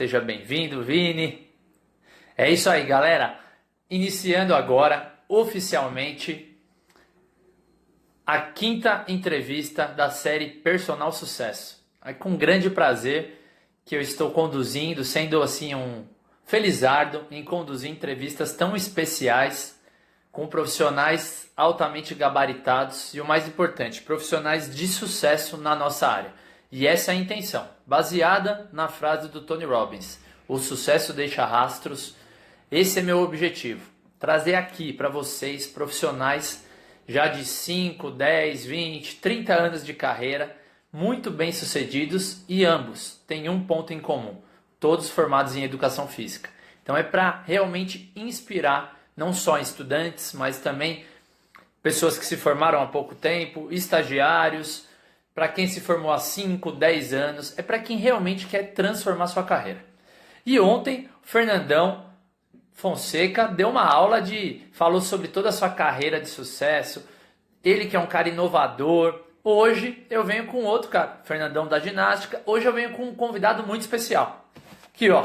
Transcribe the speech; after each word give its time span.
Seja 0.00 0.18
bem-vindo, 0.18 0.82
Vini. 0.82 1.46
É 2.34 2.50
isso 2.50 2.70
aí, 2.70 2.86
galera. 2.86 3.38
Iniciando 3.90 4.54
agora, 4.54 5.14
oficialmente, 5.28 6.58
a 8.24 8.40
quinta 8.40 9.04
entrevista 9.08 9.84
da 9.84 10.08
série 10.08 10.46
Personal 10.46 11.12
Sucesso. 11.12 11.84
É 12.02 12.14
com 12.14 12.34
grande 12.34 12.70
prazer 12.70 13.44
que 13.84 13.94
eu 13.94 14.00
estou 14.00 14.30
conduzindo, 14.30 15.04
sendo 15.04 15.42
assim 15.42 15.74
um 15.74 16.06
felizardo 16.46 17.26
em 17.30 17.44
conduzir 17.44 17.90
entrevistas 17.90 18.54
tão 18.54 18.74
especiais 18.74 19.78
com 20.32 20.46
profissionais 20.46 21.52
altamente 21.54 22.14
gabaritados 22.14 23.12
e 23.12 23.20
o 23.20 23.26
mais 23.26 23.46
importante, 23.46 24.00
profissionais 24.00 24.74
de 24.74 24.88
sucesso 24.88 25.58
na 25.58 25.76
nossa 25.76 26.08
área. 26.08 26.32
E 26.72 26.86
essa 26.86 27.12
é 27.12 27.14
a 27.14 27.18
intenção, 27.18 27.66
baseada 27.86 28.68
na 28.72 28.88
frase 28.88 29.28
do 29.28 29.40
Tony 29.40 29.64
Robbins: 29.64 30.18
o 30.46 30.58
sucesso 30.58 31.12
deixa 31.12 31.44
rastros. 31.44 32.14
Esse 32.70 33.00
é 33.00 33.02
meu 33.02 33.20
objetivo, 33.20 33.82
trazer 34.18 34.54
aqui 34.54 34.92
para 34.92 35.08
vocês 35.08 35.66
profissionais 35.66 36.64
já 37.08 37.26
de 37.26 37.44
5, 37.44 38.12
10, 38.12 38.64
20, 38.66 39.16
30 39.16 39.52
anos 39.52 39.84
de 39.84 39.92
carreira, 39.92 40.56
muito 40.92 41.28
bem 41.28 41.50
sucedidos 41.50 42.44
e 42.48 42.64
ambos 42.64 43.20
têm 43.26 43.48
um 43.48 43.64
ponto 43.64 43.92
em 43.92 43.98
comum, 43.98 44.40
todos 44.78 45.10
formados 45.10 45.56
em 45.56 45.64
educação 45.64 46.06
física. 46.06 46.50
Então 46.82 46.96
é 46.96 47.02
para 47.02 47.42
realmente 47.44 48.12
inspirar 48.14 48.96
não 49.16 49.32
só 49.32 49.58
estudantes, 49.58 50.32
mas 50.32 50.60
também 50.60 51.04
pessoas 51.82 52.16
que 52.16 52.24
se 52.24 52.36
formaram 52.36 52.80
há 52.80 52.86
pouco 52.86 53.14
tempo, 53.14 53.68
estagiários, 53.72 54.86
para 55.34 55.48
quem 55.48 55.66
se 55.66 55.80
formou 55.80 56.12
há 56.12 56.18
5, 56.18 56.72
10 56.72 57.12
anos, 57.12 57.58
é 57.58 57.62
para 57.62 57.78
quem 57.78 57.96
realmente 57.96 58.46
quer 58.46 58.72
transformar 58.72 59.26
sua 59.26 59.42
carreira. 59.42 59.84
E 60.44 60.58
ontem, 60.58 61.08
o 61.22 61.26
Fernandão 61.26 62.04
Fonseca 62.72 63.46
deu 63.46 63.68
uma 63.68 63.84
aula 63.84 64.22
de 64.22 64.62
falou 64.72 65.00
sobre 65.00 65.28
toda 65.28 65.50
a 65.50 65.52
sua 65.52 65.68
carreira 65.68 66.18
de 66.18 66.28
sucesso. 66.28 67.06
Ele 67.62 67.86
que 67.86 67.94
é 67.94 68.00
um 68.00 68.06
cara 68.06 68.28
inovador. 68.28 69.20
Hoje 69.44 70.06
eu 70.08 70.24
venho 70.24 70.46
com 70.46 70.64
outro 70.64 70.90
cara, 70.90 71.20
Fernandão 71.24 71.66
da 71.66 71.78
ginástica. 71.78 72.42
Hoje 72.46 72.66
eu 72.66 72.72
venho 72.72 72.92
com 72.92 73.04
um 73.04 73.14
convidado 73.14 73.66
muito 73.66 73.82
especial. 73.82 74.48
Aqui, 74.92 75.10
ó. 75.10 75.24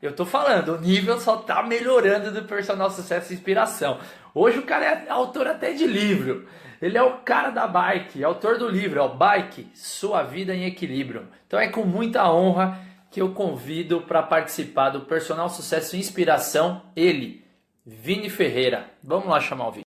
Eu 0.00 0.14
tô 0.14 0.26
falando, 0.26 0.74
o 0.74 0.80
nível 0.80 1.18
só 1.18 1.36
tá 1.36 1.62
melhorando 1.62 2.30
do 2.30 2.44
personal 2.44 2.90
sucesso 2.90 3.32
e 3.32 3.36
inspiração. 3.36 3.98
Hoje 4.34 4.58
o 4.58 4.62
cara 4.66 4.84
é 4.84 5.10
autor 5.10 5.46
até 5.46 5.72
de 5.72 5.86
livro. 5.86 6.46
Ele 6.80 6.98
é 6.98 7.02
o 7.02 7.18
cara 7.18 7.50
da 7.50 7.66
bike, 7.66 8.22
autor 8.24 8.58
do 8.58 8.68
livro, 8.68 9.02
ó, 9.02 9.08
Bike, 9.08 9.68
Sua 9.74 10.22
Vida 10.22 10.54
em 10.54 10.64
Equilíbrio. 10.64 11.28
Então 11.46 11.58
é 11.58 11.68
com 11.68 11.84
muita 11.84 12.30
honra 12.30 12.78
que 13.10 13.20
eu 13.20 13.32
convido 13.32 14.02
para 14.02 14.22
participar 14.22 14.90
do 14.90 15.02
Personal 15.02 15.48
Sucesso 15.48 15.94
e 15.94 16.00
Inspiração, 16.00 16.82
ele, 16.96 17.44
Vini 17.86 18.28
Ferreira. 18.28 18.90
Vamos 19.02 19.28
lá 19.28 19.40
chamar 19.40 19.68
o 19.68 19.72
Vini. 19.72 19.84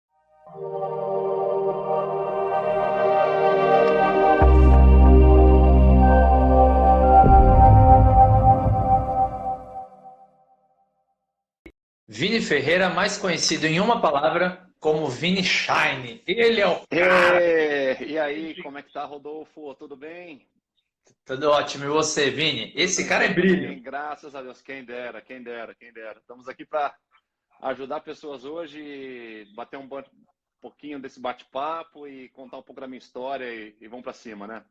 Vini 12.06 12.40
Ferreira, 12.40 12.90
mais 12.90 13.16
conhecido 13.16 13.64
em 13.64 13.80
uma 13.80 14.00
palavra 14.00 14.68
como 14.84 15.08
Vini 15.08 15.42
Shine. 15.42 16.22
Ele 16.26 16.60
é 16.60 16.68
o 16.68 16.86
cara. 16.86 18.04
E 18.04 18.18
aí, 18.18 18.62
como 18.62 18.76
é 18.76 18.82
que 18.82 18.92
tá, 18.92 19.02
Rodolfo? 19.06 19.74
Tudo 19.76 19.96
bem? 19.96 20.46
Tudo 21.24 21.48
ótimo. 21.48 21.86
E 21.86 21.88
você, 21.88 22.30
Vini? 22.30 22.70
Esse 22.76 23.08
cara 23.08 23.24
é 23.24 23.32
brilho. 23.32 23.80
Graças 23.80 24.34
a 24.34 24.42
Deus. 24.42 24.60
Quem 24.60 24.84
dera, 24.84 25.22
quem 25.22 25.42
dera, 25.42 25.74
quem 25.74 25.90
dera. 25.90 26.18
Estamos 26.18 26.50
aqui 26.50 26.66
para 26.66 26.94
ajudar 27.62 28.00
pessoas 28.00 28.44
hoje, 28.44 29.50
bater 29.54 29.78
um 29.78 29.88
pouquinho 30.60 31.00
desse 31.00 31.18
bate-papo 31.18 32.06
e 32.06 32.28
contar 32.28 32.58
um 32.58 32.62
pouco 32.62 32.82
da 32.82 32.86
minha 32.86 32.98
história 32.98 33.46
e, 33.46 33.74
e 33.80 33.88
vamos 33.88 34.04
para 34.04 34.12
cima, 34.12 34.46
né? 34.46 34.62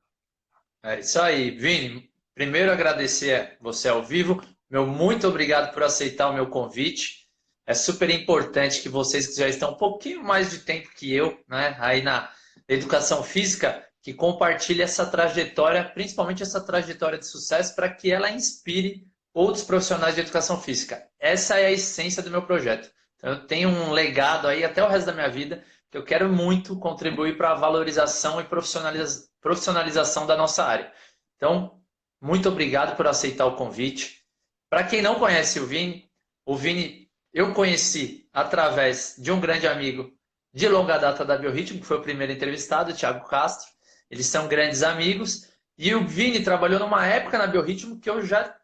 É 0.84 1.00
isso 1.00 1.20
aí, 1.20 1.50
Vini. 1.50 2.08
Primeiro 2.36 2.72
agradecer 2.72 3.58
você 3.60 3.90
ao 3.90 4.04
vivo. 4.04 4.44
Meu 4.70 4.86
muito 4.86 5.28
obrigado 5.28 5.74
por 5.74 5.82
aceitar 5.82 6.30
o 6.30 6.34
meu 6.34 6.52
convite 6.52 7.23
é 7.66 7.74
super 7.74 8.10
importante 8.10 8.82
que 8.82 8.90
vocês 8.90 9.28
que 9.28 9.36
já 9.36 9.48
estão 9.48 9.72
um 9.72 9.78
pouquinho 9.78 10.24
mais 10.24 10.52
de 10.52 10.60
tempo 10.60 10.90
que 10.96 11.14
eu, 11.14 11.40
né, 11.48 11.76
aí 11.80 12.02
na 12.02 12.32
educação 12.68 13.24
física, 13.24 13.86
que 14.02 14.14
compartilhem 14.14 14.84
essa 14.84 15.06
trajetória, 15.06 15.84
principalmente 15.84 16.44
essa 16.44 16.60
trajetória 16.60 17.18
de 17.18 17.26
sucesso, 17.26 17.74
para 17.76 17.90
que 17.90 18.12
ela 18.12 18.30
inspire 18.30 19.08
outros 19.34 19.64
profissionais 19.64 20.16
de 20.16 20.22
educação 20.22 20.62
física. 20.62 21.08
Essa 21.20 21.60
é 21.60 21.68
a 21.68 21.72
essência 21.72 22.22
do 22.22 22.30
meu 22.30 22.42
projeto. 22.46 22.92
Então, 23.18 23.32
eu 23.32 23.48
tenho 23.48 23.70
um 23.70 23.92
legado 23.92 24.48
aí 24.48 24.66
até 24.66 24.84
o 24.84 24.88
resto 24.88 25.06
da 25.06 25.14
minha 25.14 25.30
vida 25.30 25.64
que 25.90 25.98
eu 25.98 26.04
quero 26.04 26.28
muito 26.28 26.78
contribuir 26.78 27.38
para 27.38 27.52
a 27.52 27.56
valorização 27.56 28.42
e 28.42 28.44
profissionaliza 28.44 29.28
profissionalização 29.40 30.26
da 30.26 30.36
nossa 30.36 30.64
área. 30.64 30.92
Então, 31.36 31.80
muito 32.22 32.48
obrigado 32.50 32.96
por 32.96 33.06
aceitar 33.06 33.46
o 33.46 33.56
convite. 33.56 34.24
Para 34.70 34.86
quem 34.86 35.02
não 35.02 35.20
conhece 35.20 35.60
o 35.60 35.68
Vini, 35.68 36.10
o 36.46 36.56
Vini 36.56 37.03
eu 37.34 37.54
conheci 37.54 38.30
através 38.32 39.16
de 39.18 39.32
um 39.32 39.40
grande 39.40 39.68
amigo 39.68 40.14
de 40.54 40.68
longa 40.70 40.98
data 41.00 41.26
da 41.26 41.38
Biorritmo, 41.38 41.80
que 41.80 41.86
foi 41.86 41.98
o 41.98 42.02
primeiro 42.02 42.32
entrevistado, 42.32 42.92
o 42.92 42.96
Thiago 42.96 43.28
Castro. 43.28 43.72
Eles 44.10 44.28
são 44.28 44.48
grandes 44.48 44.84
amigos. 44.84 45.52
E 45.76 45.96
o 45.96 46.06
Vini 46.06 46.44
trabalhou 46.44 46.80
numa 46.80 47.06
época 47.08 47.40
na 47.40 47.48
Biorritmo 47.48 48.00
que 48.00 48.10
eu 48.10 48.24
já. 48.24 48.56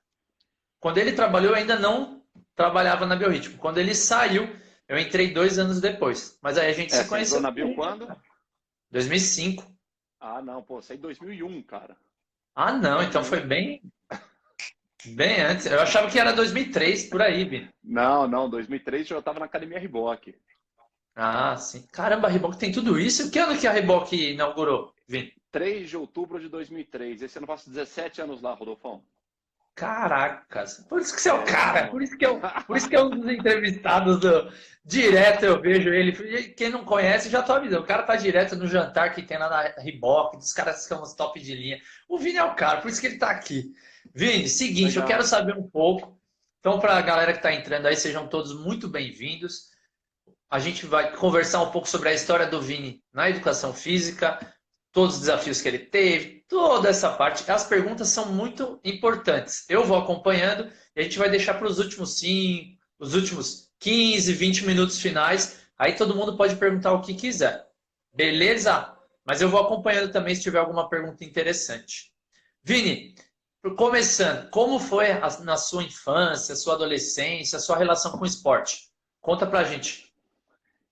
Quando 0.80 1.00
ele 1.00 1.14
trabalhou, 1.14 1.52
eu 1.52 1.58
ainda 1.58 1.80
não 1.80 2.24
trabalhava 2.56 3.08
na 3.08 3.16
Biorritmo. 3.16 3.58
Quando 3.58 3.80
ele 3.80 3.96
saiu, 3.96 4.48
eu 4.88 5.00
entrei 5.00 5.34
dois 5.34 5.58
anos 5.58 5.82
depois. 5.82 6.38
Mas 6.42 6.58
aí 6.58 6.70
a 6.70 6.74
gente 6.74 6.94
é, 6.94 6.98
se 7.02 7.10
conheceu. 7.10 7.42
na 7.42 7.50
Bio 7.50 7.74
quando? 7.74 8.08
2005. 8.92 9.66
Ah, 10.20 10.42
não, 10.42 10.62
pô, 10.62 10.82
saí 10.82 10.98
em 10.98 11.02
2001, 11.02 11.64
cara. 11.64 11.98
Ah, 12.54 12.72
não, 12.72 13.02
então 13.02 13.24
foi 13.24 13.40
bem. 13.40 13.82
Bem 15.06 15.42
antes. 15.42 15.66
Eu 15.66 15.80
achava 15.80 16.10
que 16.10 16.20
era 16.20 16.34
2003, 16.34 17.06
por 17.06 17.22
aí, 17.22 17.46
Vini. 17.46 17.70
Não, 17.84 18.28
não. 18.28 18.50
2003 18.50 19.04
eu 19.04 19.16
já 19.16 19.20
estava 19.20 19.40
na 19.40 19.46
Academia 19.46 19.80
Riboc. 19.80 20.36
Ah, 21.16 21.56
sim. 21.58 21.86
Caramba, 21.92 22.28
a 22.28 22.32
Riboc 22.32 22.56
tem 22.58 22.72
tudo 22.72 23.00
isso? 23.00 23.32
Que 23.32 23.40
ano 23.40 23.58
que 23.58 23.68
a 23.68 23.72
Riboc 23.72 24.12
inaugurou, 24.14 24.94
Vini? 25.08 25.34
3 25.52 25.90
de 25.90 25.98
outubro 25.98 26.40
de 26.40 26.50
2003. 26.50 27.22
Esse 27.22 27.38
ano 27.38 27.46
eu 27.46 27.48
faço 27.48 27.70
17 27.70 28.22
anos 28.22 28.42
lá, 28.42 28.54
Rodolfão. 28.54 29.04
Caracas, 29.76 30.86
por 30.90 31.00
isso 31.00 31.16
que 31.16 31.22
você 31.22 31.30
é 31.30 31.34
o 31.34 31.46
cara, 31.46 31.88
por 31.88 32.02
isso 32.04 32.18
que 32.18 32.26
eu, 32.26 32.38
por 32.68 32.76
isso 32.76 32.90
que 32.90 32.98
é 32.98 33.02
um 33.02 33.10
dos 33.10 33.32
entrevistados 33.32 34.20
do 34.20 34.52
direto 34.84 35.46
eu 35.46 35.62
vejo 35.62 35.88
ele. 35.94 36.12
Quem 36.50 36.70
não 36.70 36.84
conhece 36.84 37.30
já 37.30 37.42
tô 37.42 37.54
avisando. 37.54 37.84
O 37.84 37.88
cara 37.88 38.04
tá 38.04 38.18
direto 38.18 38.58
no 38.58 38.68
jantar 38.68 39.14
que 39.14 39.22
tem 39.22 39.38
lá 39.38 39.50
na 39.50 39.82
Riboc, 39.82 40.36
dos 40.36 40.52
caras 40.52 40.82
que 40.82 40.90
são 40.90 41.02
os 41.02 41.14
top 41.14 41.40
de 41.40 41.56
linha. 41.56 41.80
O 42.10 42.18
Vini 42.18 42.38
é 42.38 42.44
o 42.44 42.56
cara, 42.56 42.82
por 42.82 42.90
isso 42.90 43.00
que 43.00 43.08
ele 43.08 43.18
tá 43.18 43.30
aqui. 43.30 43.72
Vini, 44.20 44.50
seguinte, 44.50 44.90
Legal. 44.90 45.04
eu 45.04 45.08
quero 45.08 45.24
saber 45.24 45.56
um 45.56 45.64
pouco. 45.64 46.20
Então, 46.60 46.78
para 46.78 46.98
a 46.98 47.02
galera 47.02 47.32
que 47.32 47.40
está 47.40 47.54
entrando 47.54 47.86
aí, 47.86 47.96
sejam 47.96 48.28
todos 48.28 48.54
muito 48.54 48.86
bem-vindos. 48.90 49.70
A 50.50 50.60
gente 50.60 50.86
vai 50.86 51.16
conversar 51.16 51.62
um 51.62 51.72
pouco 51.72 51.88
sobre 51.88 52.10
a 52.10 52.14
história 52.14 52.46
do 52.46 52.62
Vini 52.62 53.02
na 53.14 53.30
educação 53.30 53.74
física, 53.74 54.38
todos 54.92 55.16
os 55.16 55.22
desafios 55.22 55.62
que 55.62 55.70
ele 55.70 55.80
teve, 55.80 56.44
toda 56.50 56.90
essa 56.90 57.10
parte. 57.14 57.50
As 57.50 57.66
perguntas 57.66 58.10
são 58.10 58.26
muito 58.26 58.78
importantes. 58.84 59.64
Eu 59.70 59.86
vou 59.86 59.98
acompanhando 59.98 60.70
e 60.98 61.00
a 61.00 61.04
gente 61.04 61.18
vai 61.18 61.30
deixar 61.30 61.54
para 61.54 61.70
os 61.70 61.80
últimos 61.80 62.20
5, 62.20 62.78
os 63.00 63.14
últimos 63.14 63.72
15, 63.80 64.34
20 64.34 64.66
minutos 64.66 65.00
finais. 65.00 65.62
Aí 65.78 65.94
todo 65.94 66.14
mundo 66.14 66.36
pode 66.36 66.58
perguntar 66.58 66.92
o 66.92 67.02
que 67.02 67.14
quiser. 67.14 67.66
Beleza? 68.14 68.98
Mas 69.24 69.40
eu 69.42 69.48
vou 69.48 69.62
acompanhando 69.62 70.12
também 70.12 70.36
se 70.36 70.42
tiver 70.42 70.60
alguma 70.60 70.90
pergunta 70.90 71.24
interessante. 71.24 72.12
Vini, 72.62 73.16
Começando, 73.76 74.50
como 74.52 74.80
foi 74.80 75.12
a, 75.12 75.20
na 75.42 75.58
sua 75.58 75.84
infância, 75.84 76.56
sua 76.56 76.76
adolescência, 76.76 77.60
sua 77.60 77.76
relação 77.76 78.14
com 78.14 78.24
o 78.24 78.26
esporte? 78.26 78.90
Conta 79.20 79.46
pra 79.46 79.66
gente. 79.66 80.16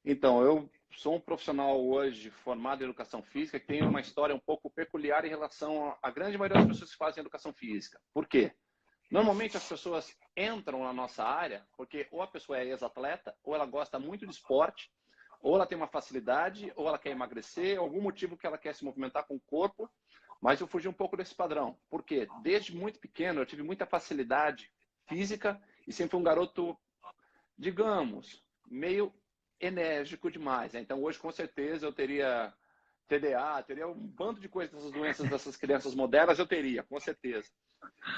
Então, 0.04 0.42
eu 0.42 0.70
sou 0.92 1.16
um 1.16 1.20
profissional 1.20 1.82
hoje 1.82 2.30
formado 2.30 2.82
em 2.82 2.84
educação 2.84 3.24
física 3.24 3.58
que 3.58 3.68
tem 3.68 3.84
uma 3.84 4.02
história 4.02 4.36
um 4.36 4.40
pouco 4.40 4.70
peculiar 4.70 5.24
em 5.24 5.30
relação 5.30 5.96
à 6.04 6.12
grande 6.12 6.38
maioria 6.38 6.60
das 6.60 6.68
pessoas 6.68 6.92
que 6.92 6.98
fazem 6.98 7.22
educação 7.22 7.54
física. 7.54 8.02
Por 8.14 8.28
quê? 8.28 8.52
Normalmente 9.10 9.56
as 9.56 9.64
pessoas 9.64 10.14
entram 10.36 10.84
na 10.84 10.92
nossa 10.92 11.24
área 11.24 11.66
porque 11.78 12.06
ou 12.12 12.22
a 12.22 12.28
pessoa 12.28 12.60
é 12.60 12.66
ex-atleta, 12.66 13.34
ou 13.46 13.56
ela 13.56 13.66
gosta 13.66 13.98
muito 13.98 14.26
de 14.26 14.34
esporte, 14.34 14.92
ou 15.42 15.56
ela 15.56 15.66
tem 15.66 15.78
uma 15.78 15.88
facilidade, 15.88 16.74
ou 16.76 16.86
ela 16.86 17.00
quer 17.00 17.12
emagrecer, 17.12 17.80
algum 17.80 18.02
motivo 18.02 18.36
que 18.36 18.46
ela 18.46 18.58
quer 18.58 18.76
se 18.76 18.84
movimentar 18.84 19.26
com 19.26 19.36
o 19.36 19.40
corpo 19.40 19.90
mas 20.42 20.60
eu 20.60 20.68
fugi 20.68 20.88
um 20.88 20.94
pouco 20.94 21.18
desse 21.18 21.34
padrão. 21.34 21.78
Porque 21.90 22.28
desde 22.42 22.76
muito 22.76 23.00
pequeno 23.00 23.42
eu 23.42 23.46
tive 23.46 23.64
muita 23.64 23.86
facilidade 23.86 24.72
física 25.08 25.62
e 25.88 25.94
sempre 25.94 26.12
fui 26.12 26.20
um 26.20 26.24
garoto, 26.24 26.78
digamos, 27.58 28.44
meio 28.70 29.14
enérgico 29.60 30.30
demais. 30.30 30.74
Né? 30.74 30.82
Então 30.82 31.02
hoje 31.02 31.20
com 31.20 31.32
certeza 31.32 31.86
eu 31.86 31.94
teria 31.94 32.54
TDA, 33.08 33.64
teria 33.66 33.88
um 33.88 33.96
bando 33.96 34.40
de 34.40 34.50
coisas 34.50 34.74
dessas 34.74 34.92
doenças 34.92 35.30
dessas 35.30 35.56
crianças 35.56 35.96
modernas, 35.96 36.40
eu 36.40 36.48
teria, 36.48 36.84
com 36.84 37.00
certeza. 37.00 37.50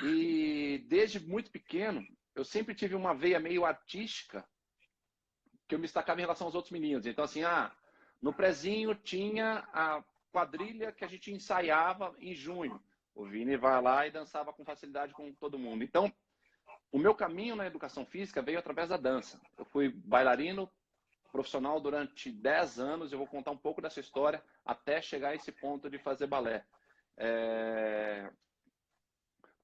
E 0.04 0.84
desde 0.88 1.20
muito 1.20 1.52
pequeno, 1.52 2.06
eu 2.36 2.44
sempre 2.44 2.74
tive 2.74 2.96
uma 2.96 3.14
veia 3.14 3.40
meio 3.40 3.66
artística 3.66 4.46
que 5.68 5.76
eu 5.76 5.80
me 5.80 5.86
destacava 5.86 6.20
em 6.20 6.24
relação 6.24 6.48
aos 6.48 6.56
outros 6.56 6.72
meninos. 6.72 7.06
Então, 7.06 7.24
assim, 7.24 7.44
ah, 7.44 7.72
no 8.22 8.34
prezinho 8.34 8.96
tinha 8.96 9.68
a 9.72 10.04
quadrilha 10.32 10.92
que 10.92 11.04
a 11.04 11.08
gente 11.08 11.32
ensaiava 11.32 12.16
em 12.20 12.34
junho. 12.34 12.82
O 13.14 13.26
Vini 13.26 13.58
vai 13.58 13.82
lá 13.82 14.08
e 14.08 14.12
dançava 14.12 14.54
com 14.54 14.64
facilidade 14.64 15.14
com 15.14 15.34
todo 15.34 15.60
mundo. 15.60 15.84
Então, 15.84 16.12
o 16.92 16.98
meu 16.98 17.14
caminho 17.14 17.56
na 17.56 17.66
educação 17.66 18.06
física 18.06 18.42
veio 18.42 18.60
através 18.60 18.90
da 18.90 18.98
dança. 18.98 19.40
Eu 19.58 19.66
fui 19.66 19.90
bailarino 19.90 20.72
profissional 21.32 21.80
durante 21.80 22.32
10 22.32 22.80
anos. 22.80 23.12
Eu 23.12 23.18
vou 23.18 23.28
contar 23.28 23.52
um 23.52 23.58
pouco 23.58 23.82
dessa 23.82 24.00
história 24.00 24.44
até 24.66 25.02
chegar 25.02 25.30
a 25.30 25.36
esse 25.36 25.52
ponto 25.52 25.90
de 25.90 26.00
fazer 26.00 26.28
balé. 26.28 26.66
É... 27.18 28.32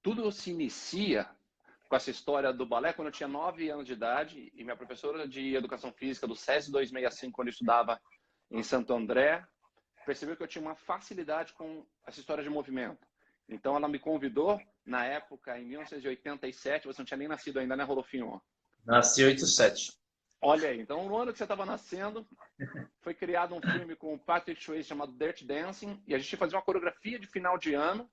Tudo 0.02 0.32
se 0.32 0.52
inicia 0.52 1.28
com 1.90 1.96
essa 1.96 2.12
história 2.12 2.52
do 2.52 2.66
balé 2.66 2.94
quando 2.94 3.08
eu 3.08 3.14
tinha 3.14 3.28
9 3.28 3.70
anos 3.70 3.86
de 3.86 3.94
idade 3.94 4.52
e 4.54 4.64
minha 4.64 4.76
professora 4.76 5.28
de 5.28 5.56
educação 5.56 5.92
física 5.94 6.28
do 6.28 6.36
SES 6.36 6.70
265, 6.70 7.34
quando 7.34 7.48
eu 7.48 7.52
estudava 7.54 8.00
em 8.52 8.62
Santo 8.62 8.94
André, 8.94 9.46
percebeu 10.06 10.38
que 10.38 10.44
eu 10.44 10.48
tinha 10.48 10.62
uma 10.62 10.76
facilidade 10.76 11.54
com 11.54 11.86
essa 12.06 12.20
história 12.20 12.44
de 12.44 12.50
movimento. 12.50 13.06
Então 13.48 13.76
ela 13.76 13.88
me 13.88 14.00
convidou, 14.00 14.62
na 14.86 15.06
época, 15.06 15.58
em 15.60 15.66
1987, 15.66 16.88
você 16.88 17.02
não 17.02 17.06
tinha 17.06 17.18
nem 17.18 17.28
nascido 17.28 17.60
ainda, 17.60 17.76
né, 17.76 17.84
Rolofinho? 17.84 18.42
Nasci 18.86 19.22
em 19.22 19.26
87. 19.26 19.94
Olha 20.42 20.70
aí, 20.70 20.80
então 20.80 21.08
no 21.08 21.18
ano 21.18 21.32
que 21.32 21.38
você 21.38 21.44
estava 21.44 21.66
nascendo, 21.66 22.28
foi 23.02 23.14
criado 23.14 23.56
um 23.56 23.62
filme 23.62 23.96
com 23.96 24.14
o 24.14 24.20
Patrick 24.20 24.64
Swayze 24.64 24.88
chamado 24.88 25.12
Dirt 25.12 25.44
Dancing, 25.44 26.04
e 26.08 26.14
a 26.14 26.20
gente 26.20 26.38
fazia 26.38 26.58
uma 26.58 26.64
coreografia 26.64 27.18
de 27.18 27.26
final 27.26 27.58
de 27.58 27.74
ano 27.74 28.10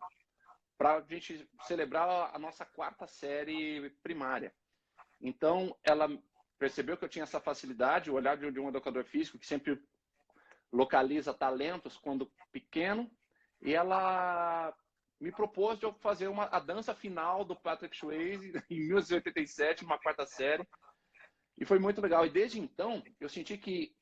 para 0.78 0.96
a 0.96 1.00
gente 1.02 1.46
celebrar 1.66 2.34
a 2.34 2.38
nossa 2.38 2.64
quarta 2.64 3.06
série 3.06 3.90
primária. 4.02 4.52
Então 5.20 5.76
ela 5.84 6.08
percebeu 6.58 6.96
que 6.96 7.04
eu 7.04 7.08
tinha 7.08 7.24
essa 7.24 7.40
facilidade, 7.40 8.10
o 8.10 8.14
olhar 8.14 8.36
de 8.36 8.60
um 8.60 8.68
educador 8.68 9.04
físico 9.04 9.38
que 9.38 9.46
sempre 9.46 9.82
localiza 10.72 11.34
talentos 11.34 11.98
quando 11.98 12.32
pequeno, 12.50 13.10
e 13.60 13.74
ela 13.74 14.74
me 15.20 15.30
propôs 15.30 15.78
de 15.78 15.86
eu 15.86 15.92
fazer 15.94 16.26
uma, 16.26 16.46
a 16.46 16.58
dança 16.58 16.94
final 16.94 17.44
do 17.44 17.54
Patrick 17.54 17.96
Swayze 17.96 18.52
em 18.68 18.80
1987, 18.80 19.84
numa 19.84 19.98
quarta 19.98 20.26
série. 20.26 20.66
E 21.56 21.64
foi 21.64 21.78
muito 21.78 22.00
legal. 22.00 22.26
E 22.26 22.30
desde 22.30 22.58
então, 22.58 23.02
eu 23.20 23.28
senti 23.28 23.56
que 23.56 23.94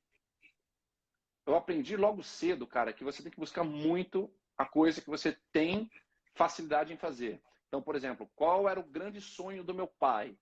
eu 1.46 1.55
aprendi 1.55 1.96
logo 1.96 2.22
cedo, 2.22 2.67
cara, 2.67 2.93
que 2.93 3.05
você 3.05 3.22
tem 3.22 3.31
que 3.32 3.40
buscar 3.40 3.64
muito 3.64 4.32
a 4.56 4.64
coisa 4.64 5.00
que 5.00 5.11
você 5.11 5.37
tem 5.52 5.90
facilidade 6.34 6.93
em 6.93 6.96
fazer. 6.96 7.43
Então, 7.69 7.82
por 7.82 7.94
exemplo, 7.96 8.31
qual 8.34 8.69
era 8.69 8.81
o 8.81 8.88
grande 8.88 9.20
sonho 9.20 9.62
do 9.62 9.75
meu 9.75 9.87
pai? 9.87 10.37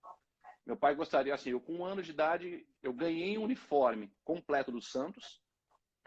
Meu 0.64 0.76
pai 0.76 0.94
gostaria, 0.94 1.34
assim, 1.34 1.50
eu 1.50 1.60
com 1.60 1.76
um 1.76 1.84
ano 1.84 2.02
de 2.02 2.10
idade, 2.10 2.66
eu 2.82 2.92
ganhei 2.92 3.38
um 3.38 3.44
uniforme 3.44 4.12
completo 4.22 4.70
do 4.70 4.80
Santos, 4.80 5.40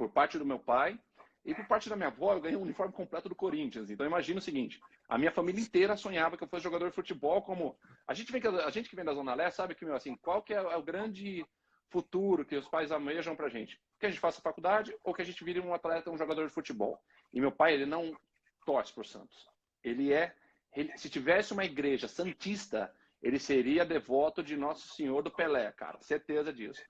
por 0.01 0.09
parte 0.09 0.39
do 0.39 0.45
meu 0.45 0.57
pai, 0.57 0.99
e 1.45 1.53
por 1.53 1.67
parte 1.67 1.87
da 1.87 1.95
minha 1.95 2.07
avó, 2.07 2.33
eu 2.33 2.41
ganhei 2.41 2.57
um 2.57 2.63
uniforme 2.63 2.91
completo 2.91 3.29
do 3.29 3.35
Corinthians. 3.35 3.91
Então 3.91 4.03
imagina 4.03 4.39
o 4.39 4.41
seguinte: 4.41 4.81
a 5.07 5.15
minha 5.15 5.31
família 5.31 5.61
inteira 5.61 5.95
sonhava 5.95 6.35
que 6.35 6.43
eu 6.43 6.47
fosse 6.47 6.63
jogador 6.63 6.89
de 6.89 6.95
futebol. 6.95 7.39
Como 7.43 7.77
a 8.07 8.13
gente 8.15 8.31
vem, 8.31 8.41
a 8.65 8.69
gente 8.71 8.89
que 8.89 8.95
vem 8.95 9.05
da 9.05 9.13
Zona 9.13 9.35
Leste 9.35 9.57
sabe 9.57 9.75
que 9.75 9.85
meu, 9.85 9.95
assim, 9.95 10.15
qual 10.15 10.41
que 10.41 10.55
é 10.55 10.75
o 10.75 10.81
grande 10.81 11.45
futuro 11.91 12.43
que 12.43 12.55
os 12.55 12.67
pais 12.67 12.91
almejam 12.91 13.35
pra 13.35 13.47
gente? 13.47 13.79
Que 13.99 14.07
a 14.07 14.09
gente 14.09 14.19
faça 14.19 14.41
faculdade 14.41 14.91
ou 15.03 15.13
que 15.13 15.21
a 15.21 15.25
gente 15.25 15.43
vire 15.43 15.59
um 15.59 15.71
atleta, 15.71 16.09
um 16.09 16.17
jogador 16.17 16.47
de 16.47 16.53
futebol. 16.53 16.99
E 17.31 17.39
meu 17.39 17.51
pai, 17.51 17.75
ele 17.75 17.85
não 17.85 18.17
torce 18.65 18.91
pro 18.91 19.05
Santos. 19.05 19.47
Ele 19.83 20.11
é, 20.11 20.33
ele, 20.75 20.97
se 20.97 21.11
tivesse 21.11 21.53
uma 21.53 21.65
igreja 21.65 22.07
santista, 22.07 22.91
ele 23.21 23.37
seria 23.37 23.85
devoto 23.85 24.41
de 24.41 24.57
Nosso 24.57 24.95
Senhor 24.95 25.21
do 25.21 25.29
Pelé, 25.29 25.71
cara, 25.73 26.01
certeza 26.01 26.51
disso. 26.51 26.81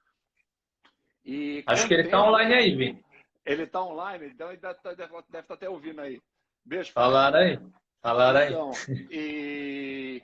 E 1.25 1.63
Acho 1.68 1.88
que 1.88 1.94
ele 1.94 2.03
está 2.03 2.23
online 2.23 2.53
aí, 2.53 2.75
Vini. 2.75 3.06
Ele 3.45 3.63
está 3.63 3.83
online, 3.83 4.27
então 4.27 4.50
ele 4.50 4.59
deve 4.59 4.73
estar 4.73 4.95
tá, 4.95 5.44
tá 5.44 5.53
até 5.53 5.69
ouvindo 5.69 6.01
aí. 6.01 6.19
Beijo. 6.65 6.91
Falaram 6.91 7.39
aí. 7.39 7.59
Falaram 8.01 8.39
aí. 8.39 8.50
Então, 8.50 8.71
e... 9.09 10.21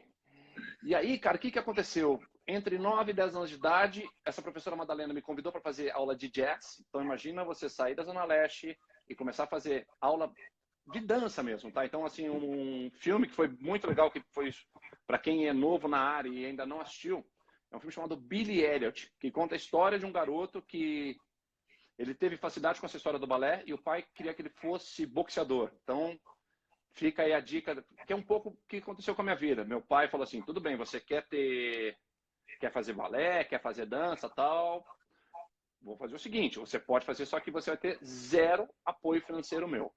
e 0.84 0.96
aí, 0.96 1.18
cara, 1.20 1.38
o 1.38 1.40
que, 1.40 1.52
que 1.52 1.60
aconteceu? 1.60 2.20
Entre 2.48 2.78
9 2.78 3.12
e 3.12 3.14
10 3.14 3.36
anos 3.36 3.50
de 3.50 3.56
idade, 3.56 4.10
essa 4.26 4.42
professora 4.42 4.76
Madalena 4.76 5.14
me 5.14 5.22
convidou 5.22 5.52
para 5.52 5.62
fazer 5.62 5.92
aula 5.92 6.16
de 6.16 6.30
jazz. 6.30 6.82
Então, 6.88 7.02
imagina 7.02 7.44
você 7.44 7.68
sair 7.68 7.96
da 7.96 8.04
Zona 8.04 8.24
Leste 8.24 8.78
e 9.10 9.16
começar 9.16 9.44
a 9.44 9.48
fazer 9.48 9.86
aula 10.00 10.32
de 10.92 11.00
dança 11.02 11.44
mesmo, 11.44 11.72
tá? 11.72 11.86
Então, 11.86 12.06
assim, 12.06 12.30
um 12.30 12.90
filme 13.00 13.28
que 13.28 13.36
foi 13.36 13.50
muito 13.60 13.88
legal, 13.88 14.10
que 14.10 14.22
foi 14.32 14.52
para 15.06 15.18
quem 15.18 15.48
é 15.48 15.54
novo 15.54 15.88
na 15.88 16.00
área 16.00 16.30
e 16.30 16.46
ainda 16.46 16.66
não 16.66 16.80
assistiu, 16.80 17.26
é 17.72 17.76
um 17.76 17.80
filme 17.80 17.94
chamado 17.94 18.16
Billy 18.16 18.62
Elliot, 18.62 19.12
que 19.20 19.32
conta 19.32 19.56
a 19.56 19.58
história 19.58 20.00
de 20.00 20.06
um 20.06 20.12
garoto 20.12 20.62
que 20.62 21.18
ele 21.98 22.14
teve 22.14 22.38
facilidade 22.38 22.80
com 22.80 22.86
essa 22.86 22.98
história 22.98 23.20
do 23.20 23.28
balé 23.28 23.64
e 23.66 23.74
o 23.74 23.82
pai 23.82 24.06
queria 24.14 24.34
que 24.34 24.42
ele 24.42 24.54
fosse 24.62 25.06
boxeador. 25.06 25.72
Então, 25.84 26.18
fica 26.94 27.24
aí 27.24 27.34
a 27.34 27.40
dica, 27.40 27.84
que 28.06 28.14
é 28.14 28.16
um 28.16 28.22
pouco 28.22 28.50
o 28.50 28.58
que 28.68 28.78
aconteceu 28.78 29.16
com 29.16 29.22
a 29.22 29.26
minha 29.26 29.36
vida. 29.36 29.66
Meu 29.66 29.82
pai 29.82 30.08
falou 30.08 30.24
assim: 30.24 30.42
tudo 30.42 30.62
bem, 30.62 30.78
você 30.78 31.00
quer 31.00 31.28
ter. 31.28 31.98
quer 32.60 32.72
fazer 32.72 32.94
balé, 32.94 33.44
quer 33.44 33.62
fazer 33.62 33.86
dança 33.86 34.30
tal. 34.30 34.86
Vou 35.82 35.98
fazer 35.98 36.16
o 36.16 36.20
seguinte: 36.20 36.60
você 36.60 36.80
pode 36.80 37.06
fazer, 37.06 37.26
só 37.26 37.40
que 37.40 37.52
você 37.52 37.72
vai 37.72 37.78
ter 37.78 37.98
zero 38.04 38.68
apoio 38.86 39.22
financeiro 39.22 39.68
meu. 39.68 39.92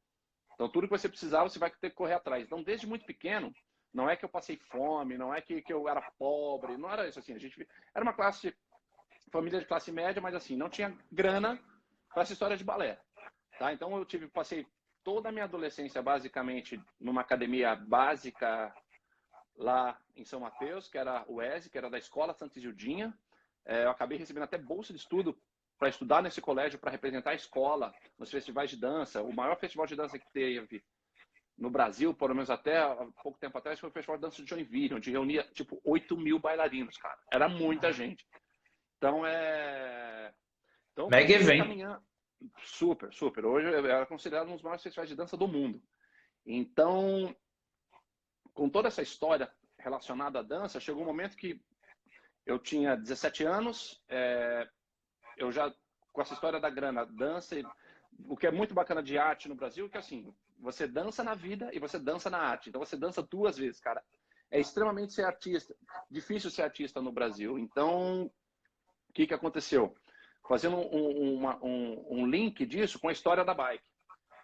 Então, 0.55 0.71
tudo 0.71 0.87
que 0.87 0.99
você 0.99 1.09
precisar, 1.09 1.43
você 1.43 1.59
vai 1.59 1.71
ter 1.71 1.91
que 1.91 1.97
correr 1.97 2.15
atrás. 2.15 2.45
Então, 2.45 2.63
desde 2.63 2.87
muito 2.87 3.07
pequeno, 3.07 3.53
não 3.93 4.09
é 4.09 4.17
que 4.17 4.25
eu 4.25 4.29
passei 4.29 4.57
fome, 4.57 5.19
não 5.19 5.35
é 5.35 5.41
que, 5.41 5.61
que 5.63 5.73
eu 5.73 5.89
era 5.89 6.01
pobre, 6.19 6.77
não 6.77 6.91
era 6.91 7.09
isso 7.09 7.19
assim. 7.19 7.35
A 7.35 7.39
gente 7.39 7.67
era 7.95 8.03
uma 8.03 8.13
classe, 8.13 8.55
família 9.31 9.59
de 9.59 9.67
classe 9.67 9.91
média, 9.91 10.23
mas 10.23 10.35
assim, 10.35 10.57
não 10.57 10.69
tinha 10.69 10.97
grana 11.11 11.61
para 12.13 12.23
essa 12.23 12.33
história 12.33 12.57
de 12.57 12.65
balé. 12.65 13.01
Tá? 13.59 13.73
Então 13.73 13.97
eu 13.97 14.05
tive, 14.05 14.29
passei 14.29 14.67
toda 15.03 15.29
a 15.29 15.33
minha 15.33 15.45
adolescência 15.45 16.01
basicamente 16.03 16.81
numa 17.01 17.21
academia 17.21 17.75
básica 17.75 18.75
lá 19.57 19.99
em 20.17 20.25
São 20.25 20.41
Mateus, 20.41 20.89
que 20.89 20.97
era 20.97 21.25
o 21.29 21.43
ESE, 21.43 21.69
que 21.69 21.79
era 21.79 21.91
da 21.91 21.99
Escola 21.99 22.35
Santa 22.35 22.59
Isildinha. 22.59 23.13
É, 23.65 23.85
eu 23.85 23.91
acabei 23.91 24.17
recebendo 24.17 24.45
até 24.45 24.57
bolsa 24.57 24.93
de 24.93 24.99
estudo 24.99 25.37
para 25.79 25.89
estudar 25.89 26.23
nesse 26.23 26.41
colégio, 26.41 26.79
para 26.79 26.91
representar 26.91 27.31
a 27.31 27.35
escola 27.35 27.93
nos 28.19 28.31
festivais 28.31 28.71
de 28.71 28.77
dança. 28.77 29.23
O 29.23 29.35
maior 29.35 29.59
festival 29.59 29.87
de 29.87 29.97
dança 29.97 30.19
que 30.19 30.31
teve 30.33 30.83
no 31.61 31.71
Brasil, 31.71 32.15
pelo 32.15 32.35
menos 32.35 32.49
até 32.49 32.79
há 32.79 33.07
pouco 33.23 33.39
tempo 33.39 33.59
atrás, 33.59 33.79
foi 33.79 33.91
o 33.91 33.93
Festival 33.93 34.17
de 34.17 34.23
Dança 34.23 34.43
de 34.43 34.49
Joinville, 34.49 34.95
onde 34.95 35.11
reunia, 35.11 35.47
tipo, 35.53 35.79
8 35.85 36.17
mil 36.17 36.39
bailarinos, 36.39 36.97
cara. 36.97 37.19
Era 37.31 37.51
muita 37.51 37.93
gente. 37.93 38.27
Então, 38.97 39.27
é... 39.27 40.33
Então, 40.93 41.09
Mega 41.09 41.35
evento. 41.35 42.03
Super, 42.65 43.13
super. 43.13 43.45
Hoje 43.45 43.69
é 43.69 44.07
considerado 44.07 44.49
um 44.49 44.55
dos 44.55 44.63
maiores 44.63 44.83
festivais 44.83 45.11
de 45.11 45.15
dança 45.15 45.37
do 45.37 45.47
mundo. 45.47 45.83
Então, 46.47 47.37
com 48.55 48.71
toda 48.71 48.89
essa 48.89 49.03
história 49.03 49.53
relacionada 49.79 50.39
à 50.39 50.43
dança, 50.43 50.81
chegou 50.81 51.03
um 51.03 51.07
momento 51.07 51.37
que 51.37 51.61
eu 52.47 52.59
tinha 52.59 52.97
17 52.97 53.45
anos, 53.45 54.03
é... 54.09 54.67
eu 55.37 55.53
já, 55.53 55.71
com 56.11 56.23
essa 56.23 56.33
história 56.33 56.59
da 56.59 56.71
grana, 56.71 57.05
dança, 57.05 57.57
o 58.27 58.35
que 58.35 58.47
é 58.47 58.51
muito 58.51 58.73
bacana 58.73 59.03
de 59.03 59.19
arte 59.19 59.47
no 59.47 59.55
Brasil, 59.55 59.85
é 59.85 59.89
que 59.91 59.99
assim, 59.99 60.35
você 60.61 60.87
dança 60.87 61.25
na 61.25 61.35
vida 61.35 61.71
e 61.73 61.79
você 61.79 61.99
dança 61.99 62.31
na 62.31 62.39
arte. 62.39 62.69
Então 62.69 62.85
você 62.85 62.97
dança 62.97 63.23
duas 63.23 63.57
vezes, 63.57 63.81
cara. 63.81 64.03
É 64.51 64.61
extremamente 64.61 65.13
ser 65.13 65.25
artista. 65.25 65.75
Difícil 66.11 66.51
ser 66.51 66.63
artista 66.63 67.01
no 67.01 67.13
Brasil. 67.13 67.59
Então, 67.59 68.25
o 69.09 69.13
que, 69.13 69.27
que 69.27 69.35
aconteceu? 69.35 69.95
Fazendo 70.49 70.77
um, 70.77 71.35
uma, 71.35 71.57
um, 71.65 72.21
um 72.21 72.27
link 72.27 72.67
disso 72.67 72.99
com 72.99 73.09
a 73.09 73.13
história 73.13 73.45
da 73.45 73.55
bike. 73.55 73.85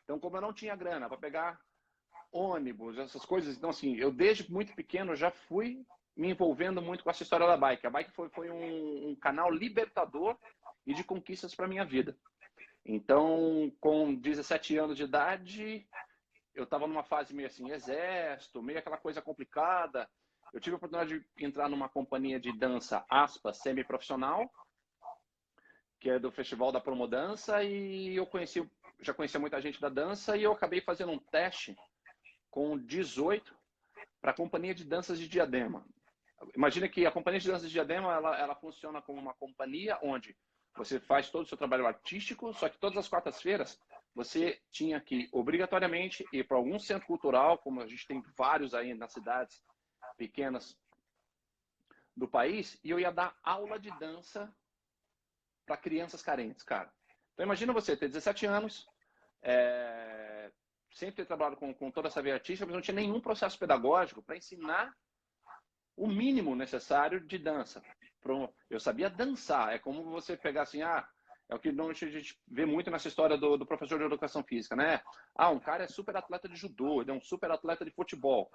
Então, 0.05 0.21
como 0.21 0.37
eu 0.37 0.41
não 0.41 0.53
tinha 0.53 0.77
grana 0.77 1.09
para 1.09 1.19
pegar 1.19 1.61
ônibus, 2.31 2.99
essas 2.99 3.25
coisas, 3.25 3.57
então 3.57 3.71
assim, 3.71 3.97
eu 3.97 4.13
desde 4.13 4.51
muito 4.51 4.75
pequeno 4.75 5.17
já 5.17 5.31
fui 5.31 5.85
me 6.17 6.31
envolvendo 6.31 6.81
muito 6.81 7.03
com 7.03 7.11
essa 7.11 7.23
história 7.23 7.47
da 7.47 7.57
bike. 7.57 7.87
A 7.87 7.91
bike 7.91 8.13
foi, 8.13 8.29
foi 8.31 8.51
um, 8.51 9.11
um 9.11 9.17
canal 9.17 9.51
libertador 9.51 10.37
e 10.87 10.95
de 10.95 11.03
conquistas 11.03 11.55
para 11.55 11.69
minha 11.69 11.85
vida. 11.85 12.17
Então, 12.85 13.73
com 13.81 14.15
17 14.15 14.79
anos 14.79 14.97
de 14.97 15.03
idade, 15.03 15.87
eu 16.57 16.65
estava 16.65 16.87
numa 16.87 17.05
fase 17.05 17.35
meio 17.35 17.47
assim, 17.47 17.71
exército, 17.71 18.63
meio 18.63 18.79
aquela 18.79 18.97
coisa 18.97 19.21
complicada. 19.21 20.09
Eu 20.53 20.61
tive 20.61 20.75
a 20.75 20.79
oportunidade 20.79 21.25
de 21.37 21.45
entrar 21.45 21.69
numa 21.69 21.89
companhia 21.89 22.41
de 22.41 22.51
dança, 22.57 23.05
aspas, 23.11 23.59
semi-profissional, 23.59 24.51
que 26.01 26.09
é 26.09 26.19
do 26.19 26.33
Festival 26.33 26.73
da 26.73 26.81
Promodança, 26.81 27.63
e 27.63 28.17
eu 28.17 28.27
conheci, 28.27 28.67
já 29.01 29.13
conhecia 29.13 29.39
muita 29.39 29.61
gente 29.61 29.81
da 29.81 29.91
dança, 29.91 30.37
e 30.37 30.45
eu 30.45 30.53
acabei 30.53 30.81
fazendo 30.81 31.13
um 31.13 31.19
teste 31.19 31.77
com 32.51 32.79
18 32.79 33.55
para 34.21 34.31
a 34.31 34.35
Companhia 34.35 34.75
de 34.75 34.85
Danças 34.85 35.19
de 35.19 35.29
Diadema. 35.29 35.85
Imagina 36.55 36.89
que 36.89 37.05
a 37.05 37.13
Companhia 37.13 37.41
de 37.41 37.49
Danças 37.49 37.69
de 37.69 37.73
Diadema, 37.75 38.15
ela, 38.15 38.39
ela 38.39 38.55
funciona 38.55 39.03
como 39.03 39.21
uma 39.21 39.35
companhia 39.35 39.99
onde 40.03 40.35
você 40.75 40.99
faz 41.01 41.29
todo 41.29 41.45
o 41.45 41.49
seu 41.49 41.59
trabalho 41.59 41.87
artístico, 41.87 42.53
só 42.55 42.69
que 42.69 42.79
todas 42.79 42.97
as 42.97 43.09
quartas-feiras 43.09 43.79
você 44.17 44.59
tinha 44.71 44.99
que, 44.99 45.29
obrigatoriamente, 45.31 46.25
ir 46.33 46.49
para 46.49 46.57
algum 46.57 46.79
centro 46.79 47.07
cultural, 47.07 47.59
como 47.59 47.83
a 47.83 47.87
gente 47.87 48.07
tem 48.07 48.23
vários 48.35 48.73
aí 48.73 48.95
nas 48.95 49.13
cidades 49.13 49.63
pequenas 50.17 50.75
do 52.17 52.27
país, 52.27 52.81
e 52.83 52.89
eu 52.89 52.99
ia 52.99 53.13
dar 53.13 53.37
aula 53.43 53.79
de 53.79 53.91
dança 53.99 54.51
para 55.67 55.77
crianças 55.77 56.23
carentes, 56.23 56.65
cara. 56.65 56.91
Então, 57.35 57.45
imagina 57.45 57.75
você 57.75 57.95
ter 57.95 58.09
17 58.09 58.47
anos, 58.47 58.89
é, 59.43 60.51
sempre 60.95 61.17
ter 61.17 61.27
trabalhado 61.27 61.59
com, 61.59 61.75
com 61.75 61.91
toda 61.91 62.09
essa 62.09 62.23
veia 62.23 62.37
artística, 62.37 62.65
mas 62.65 62.75
não 62.75 62.81
tinha 62.81 62.95
nenhum 62.95 63.21
processo 63.21 63.59
pedagógico 63.59 64.23
para 64.23 64.39
ensinar 64.39 64.97
o 65.95 66.07
mínimo 66.07 66.57
necessário 66.57 67.21
de 67.21 67.37
dança. 67.37 67.83
Eu 68.71 68.81
sabia 68.81 69.11
dançar. 69.11 69.75
É 69.75 69.79
como 69.79 70.05
você 70.05 70.39
pegar 70.39 70.63
assim, 70.63 70.81
ah, 70.81 71.07
é 71.49 71.55
o 71.55 71.59
que 71.59 71.69
a 71.69 71.93
gente 71.95 72.39
vê 72.49 72.67
muito 72.67 72.91
nessa 72.91 73.09
história 73.09 73.37
do, 73.37 73.57
do, 73.57 73.67
professor 73.67 73.99
de 73.99 74.05
educação 74.05 74.43
física, 74.43 74.75
né? 74.75 75.01
Ah, 75.35 75.51
um 75.51 75.61
cara 75.61 75.85
é 75.85 75.89
super 75.89 76.17
atleta 76.17 76.49
de 76.49 76.57
judô, 76.57 77.01
ele 77.01 77.11
é 77.11 77.15
um 77.15 77.21
super 77.21 77.51
atleta 77.51 77.85
de 77.85 77.93
futebol. 77.93 78.51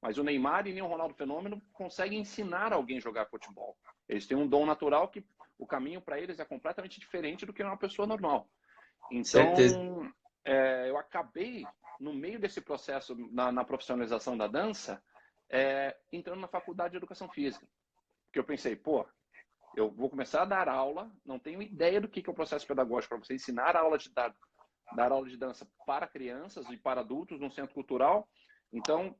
Mas 0.00 0.18
o 0.18 0.22
Neymar 0.22 0.66
e 0.66 0.72
nem 0.72 0.82
o 0.82 0.86
Ronaldo 0.86 1.14
Fenômeno 1.14 1.60
conseguem 1.72 2.20
ensinar 2.20 2.72
alguém 2.72 2.98
a 2.98 3.00
jogar 3.00 3.26
futebol. 3.26 3.76
Eles 4.08 4.26
têm 4.26 4.36
um 4.36 4.46
dom 4.46 4.64
natural 4.64 5.08
que 5.08 5.26
o 5.58 5.66
caminho 5.66 6.00
para 6.00 6.20
eles 6.20 6.38
é 6.38 6.44
completamente 6.44 7.00
diferente 7.00 7.44
do 7.44 7.52
que 7.52 7.62
uma 7.62 7.76
pessoa 7.76 8.06
normal. 8.06 8.48
Então, 9.10 9.54
é, 10.44 10.88
eu 10.88 10.96
acabei, 10.98 11.64
no 11.98 12.14
meio 12.14 12.38
desse 12.38 12.60
processo, 12.60 13.16
na, 13.32 13.50
na 13.50 13.64
profissionalização 13.64 14.36
da 14.36 14.46
dança, 14.46 15.02
é, 15.50 15.96
entrando 16.12 16.40
na 16.40 16.48
faculdade 16.48 16.92
de 16.92 16.98
educação 16.98 17.28
física. 17.28 17.66
Porque 18.26 18.38
eu 18.38 18.44
pensei, 18.44 18.76
pô, 18.76 19.06
eu 19.76 19.90
vou 19.90 20.08
começar 20.08 20.42
a 20.42 20.46
dar 20.46 20.68
aula, 20.68 21.12
não 21.24 21.38
tenho 21.38 21.60
ideia 21.60 22.00
do 22.00 22.08
que 22.08 22.26
é 22.26 22.30
o 22.30 22.34
processo 22.34 22.66
pedagógico 22.66 23.14
para 23.14 23.24
você 23.24 23.34
ensinar 23.34 23.76
aula 23.76 23.98
de 23.98 24.08
dar, 24.12 24.34
dar 24.96 25.12
aula 25.12 25.28
de 25.28 25.36
dança 25.36 25.68
para 25.86 26.08
crianças 26.08 26.68
e 26.70 26.78
para 26.78 27.02
adultos 27.02 27.38
num 27.38 27.50
centro 27.50 27.74
cultural. 27.74 28.26
Então, 28.72 29.14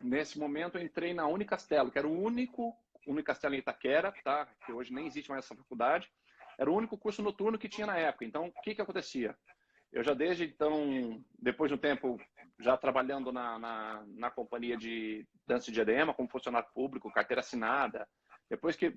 nesse 0.00 0.38
momento, 0.38 0.78
eu 0.78 0.82
entrei 0.84 1.12
na 1.12 1.26
Unicastelo, 1.26 1.90
que 1.90 1.98
era 1.98 2.06
o 2.06 2.22
único 2.22 2.72
Unicastelo 3.06 3.56
em 3.56 3.58
Itaquera, 3.58 4.14
tá? 4.22 4.46
que 4.64 4.72
hoje 4.72 4.92
nem 4.92 5.06
existe 5.06 5.28
mais 5.28 5.44
essa 5.44 5.56
faculdade. 5.56 6.08
Era 6.56 6.70
o 6.70 6.76
único 6.76 6.96
curso 6.96 7.20
noturno 7.20 7.58
que 7.58 7.68
tinha 7.68 7.86
na 7.86 7.96
época. 7.96 8.24
Então, 8.24 8.46
o 8.46 8.62
que, 8.62 8.76
que 8.76 8.82
acontecia? 8.82 9.36
Eu 9.92 10.04
já 10.04 10.14
desde 10.14 10.44
então, 10.44 11.22
depois 11.38 11.68
de 11.68 11.74
um 11.74 11.78
tempo, 11.78 12.18
já 12.60 12.76
trabalhando 12.76 13.32
na, 13.32 13.58
na, 13.58 14.04
na 14.06 14.30
companhia 14.30 14.76
de 14.76 15.26
dança 15.46 15.66
de 15.66 15.72
diadema, 15.72 16.14
como 16.14 16.30
funcionário 16.30 16.68
público, 16.72 17.12
carteira 17.12 17.40
assinada. 17.40 18.08
Depois 18.48 18.76
que 18.76 18.90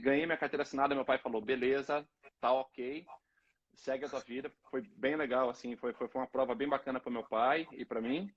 ganhei 0.00 0.26
minha 0.26 0.38
carteira 0.38 0.62
assinada, 0.62 0.94
meu 0.94 1.04
pai 1.04 1.18
falou, 1.18 1.40
beleza, 1.40 2.06
tá 2.40 2.52
ok, 2.52 3.04
segue 3.74 4.04
a 4.04 4.08
tua 4.08 4.20
vida. 4.20 4.52
Foi 4.70 4.82
bem 4.96 5.16
legal, 5.16 5.50
assim, 5.50 5.76
foi, 5.76 5.92
foi, 5.92 6.08
foi 6.08 6.20
uma 6.20 6.26
prova 6.28 6.54
bem 6.54 6.68
bacana 6.68 7.00
para 7.00 7.10
meu 7.10 7.24
pai 7.24 7.66
e 7.72 7.84
para 7.84 8.00
mim. 8.00 8.32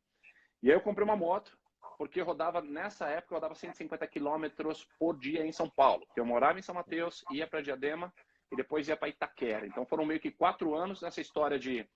E 0.64 0.70
aí 0.70 0.76
eu 0.76 0.82
comprei 0.82 1.04
uma 1.04 1.16
moto, 1.16 1.58
porque 1.98 2.22
rodava, 2.22 2.62
nessa 2.62 3.08
época, 3.08 3.34
eu 3.34 3.38
rodava 3.38 3.56
150 3.56 4.06
quilômetros 4.08 4.88
por 5.00 5.18
dia 5.18 5.46
em 5.46 5.52
São 5.52 5.70
Paulo. 5.70 6.06
Eu 6.16 6.26
morava 6.26 6.60
em 6.60 6.64
São 6.64 6.76
Mateus, 6.76 7.24
ia 7.32 7.48
para 7.48 7.62
Diadema, 7.62 8.14
e 8.52 8.56
depois 8.56 8.88
ia 8.88 8.98
para 8.98 9.10
Itaquera. 9.10 9.66
Então 9.66 9.86
foram 9.86 10.06
meio 10.06 10.20
que 10.20 10.30
quatro 10.30 10.76
anos 10.76 11.02
nessa 11.02 11.22
história 11.22 11.58
de 11.58 11.88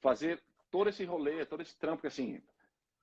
fazer 0.00 0.42
todo 0.70 0.88
esse 0.90 1.04
rolê, 1.04 1.44
todo 1.46 1.62
esse 1.62 1.76
trampo 1.78 2.02
que 2.02 2.06
assim, 2.06 2.42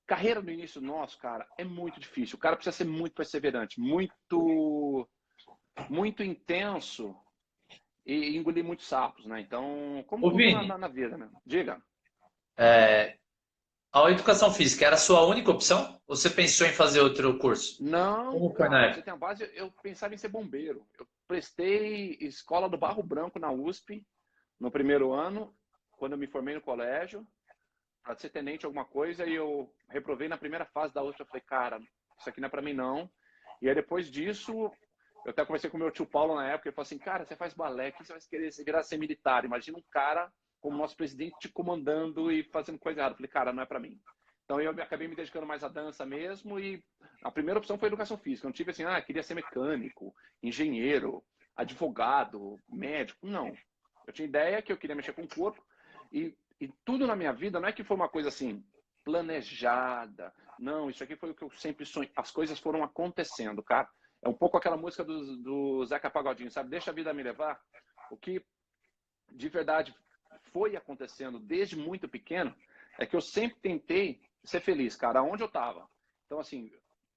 carreira 0.08 0.42
no 0.42 0.50
início 0.50 0.82
nosso, 0.82 1.20
cara, 1.20 1.46
é 1.58 1.64
muito 1.64 2.00
difícil. 2.00 2.38
O 2.38 2.40
cara 2.40 2.56
precisa 2.56 2.76
ser 2.76 2.86
muito 2.86 3.14
perseverante, 3.14 3.80
muito 3.80 5.08
muito 5.90 6.24
intenso 6.24 7.16
e 8.06 8.36
engolir 8.36 8.64
muitos 8.64 8.88
sapos, 8.88 9.26
né? 9.26 9.42
Então, 9.42 10.04
como 10.08 10.28
Ô, 10.28 10.32
na, 10.32 10.78
na, 10.78 10.88
vida, 10.88 11.18
né? 11.18 11.30
Diga. 11.46 11.80
É, 12.58 13.18
a 13.94 14.10
educação 14.10 14.52
física 14.52 14.86
era 14.86 14.96
a 14.96 15.00
sua 15.00 15.26
única 15.26 15.52
opção? 15.52 16.02
Ou 16.08 16.16
você 16.16 16.30
pensou 16.30 16.66
em 16.66 16.72
fazer 16.72 17.02
outro 17.02 17.38
curso? 17.38 17.84
Não, 17.84 18.32
Como 18.32 18.54
cara, 18.54 18.94
você 18.94 19.02
tem 19.02 19.14
a 19.14 19.18
base, 19.18 19.50
eu 19.54 19.72
pensava 19.84 20.14
em 20.14 20.18
ser 20.18 20.30
bombeiro. 20.30 20.88
Eu 20.98 21.08
prestei 21.28 22.18
escola 22.22 22.70
do 22.70 22.78
Barro 22.78 23.04
Branco 23.04 23.38
na 23.38 23.52
USP 23.52 24.06
no 24.60 24.72
primeiro 24.72 25.14
ano, 25.14 25.54
quando 25.92 26.14
eu 26.14 26.18
me 26.18 26.28
formei 26.28 26.56
no 26.56 26.62
colégio, 26.62 27.28
para 28.08 28.16
ser 28.16 28.30
tenente 28.30 28.66
alguma 28.66 28.86
coisa, 28.86 29.26
e 29.26 29.36
eu 29.36 29.70
reprovei 29.90 30.30
na 30.30 30.38
primeira 30.38 30.66
fase 30.66 30.94
da 30.94 31.04
USP. 31.04 31.20
Eu 31.20 31.26
falei, 31.26 31.42
cara, 31.42 31.78
isso 32.18 32.30
aqui 32.30 32.40
não 32.40 32.48
é 32.48 32.50
para 32.50 32.62
mim 32.62 32.74
não. 32.74 33.10
E 33.62 33.68
aí 33.68 33.76
depois 33.76 34.10
disso, 34.10 34.72
eu 35.26 35.32
até 35.32 35.46
conversei 35.46 35.70
com 35.70 35.78
meu 35.78 35.92
tio 35.92 36.06
Paulo 36.06 36.36
na 36.36 36.48
época, 36.48 36.70
ele 36.70 36.76
falou 36.76 36.86
assim, 36.86 36.98
cara, 36.98 37.26
você 37.26 37.36
faz 37.36 37.54
balé, 37.54 37.92
que 37.92 38.06
você 38.06 38.14
vai 38.14 38.22
querer 38.22 38.50
virar 38.64 38.84
ser 38.84 38.98
militar? 38.98 39.44
Imagina 39.44 39.78
um 39.78 39.84
cara 39.92 40.32
como 40.62 40.78
nosso 40.78 40.96
presidente 40.96 41.38
te 41.38 41.50
comandando 41.50 42.32
e 42.32 42.44
fazendo 42.46 42.80
coisa 42.80 43.02
errada. 43.02 43.14
Eu 43.14 43.18
falei, 43.18 43.30
cara, 43.30 43.52
não 43.52 43.62
é 43.62 43.66
para 43.66 43.80
mim. 43.80 44.00
Então 44.46 44.62
eu 44.62 44.72
acabei 44.72 45.10
me 45.10 45.16
dedicando 45.16 45.46
mais 45.46 45.62
à 45.62 45.68
dança 45.68 46.06
mesmo 46.06 46.58
e 46.58 46.82
a 47.22 47.30
primeira 47.30 47.60
opção 47.60 47.78
foi 47.78 47.88
educação 47.88 48.18
física. 48.18 48.46
Eu 48.46 48.50
não 48.50 48.54
tive 48.54 48.72
assim, 48.72 48.86
ah, 48.86 49.02
queria 49.02 49.22
ser 49.22 49.34
mecânico, 49.34 50.16
engenheiro, 50.42 51.22
advogado, 51.58 52.58
médico. 52.70 53.28
Não. 53.28 53.54
Eu 54.08 54.14
tinha 54.14 54.28
ideia 54.28 54.62
que 54.62 54.72
eu 54.72 54.78
queria 54.78 54.96
mexer 54.96 55.12
com 55.12 55.24
o 55.24 55.28
corpo 55.28 55.62
e, 56.10 56.34
e 56.60 56.68
tudo 56.84 57.06
na 57.06 57.16
minha 57.16 57.34
vida 57.34 57.60
não 57.60 57.68
é 57.68 57.74
que 57.74 57.84
foi 57.84 57.96
uma 57.96 58.10
coisa 58.10 58.30
assim 58.30 58.64
planejada. 59.04 60.34
Não, 60.60 60.90
isso 60.90 61.04
aqui 61.04 61.16
foi 61.16 61.32
o 61.32 61.36
que 61.36 61.44
eu 61.44 61.50
sempre 61.52 61.86
sonhei. 61.86 62.12
As 62.16 62.30
coisas 62.32 62.60
foram 62.60 62.84
acontecendo, 62.84 63.64
cara. 63.64 63.88
É 64.22 64.28
um 64.28 64.34
pouco 64.34 64.58
aquela 64.58 64.76
música 64.76 65.04
do, 65.04 65.38
do 65.38 65.86
Zeca 65.86 66.10
Pagodinho, 66.10 66.52
sabe? 66.52 66.70
Deixa 66.70 66.92
a 66.92 66.94
vida 66.94 67.14
me 67.14 67.24
levar. 67.24 67.62
O 68.12 68.18
que 68.18 68.44
de 69.32 69.50
verdade 69.50 69.96
foi 70.52 70.76
acontecendo 70.76 71.40
desde 71.40 71.76
muito 71.76 72.08
pequeno 72.08 72.54
é 73.00 73.06
que 73.06 73.16
eu 73.16 73.22
sempre 73.22 73.60
tentei 73.62 74.22
ser 74.44 74.60
feliz, 74.62 74.96
cara, 74.96 75.22
onde 75.22 75.44
eu 75.44 75.50
tava. 75.50 75.88
Então, 76.26 76.40
assim, 76.40 76.72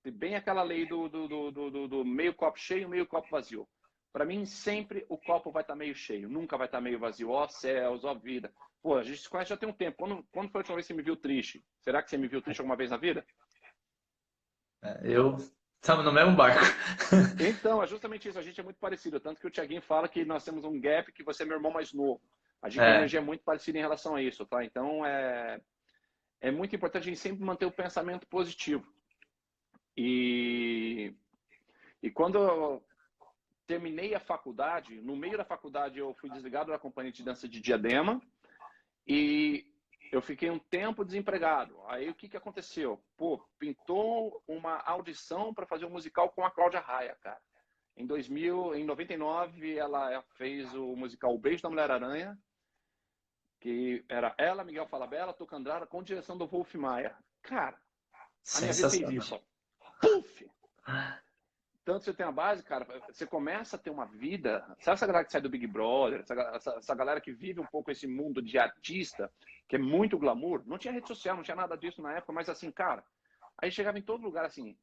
bem 0.04 0.36
aquela 0.36 0.62
lei 0.62 0.86
do, 0.86 1.08
do, 1.08 1.50
do, 1.50 1.88
do, 1.88 2.04
meio 2.04 2.34
copo 2.34 2.58
cheio, 2.58 2.88
meio 2.88 3.06
copo 3.06 3.28
vazio. 3.30 3.68
Para 4.12 4.24
mim, 4.24 4.44
sempre 4.44 5.04
o 5.08 5.16
copo 5.16 5.50
vai 5.50 5.62
estar 5.62 5.74
tá 5.74 5.78
meio 5.78 5.94
cheio, 5.94 6.28
nunca 6.28 6.56
vai 6.56 6.66
estar 6.66 6.78
tá 6.78 6.82
meio 6.82 6.98
vazio. 6.98 7.30
Ó 7.30 7.48
céus, 7.48 8.04
ó 8.04 8.14
vida. 8.14 8.52
Pô, 8.82 8.96
a 8.96 9.02
gente 9.02 9.18
se 9.20 9.28
conhece 9.28 9.50
já 9.50 9.56
tem 9.56 9.68
um 9.68 9.72
tempo. 9.72 9.98
Quando, 9.98 10.26
quando 10.32 10.50
foi 10.50 10.58
a 10.58 10.62
última 10.62 10.76
vez 10.76 10.86
que 10.86 10.92
você 10.92 10.96
me 10.96 11.02
viu 11.02 11.16
triste? 11.16 11.64
Será 11.80 12.02
que 12.02 12.08
você 12.08 12.16
me 12.16 12.28
viu 12.28 12.40
triste 12.40 12.60
alguma 12.60 12.76
vez 12.76 12.90
na 12.90 12.96
vida? 12.96 13.24
É, 14.82 15.00
eu 15.04 15.36
estamos 15.82 16.04
no 16.04 16.12
mesmo 16.12 16.34
barco. 16.34 16.60
então, 17.40 17.82
é 17.82 17.86
justamente 17.86 18.28
isso. 18.28 18.38
A 18.38 18.42
gente 18.42 18.58
é 18.58 18.62
muito 18.62 18.78
parecido. 18.78 19.20
Tanto 19.20 19.40
que 19.40 19.46
o 19.46 19.50
Tiaguinho 19.50 19.82
fala 19.82 20.08
que 20.08 20.24
nós 20.24 20.44
temos 20.44 20.64
um 20.64 20.80
gap 20.80 21.12
que 21.12 21.22
você 21.22 21.42
é 21.42 21.46
meu 21.46 21.56
irmão 21.56 21.72
mais 21.72 21.92
novo. 21.92 22.20
A 22.62 22.68
gente 22.68 22.82
é. 22.82 22.96
energia 22.96 23.20
muito 23.20 23.42
parecida 23.42 23.78
em 23.78 23.82
relação 23.82 24.14
a 24.14 24.22
isso, 24.22 24.44
tá? 24.46 24.64
Então, 24.64 25.04
é, 25.04 25.60
é 26.40 26.50
muito 26.50 26.74
importante 26.74 27.02
a 27.02 27.06
gente 27.06 27.20
sempre 27.20 27.44
manter 27.44 27.66
o 27.66 27.72
pensamento 27.72 28.26
positivo. 28.26 28.86
E, 29.96 31.14
e 32.02 32.10
quando 32.10 32.38
eu 32.38 32.84
terminei 33.66 34.14
a 34.14 34.20
faculdade, 34.20 35.00
no 35.00 35.16
meio 35.16 35.36
da 35.36 35.44
faculdade 35.44 35.98
eu 35.98 36.14
fui 36.14 36.28
desligado 36.30 36.70
da 36.70 36.78
companhia 36.78 37.12
de 37.12 37.22
dança 37.22 37.48
de 37.48 37.60
Diadema 37.60 38.20
e 39.12 39.66
eu 40.12 40.22
fiquei 40.22 40.50
um 40.50 40.58
tempo 40.58 41.04
desempregado. 41.04 41.76
Aí 41.86 42.08
o 42.08 42.14
que, 42.14 42.28
que 42.28 42.36
aconteceu? 42.36 43.02
Pô, 43.16 43.44
pintou 43.58 44.42
uma 44.46 44.78
audição 44.82 45.52
para 45.52 45.66
fazer 45.66 45.84
um 45.84 45.90
musical 45.90 46.30
com 46.30 46.44
a 46.44 46.50
Cláudia 46.50 46.80
Raia, 46.80 47.16
cara. 47.20 47.40
Em 47.96 48.06
2000, 48.06 48.76
em 48.76 48.84
99, 48.84 49.76
ela 49.76 50.22
fez 50.36 50.72
o 50.74 50.94
musical 50.94 51.34
O 51.34 51.38
Beijo 51.38 51.62
da 51.62 51.68
Mulher 51.68 51.90
Aranha 51.90 52.38
que 53.60 54.02
era 54.08 54.34
ela, 54.38 54.64
Miguel 54.64 54.86
Falabella, 54.86 55.34
Tocandrara, 55.34 55.86
com 55.86 56.02
direção 56.02 56.36
do 56.36 56.46
Wolf 56.46 56.74
Maia. 56.74 57.14
Cara, 57.42 57.78
a 58.56 58.60
minha 58.60 58.72
vida 58.72 58.90
fez 58.90 59.10
isso. 59.10 59.40
Puf! 60.00 60.50
Tanto 61.84 62.04
você 62.04 62.12
tem 62.12 62.26
a 62.26 62.32
base, 62.32 62.62
cara, 62.62 62.86
você 63.08 63.26
começa 63.26 63.76
a 63.76 63.78
ter 63.78 63.90
uma 63.90 64.04
vida. 64.04 64.64
Sabe 64.80 64.94
essa 64.94 65.06
galera 65.06 65.24
que 65.24 65.32
sai 65.32 65.40
do 65.40 65.48
Big 65.48 65.66
Brother? 65.66 66.20
Essa, 66.20 66.34
essa, 66.34 66.70
essa 66.72 66.94
galera 66.94 67.20
que 67.20 67.32
vive 67.32 67.60
um 67.60 67.66
pouco 67.66 67.90
esse 67.90 68.06
mundo 68.06 68.42
de 68.42 68.58
artista, 68.58 69.32
que 69.68 69.76
é 69.76 69.78
muito 69.78 70.18
glamour? 70.18 70.62
Não 70.66 70.78
tinha 70.78 70.92
rede 70.92 71.08
social, 71.08 71.36
não 71.36 71.42
tinha 71.42 71.56
nada 71.56 71.76
disso 71.76 72.02
na 72.02 72.12
época, 72.12 72.32
mas 72.32 72.48
assim, 72.48 72.70
cara, 72.70 73.02
aí 73.58 73.70
chegava 73.70 73.98
em 73.98 74.02
todo 74.02 74.22
lugar 74.22 74.44
assim, 74.44 74.76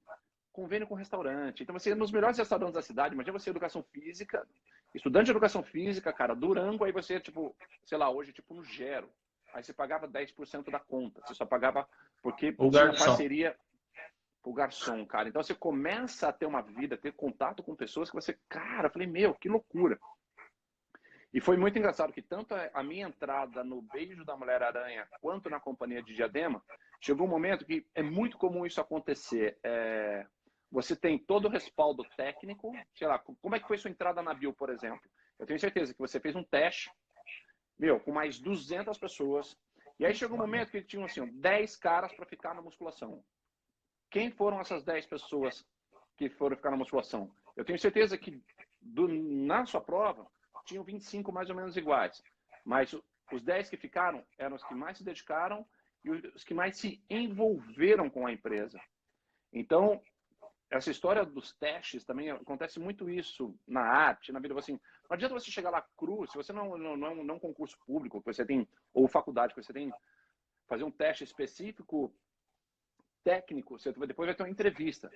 convênio 0.51 0.88
com 0.88 0.96
restaurante. 0.96 1.63
Então 1.63 1.77
você 1.77 1.89
ia 1.89 1.96
nos 1.96 2.12
melhores 2.12 2.38
restaurantes 2.38 2.74
da 2.74 2.82
cidade, 2.82 3.13
imagina 3.13 3.38
você 3.38 3.50
educação 3.50 3.84
física, 3.84 4.46
Estudante 4.94 5.25
de 5.25 5.32
educação 5.32 5.63
física, 5.63 6.12
cara, 6.13 6.34
Durango, 6.34 6.84
aí 6.84 6.92
você, 6.92 7.20
tipo, 7.20 7.56
sei 7.86 7.98
lá, 7.98 8.10
hoje, 8.10 8.32
tipo, 8.32 8.54
no 8.54 8.63
Gero. 8.63 9.10
Aí 9.54 9.63
você 9.63 9.74
pagava 9.74 10.08
10% 10.08 10.72
da 10.72 10.80
conta. 10.80 11.22
Você 11.25 11.34
só 11.34 11.46
pagava 11.46 11.88
porque 12.22 12.54
o 12.58 12.70
tinha 12.70 12.86
garçom. 12.86 13.06
parceria 13.06 13.56
o 14.50 14.54
garçom, 14.54 15.06
cara. 15.06 15.30
Então 15.30 15.42
você 15.42 15.54
começa 15.54 16.27
a 16.27 16.34
ter 16.34 16.46
uma 16.46 16.62
vida, 16.62 16.98
ter 16.98 17.13
contato 17.13 17.63
com 17.63 17.75
pessoas 17.75 18.10
que 18.10 18.16
você, 18.16 18.38
cara, 18.48 18.88
eu 18.88 18.92
falei, 18.92 19.08
meu, 19.08 19.34
que 19.34 19.50
loucura. 19.50 20.00
E 21.34 21.42
foi 21.42 21.58
muito 21.58 21.77
engraçado 21.77 22.13
que 22.13 22.22
tanto 22.22 22.56
a 22.74 22.84
minha 22.84 23.08
entrada 23.08 23.63
no 23.63 23.82
Beijo 23.82 24.24
da 24.24 24.36
Mulher 24.36 24.63
Aranha 24.63 25.08
quanto 25.22 25.50
na 25.50 25.60
companhia 25.60 26.01
de 26.01 26.16
Diadema, 26.16 26.63
chegou 27.01 27.27
um 27.27 27.30
momento 27.30 27.66
que 27.66 27.86
é 27.94 28.01
muito 28.01 28.38
comum 28.38 28.66
isso 28.66 28.80
acontecer. 28.80 29.58
É, 29.63 30.25
você 30.72 30.96
tem 30.96 31.18
todo 31.18 31.46
o 31.46 31.51
respaldo 31.51 32.04
técnico, 32.16 32.72
sei 32.96 33.08
lá, 33.08 33.20
como 33.20 33.56
é 33.56 33.60
que 33.60 33.68
foi 33.68 33.77
sua 33.77 33.92
entrada 33.92 34.22
na 34.22 34.34
Bio, 34.34 34.54
por 34.54 34.70
exemplo? 34.70 35.01
Eu 35.38 35.46
tenho 35.46 35.60
certeza 35.60 35.94
que 35.94 36.00
você 36.00 36.20
fez 36.20 36.36
um 36.36 36.44
teste 36.44 36.89
meu, 37.77 38.00
com 38.00 38.12
mais 38.12 38.39
200 38.39 38.98
pessoas. 38.98 39.56
E 40.00 40.06
aí 40.06 40.13
chegou 40.13 40.38
um 40.38 40.42
momento 40.42 40.72
que 40.72 40.82
tinham 40.82 41.06
assim, 41.06 41.25
10 41.39 41.75
caras 41.75 42.13
para 42.13 42.25
ficar 42.25 42.54
na 42.54 42.62
musculação. 42.62 43.24
Quem 44.09 44.31
foram 44.31 44.59
essas 44.59 44.83
10 44.83 45.05
pessoas 45.05 45.65
que 46.15 46.29
foram 46.29 46.55
ficar 46.55 46.71
na 46.71 46.77
musculação? 46.77 47.31
Eu 47.55 47.65
tenho 47.65 47.79
certeza 47.79 48.17
que 48.17 48.41
do, 48.81 49.07
na 49.07 49.65
sua 49.65 49.81
prova 49.81 50.27
tinham 50.65 50.83
25 50.83 51.31
mais 51.31 51.49
ou 51.49 51.55
menos 51.55 51.75
iguais. 51.75 52.23
Mas 52.63 52.93
os 53.31 53.41
10 53.41 53.69
que 53.69 53.77
ficaram 53.77 54.25
eram 54.37 54.55
os 54.55 54.63
que 54.63 54.75
mais 54.75 54.97
se 54.97 55.03
dedicaram 55.03 55.65
e 56.03 56.09
os 56.09 56.43
que 56.43 56.53
mais 56.53 56.77
se 56.77 57.03
envolveram 57.09 58.09
com 58.09 58.25
a 58.25 58.31
empresa. 58.31 58.79
Então, 59.51 60.01
essa 60.69 60.91
história 60.91 61.25
dos 61.25 61.53
testes 61.53 62.03
também 62.03 62.29
acontece 62.29 62.79
muito 62.79 63.09
isso 63.09 63.57
na 63.65 63.81
arte, 63.81 64.31
na 64.31 64.39
vida. 64.39 64.57
Assim, 64.57 64.79
não 65.09 65.15
adianta 65.15 65.33
você 65.33 65.49
chegar 65.49 65.69
lá 65.69 65.85
cru, 65.95 66.27
se 66.27 66.35
você 66.35 66.51
não, 66.51 66.77
não, 66.77 66.97
não, 66.97 67.23
não 67.23 67.39
concurso 67.39 67.77
público, 67.85 68.19
que 68.21 68.33
você 68.33 68.45
tem, 68.45 68.67
ou 68.93 69.07
faculdade, 69.07 69.53
que 69.53 69.61
você 69.61 69.73
tem 69.73 69.91
fazer 70.67 70.83
um 70.83 70.91
teste 70.91 71.23
específico 71.23 72.13
técnico, 73.27 73.77
você 73.77 73.91
depois 73.91 74.25
vai 74.25 74.34
ter 74.34 74.43
uma 74.43 74.50
entrevista. 74.50 75.12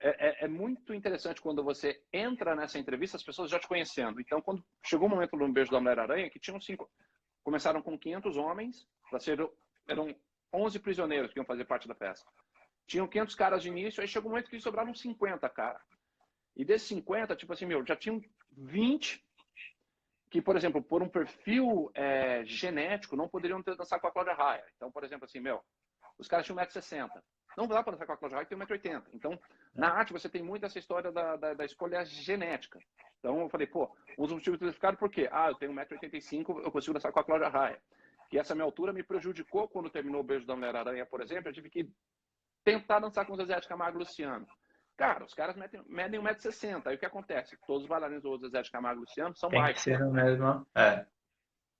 É, 0.00 0.28
é, 0.28 0.44
é, 0.46 0.48
muito 0.48 0.94
interessante 0.94 1.42
quando 1.42 1.62
você 1.62 2.02
entra 2.10 2.56
nessa 2.56 2.78
entrevista, 2.78 3.18
as 3.18 3.22
pessoas 3.22 3.50
já 3.50 3.58
te 3.58 3.68
conhecendo. 3.68 4.18
Então, 4.18 4.40
quando 4.40 4.64
chegou 4.82 5.06
o 5.06 5.10
momento 5.10 5.36
do 5.36 5.52
beijo 5.52 5.70
da 5.70 5.78
Mulher-Aranha, 5.78 6.30
que 6.30 6.40
tinham 6.40 6.58
cinco, 6.58 6.90
começaram 7.42 7.82
com 7.82 7.98
500 7.98 8.38
homens, 8.38 8.88
para 9.10 9.20
ser, 9.20 9.38
eram 9.86 10.16
11 10.54 10.78
prisioneiros 10.78 11.34
que 11.34 11.38
iam 11.38 11.44
fazer 11.44 11.66
parte 11.66 11.86
da 11.86 11.94
festa. 11.94 12.26
Tinham 12.86 13.06
500 13.06 13.34
caras 13.34 13.62
de 13.62 13.68
início, 13.68 14.00
aí 14.00 14.08
chegou 14.08 14.30
um 14.30 14.32
momento 14.32 14.48
que 14.48 14.58
sobraram 14.58 14.94
50 14.94 15.46
cara. 15.50 15.80
E 16.56 16.64
desses 16.64 16.88
50, 16.88 17.36
tipo 17.36 17.52
assim, 17.52 17.66
meu, 17.66 17.84
já 17.84 17.94
tinham 17.94 18.22
20 18.52 19.22
que, 20.30 20.40
por 20.40 20.56
exemplo, 20.56 20.82
por 20.82 21.02
um 21.02 21.08
perfil 21.08 21.90
é, 21.94 22.42
genético, 22.46 23.16
não 23.16 23.28
poderiam 23.28 23.62
ter 23.62 23.76
dançar 23.76 24.00
com 24.00 24.06
a 24.06 24.10
Cláudia 24.10 24.34
Raia. 24.34 24.64
Então, 24.76 24.90
por 24.90 25.04
exemplo, 25.04 25.26
assim, 25.26 25.40
meu, 25.40 25.62
os 26.18 26.28
caras 26.28 26.46
tinham 26.46 26.58
1,60m. 26.58 27.10
Não 27.56 27.68
dá 27.68 27.82
para 27.82 27.92
dançar 27.92 28.06
com 28.06 28.12
a 28.12 28.16
Cláudia 28.16 28.36
Raia, 28.36 28.46
que 28.46 28.54
tem 28.54 28.66
1,80m. 28.66 29.04
Então, 29.12 29.38
na 29.74 29.90
arte, 29.90 30.12
você 30.12 30.28
tem 30.28 30.42
muito 30.42 30.66
essa 30.66 30.78
história 30.78 31.12
da, 31.12 31.36
da, 31.36 31.54
da 31.54 31.64
escolha 31.64 32.04
genética. 32.04 32.78
Então, 33.18 33.40
eu 33.40 33.48
falei, 33.48 33.66
pô, 33.66 33.90
os 34.18 34.32
motivos 34.32 34.58
que 34.58 34.72
ficaram 34.72 34.96
por 34.96 35.10
quê? 35.10 35.28
Ah, 35.30 35.48
eu 35.48 35.54
tenho 35.54 35.72
1,85m, 35.72 36.64
eu 36.64 36.70
consigo 36.70 36.94
dançar 36.94 37.12
com 37.12 37.20
a 37.20 37.24
Cláudia 37.24 37.48
Raia. 37.48 37.80
E 38.32 38.38
essa 38.38 38.54
minha 38.54 38.64
altura 38.64 38.92
me 38.92 39.02
prejudicou 39.02 39.68
quando 39.68 39.88
terminou 39.90 40.20
o 40.20 40.24
Beijo 40.24 40.46
da 40.46 40.56
Mulher-Aranha, 40.56 41.06
por 41.06 41.20
exemplo. 41.20 41.48
Eu 41.48 41.52
tive 41.52 41.70
que 41.70 41.88
tentar 42.64 42.98
dançar 42.98 43.24
com 43.26 43.34
o 43.34 43.36
Zezé 43.36 43.60
de 43.60 43.68
Camargo 43.68 43.98
e 43.98 44.00
Luciano. 44.00 44.46
Cara, 44.96 45.24
os 45.24 45.34
caras 45.34 45.56
medem, 45.56 45.82
medem 45.86 46.20
1,60m. 46.20 46.86
Aí 46.86 46.96
o 46.96 46.98
que 46.98 47.06
acontece? 47.06 47.56
Todos 47.66 47.82
os 47.82 47.88
bailarinos 47.88 48.22
do 48.22 48.38
Zezé 48.38 48.62
de 48.62 48.70
Camargo 48.70 49.00
e 49.00 49.04
Luciano 49.04 49.36
são 49.36 49.50
Tem 49.50 49.60
baixos. 49.60 49.84
Que 49.84 49.90
ser 49.90 50.04
mesmo. 50.06 50.66
É. 50.74 51.06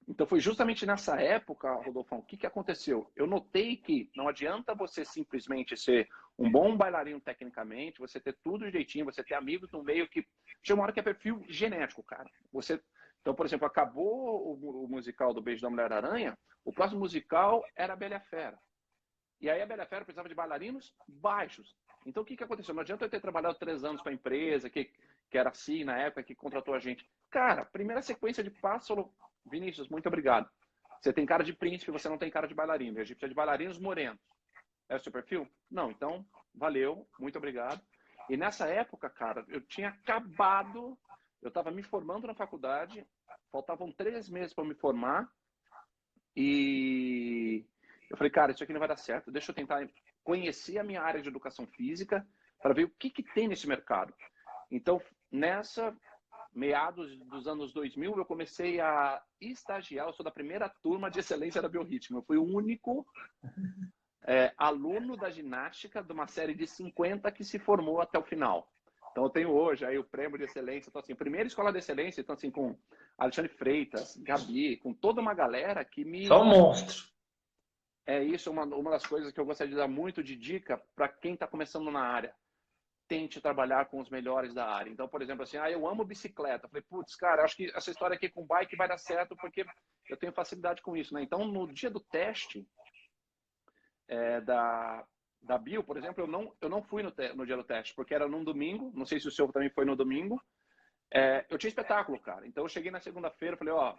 Então 0.06 0.26
foi 0.26 0.38
justamente 0.38 0.84
nessa 0.84 1.20
época, 1.20 1.72
Rodolfão, 1.72 2.18
o 2.18 2.22
que, 2.22 2.36
que 2.36 2.46
aconteceu? 2.46 3.10
Eu 3.16 3.26
notei 3.26 3.76
que 3.76 4.10
não 4.14 4.28
adianta 4.28 4.74
você 4.74 5.04
simplesmente 5.04 5.76
ser 5.76 6.08
um 6.38 6.50
bom 6.50 6.76
bailarino 6.76 7.20
tecnicamente, 7.20 8.00
você 8.00 8.20
ter 8.20 8.36
tudo 8.42 8.66
direitinho, 8.66 9.04
você 9.04 9.24
ter 9.24 9.34
amigos 9.34 9.70
no 9.72 9.82
meio 9.82 10.08
que. 10.08 10.26
Chega 10.62 10.78
uma 10.78 10.84
hora 10.84 10.92
que 10.92 11.00
é 11.00 11.02
perfil 11.02 11.42
genético, 11.48 12.02
cara. 12.02 12.28
Você. 12.52 12.80
Então, 13.20 13.34
por 13.34 13.46
exemplo, 13.46 13.66
acabou 13.66 14.52
o, 14.52 14.86
musical 14.86 15.32
do 15.32 15.40
Beijo 15.40 15.62
da 15.62 15.70
Mulher-Aranha, 15.70 16.36
o 16.62 16.72
próximo 16.72 17.00
musical 17.00 17.64
era 17.74 17.94
a 17.94 17.96
Bela 17.96 18.20
Fera. 18.20 18.58
E 19.40 19.48
aí 19.48 19.62
a 19.62 19.66
Bela 19.66 19.86
Fera 19.86 20.04
precisava 20.04 20.28
de 20.28 20.34
bailarinos 20.34 20.94
baixos. 21.08 21.74
Então 22.04 22.22
o 22.22 22.26
que, 22.26 22.36
que 22.36 22.44
aconteceu? 22.44 22.74
Não 22.74 22.82
adianta 22.82 23.04
eu 23.06 23.08
ter 23.08 23.20
trabalhado 23.20 23.58
três 23.58 23.82
anos 23.82 24.02
para 24.02 24.12
a 24.12 24.14
empresa, 24.14 24.68
que, 24.68 24.90
que 25.30 25.38
era 25.38 25.48
assim 25.48 25.84
na 25.84 25.98
época, 25.98 26.22
que 26.22 26.34
contratou 26.34 26.74
a 26.74 26.78
gente. 26.78 27.08
Cara, 27.30 27.64
primeira 27.64 28.02
sequência 28.02 28.44
de 28.44 28.50
passo, 28.50 29.10
Vinícius, 29.46 29.88
muito 29.88 30.06
obrigado. 30.06 30.48
Você 31.00 31.12
tem 31.12 31.26
cara 31.26 31.44
de 31.44 31.52
príncipe, 31.52 31.90
você 31.90 32.08
não 32.08 32.18
tem 32.18 32.30
cara 32.30 32.48
de 32.48 32.54
bailarino. 32.54 32.98
A 32.98 33.04
gente 33.04 33.16
precisa 33.16 33.28
de 33.28 33.34
bailarinos 33.34 33.78
morenos. 33.78 34.20
É 34.88 34.96
o 34.96 35.00
seu 35.00 35.12
perfil? 35.12 35.48
Não, 35.70 35.90
então, 35.90 36.24
valeu, 36.54 37.06
muito 37.18 37.36
obrigado. 37.36 37.80
E 38.28 38.36
nessa 38.36 38.66
época, 38.66 39.10
cara, 39.10 39.44
eu 39.48 39.60
tinha 39.60 39.88
acabado, 39.88 40.98
eu 41.42 41.48
estava 41.48 41.70
me 41.70 41.82
formando 41.82 42.26
na 42.26 42.34
faculdade, 42.34 43.06
faltavam 43.52 43.92
três 43.92 44.28
meses 44.28 44.54
para 44.54 44.64
me 44.64 44.74
formar, 44.74 45.30
e 46.36 47.64
eu 48.10 48.16
falei, 48.16 48.30
cara, 48.30 48.52
isso 48.52 48.64
aqui 48.64 48.72
não 48.72 48.80
vai 48.80 48.88
dar 48.88 48.96
certo, 48.96 49.30
deixa 49.30 49.50
eu 49.50 49.54
tentar 49.54 49.86
conhecer 50.22 50.78
a 50.78 50.84
minha 50.84 51.02
área 51.02 51.20
de 51.20 51.28
educação 51.28 51.66
física 51.66 52.26
para 52.60 52.74
ver 52.74 52.84
o 52.84 52.90
que, 52.90 53.10
que 53.10 53.22
tem 53.22 53.46
nesse 53.46 53.68
mercado. 53.68 54.14
Então, 54.70 55.00
nessa, 55.30 55.94
meados 56.54 57.18
dos 57.18 57.46
anos 57.46 57.72
2000, 57.72 58.16
eu 58.16 58.24
comecei 58.24 58.80
a 58.80 59.20
estagiar, 59.40 60.06
eu 60.06 60.12
sou 60.12 60.24
da 60.24 60.30
primeira 60.30 60.68
turma 60.68 61.10
de 61.10 61.18
excelência 61.18 61.60
da 61.60 61.68
biorritmo. 61.68 62.18
Eu 62.18 62.22
fui 62.22 62.36
o 62.36 62.44
único 62.44 63.06
é, 64.26 64.52
aluno 64.56 65.16
da 65.16 65.30
ginástica 65.30 66.02
de 66.02 66.12
uma 66.12 66.26
série 66.26 66.54
de 66.54 66.66
50 66.66 67.30
que 67.32 67.44
se 67.44 67.58
formou 67.58 68.00
até 68.00 68.18
o 68.18 68.22
final. 68.22 68.70
Então 69.10 69.24
eu 69.24 69.30
tenho 69.30 69.50
hoje 69.50 69.84
aí 69.84 69.98
o 69.98 70.04
prêmio 70.04 70.38
de 70.38 70.44
excelência, 70.44 70.88
então 70.88 71.00
assim, 71.00 71.14
primeira 71.14 71.46
escola 71.46 71.70
de 71.70 71.78
excelência, 71.78 72.20
então 72.20 72.34
assim 72.34 72.50
com 72.50 72.76
Alexandre 73.16 73.52
Freitas, 73.52 74.16
Gabi, 74.16 74.76
com 74.78 74.92
toda 74.92 75.20
uma 75.20 75.34
galera 75.34 75.84
que 75.84 76.04
me 76.04 76.26
Só 76.26 76.42
um 76.42 76.46
monstro. 76.46 77.06
É 78.06 78.22
isso 78.22 78.50
uma, 78.50 78.64
uma 78.64 78.90
das 78.90 79.06
coisas 79.06 79.32
que 79.32 79.40
eu 79.40 79.46
gostaria 79.46 79.70
de 79.70 79.78
dar 79.78 79.88
muito 79.88 80.22
de 80.22 80.36
dica 80.36 80.82
para 80.94 81.08
quem 81.08 81.34
está 81.34 81.46
começando 81.46 81.90
na 81.90 82.00
área 82.00 82.34
tente 83.06 83.40
trabalhar 83.40 83.86
com 83.86 84.00
os 84.00 84.08
melhores 84.08 84.54
da 84.54 84.66
área. 84.66 84.90
Então, 84.90 85.08
por 85.08 85.22
exemplo, 85.22 85.42
assim, 85.42 85.56
ah, 85.56 85.70
eu 85.70 85.86
amo 85.86 86.04
bicicleta. 86.04 86.68
Falei, 86.68 86.82
putz, 86.82 87.14
cara, 87.16 87.44
acho 87.44 87.56
que 87.56 87.70
essa 87.74 87.90
história 87.90 88.16
aqui 88.16 88.28
com 88.28 88.46
bike 88.46 88.76
vai 88.76 88.88
dar 88.88 88.98
certo 88.98 89.36
porque 89.36 89.64
eu 90.08 90.16
tenho 90.16 90.32
facilidade 90.32 90.82
com 90.82 90.96
isso, 90.96 91.12
né? 91.14 91.22
Então, 91.22 91.46
no 91.46 91.70
dia 91.72 91.90
do 91.90 92.00
teste 92.00 92.66
é, 94.08 94.40
da, 94.40 95.06
da 95.42 95.58
Bio, 95.58 95.84
por 95.84 95.96
exemplo, 95.96 96.22
eu 96.22 96.26
não, 96.26 96.54
eu 96.60 96.68
não 96.68 96.82
fui 96.82 97.02
no, 97.02 97.10
te, 97.10 97.32
no 97.34 97.46
dia 97.46 97.56
do 97.56 97.64
teste, 97.64 97.94
porque 97.94 98.14
era 98.14 98.28
num 98.28 98.44
domingo, 98.44 98.90
não 98.94 99.06
sei 99.06 99.20
se 99.20 99.28
o 99.28 99.30
seu 99.30 99.50
também 99.52 99.70
foi 99.70 99.84
no 99.84 99.96
domingo. 99.96 100.42
É, 101.12 101.44
eu 101.50 101.58
tinha 101.58 101.68
espetáculo, 101.68 102.18
cara. 102.20 102.46
Então, 102.46 102.64
eu 102.64 102.68
cheguei 102.68 102.90
na 102.90 103.00
segunda-feira, 103.00 103.56
falei, 103.56 103.72
ó, 103.72 103.94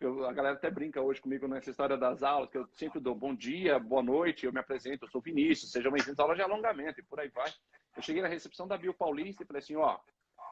eu, 0.00 0.26
a 0.26 0.32
galera 0.32 0.56
até 0.56 0.70
brinca 0.70 1.00
hoje 1.00 1.20
comigo 1.20 1.46
nessa 1.46 1.70
história 1.70 1.96
das 1.96 2.22
aulas, 2.22 2.50
que 2.50 2.58
eu 2.58 2.66
sempre 2.72 2.98
dou 2.98 3.14
bom 3.14 3.34
dia, 3.34 3.78
boa 3.78 4.02
noite, 4.02 4.46
eu 4.46 4.52
me 4.52 4.58
apresento, 4.58 5.04
eu 5.04 5.10
sou 5.10 5.20
Vinícius, 5.20 5.70
sejam 5.70 5.92
bem-vindos 5.92 6.18
à 6.18 6.22
aula 6.22 6.34
de 6.34 6.42
alongamento 6.42 6.98
e 6.98 7.04
por 7.04 7.20
aí 7.20 7.28
vai. 7.28 7.52
Eu 7.96 8.02
cheguei 8.02 8.22
na 8.22 8.28
recepção 8.28 8.66
da 8.66 8.76
Bio 8.76 8.94
Paulista 8.94 9.42
e 9.42 9.46
falei 9.46 9.60
assim, 9.60 9.76
ó, 9.76 9.98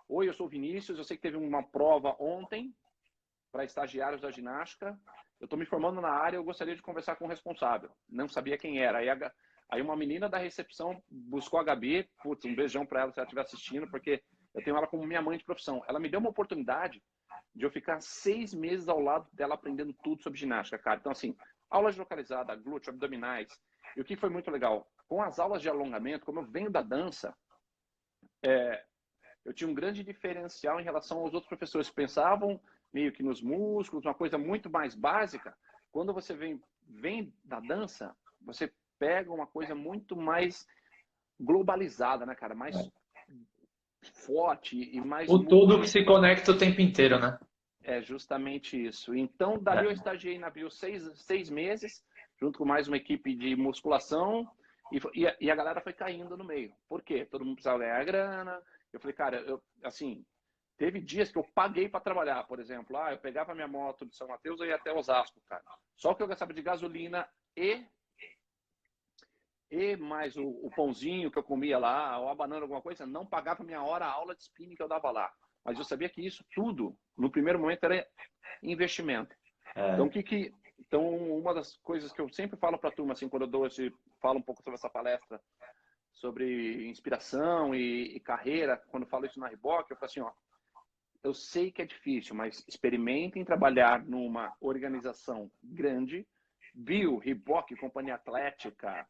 oi, 0.08 0.28
eu 0.28 0.34
sou 0.34 0.48
Vinícius, 0.48 0.98
eu 0.98 1.04
sei 1.04 1.16
que 1.16 1.22
teve 1.22 1.36
uma 1.36 1.62
prova 1.62 2.16
ontem 2.18 2.74
para 3.50 3.64
estagiários 3.64 4.20
da 4.20 4.30
ginástica, 4.30 4.98
eu 5.40 5.46
estou 5.46 5.58
me 5.58 5.64
formando 5.64 6.00
na 6.00 6.10
área, 6.10 6.36
eu 6.36 6.44
gostaria 6.44 6.76
de 6.76 6.82
conversar 6.82 7.16
com 7.16 7.24
o 7.24 7.28
responsável. 7.28 7.90
Não 8.08 8.28
sabia 8.28 8.58
quem 8.58 8.82
era. 8.82 8.98
Aí, 8.98 9.08
a, 9.08 9.32
aí 9.70 9.80
uma 9.80 9.96
menina 9.96 10.28
da 10.28 10.36
recepção 10.36 11.02
buscou 11.10 11.58
a 11.58 11.64
Gabi, 11.64 12.08
putz, 12.22 12.44
um 12.44 12.54
beijão 12.54 12.84
para 12.84 13.00
ela 13.00 13.12
se 13.12 13.18
ela 13.18 13.24
estiver 13.24 13.40
assistindo, 13.40 13.90
porque 13.90 14.22
eu 14.54 14.62
tenho 14.62 14.76
ela 14.76 14.86
como 14.86 15.06
minha 15.06 15.22
mãe 15.22 15.38
de 15.38 15.44
profissão. 15.44 15.82
Ela 15.88 15.98
me 15.98 16.10
deu 16.10 16.20
uma 16.20 16.28
oportunidade 16.28 17.02
de 17.54 17.64
eu 17.64 17.70
ficar 17.70 18.00
seis 18.00 18.52
meses 18.52 18.88
ao 18.88 19.00
lado 19.00 19.26
dela 19.32 19.54
aprendendo 19.54 19.94
tudo 20.04 20.22
sobre 20.22 20.38
ginástica, 20.38 20.78
cara. 20.78 21.00
Então, 21.00 21.12
assim, 21.12 21.34
aulas 21.70 21.94
de 21.94 22.00
localizada, 22.00 22.54
glúteo, 22.54 22.90
abdominais. 22.90 23.48
E 23.96 24.00
o 24.00 24.04
que 24.04 24.16
foi 24.16 24.28
muito 24.28 24.50
legal, 24.50 24.86
com 25.10 25.20
as 25.20 25.40
aulas 25.40 25.60
de 25.60 25.68
alongamento, 25.68 26.24
como 26.24 26.38
eu 26.38 26.44
venho 26.44 26.70
da 26.70 26.82
dança, 26.82 27.36
é, 28.44 28.84
eu 29.44 29.52
tinha 29.52 29.68
um 29.68 29.74
grande 29.74 30.04
diferencial 30.04 30.78
em 30.78 30.84
relação 30.84 31.18
aos 31.18 31.34
outros 31.34 31.48
professores 31.48 31.88
que 31.88 31.96
pensavam 31.96 32.60
meio 32.92 33.12
que 33.12 33.20
nos 33.20 33.42
músculos, 33.42 34.04
uma 34.04 34.14
coisa 34.14 34.38
muito 34.38 34.70
mais 34.70 34.94
básica. 34.94 35.52
Quando 35.90 36.14
você 36.14 36.32
vem, 36.32 36.62
vem 36.86 37.34
da 37.44 37.58
dança, 37.58 38.14
você 38.40 38.72
pega 39.00 39.32
uma 39.32 39.48
coisa 39.48 39.74
muito 39.74 40.16
mais 40.16 40.64
globalizada, 41.40 42.24
né, 42.24 42.36
cara? 42.36 42.54
Mais 42.54 42.76
é 42.76 42.88
forte 44.12 44.76
e 44.76 45.00
mais. 45.00 45.28
O 45.28 45.44
todo 45.44 45.80
que 45.80 45.88
se 45.88 46.04
conecta 46.04 46.52
o 46.52 46.58
tempo 46.58 46.80
inteiro, 46.80 47.18
né? 47.18 47.36
É 47.82 48.00
justamente 48.00 48.80
isso. 48.80 49.12
Então, 49.12 49.58
dali 49.58 49.86
é. 49.86 49.88
eu 49.88 49.92
estagiei 49.92 50.38
na 50.38 50.50
Bio 50.50 50.70
seis, 50.70 51.02
seis 51.22 51.50
meses, 51.50 52.04
junto 52.38 52.58
com 52.58 52.64
mais 52.64 52.86
uma 52.86 52.96
equipe 52.96 53.34
de 53.34 53.56
musculação, 53.56 54.46
e, 54.92 55.20
e, 55.20 55.26
a, 55.26 55.36
e 55.40 55.50
a 55.50 55.54
galera 55.54 55.80
foi 55.80 55.92
caindo 55.92 56.36
no 56.36 56.44
meio. 56.44 56.72
Por 56.88 57.02
quê? 57.02 57.24
Todo 57.24 57.44
mundo 57.44 57.54
precisava 57.54 57.78
ganhar 57.78 58.04
grana. 58.04 58.62
Eu 58.92 59.00
falei, 59.00 59.14
cara, 59.14 59.36
eu, 59.40 59.62
assim, 59.84 60.24
teve 60.76 61.00
dias 61.00 61.30
que 61.30 61.38
eu 61.38 61.44
paguei 61.54 61.88
para 61.88 62.00
trabalhar, 62.00 62.44
por 62.44 62.58
exemplo. 62.58 62.96
Ah, 62.96 63.12
eu 63.12 63.18
pegava 63.18 63.54
minha 63.54 63.68
moto 63.68 64.06
de 64.06 64.16
São 64.16 64.28
Mateus 64.28 64.60
e 64.60 64.66
ia 64.66 64.76
até 64.76 64.92
Osasco, 64.92 65.40
cara. 65.48 65.62
Só 65.96 66.14
que 66.14 66.22
eu 66.22 66.26
gastava 66.26 66.52
de 66.52 66.62
gasolina 66.62 67.28
e 67.56 67.84
e 69.70 69.96
mais 69.96 70.36
o, 70.36 70.48
o, 70.48 70.70
pãozinho 70.74 71.30
que 71.30 71.38
eu 71.38 71.44
comia 71.44 71.78
lá, 71.78 72.18
ou 72.18 72.28
a 72.28 72.34
banana, 72.34 72.62
alguma 72.62 72.82
coisa, 72.82 73.06
não 73.06 73.24
pagava 73.24 73.62
minha 73.62 73.80
hora 73.80 74.04
a 74.04 74.10
aula 74.10 74.34
de 74.34 74.42
spinning 74.42 74.74
que 74.74 74.82
eu 74.82 74.88
dava 74.88 75.12
lá. 75.12 75.32
Mas 75.64 75.78
eu 75.78 75.84
sabia 75.84 76.08
que 76.08 76.26
isso 76.26 76.44
tudo, 76.52 76.98
no 77.16 77.30
primeiro 77.30 77.60
momento, 77.60 77.84
era 77.84 78.04
investimento. 78.62 79.32
É. 79.76 79.92
Então, 79.92 80.08
que, 80.08 80.24
que, 80.24 80.52
então, 80.80 81.06
uma 81.38 81.54
das 81.54 81.76
coisas 81.78 82.12
que 82.12 82.20
eu 82.20 82.28
sempre 82.30 82.56
falo 82.56 82.78
para 82.78 82.88
a 82.88 82.92
turma, 82.92 83.12
assim, 83.12 83.28
quando 83.28 83.42
eu 83.42 83.48
dou 83.48 83.66
esse, 83.66 83.94
falo 84.20 84.38
um 84.38 84.42
pouco 84.42 84.62
sobre 84.62 84.76
essa 84.76 84.88
palestra, 84.88 85.40
sobre 86.12 86.88
inspiração 86.88 87.74
e, 87.74 88.16
e 88.16 88.20
carreira, 88.20 88.76
quando 88.88 89.04
eu 89.04 89.08
falo 89.08 89.26
isso 89.26 89.38
na 89.38 89.48
Riboc, 89.48 89.90
eu 89.90 89.96
falo 89.96 90.06
assim, 90.06 90.20
ó, 90.20 90.32
eu 91.22 91.34
sei 91.34 91.70
que 91.70 91.82
é 91.82 91.84
difícil, 91.84 92.34
mas 92.34 92.64
experimentem 92.66 93.44
trabalhar 93.44 94.02
numa 94.04 94.54
organização 94.60 95.50
grande, 95.62 96.26
Bill, 96.74 97.18
Reebok, 97.18 97.76
Companhia 97.76 98.14
Atlética, 98.14 99.06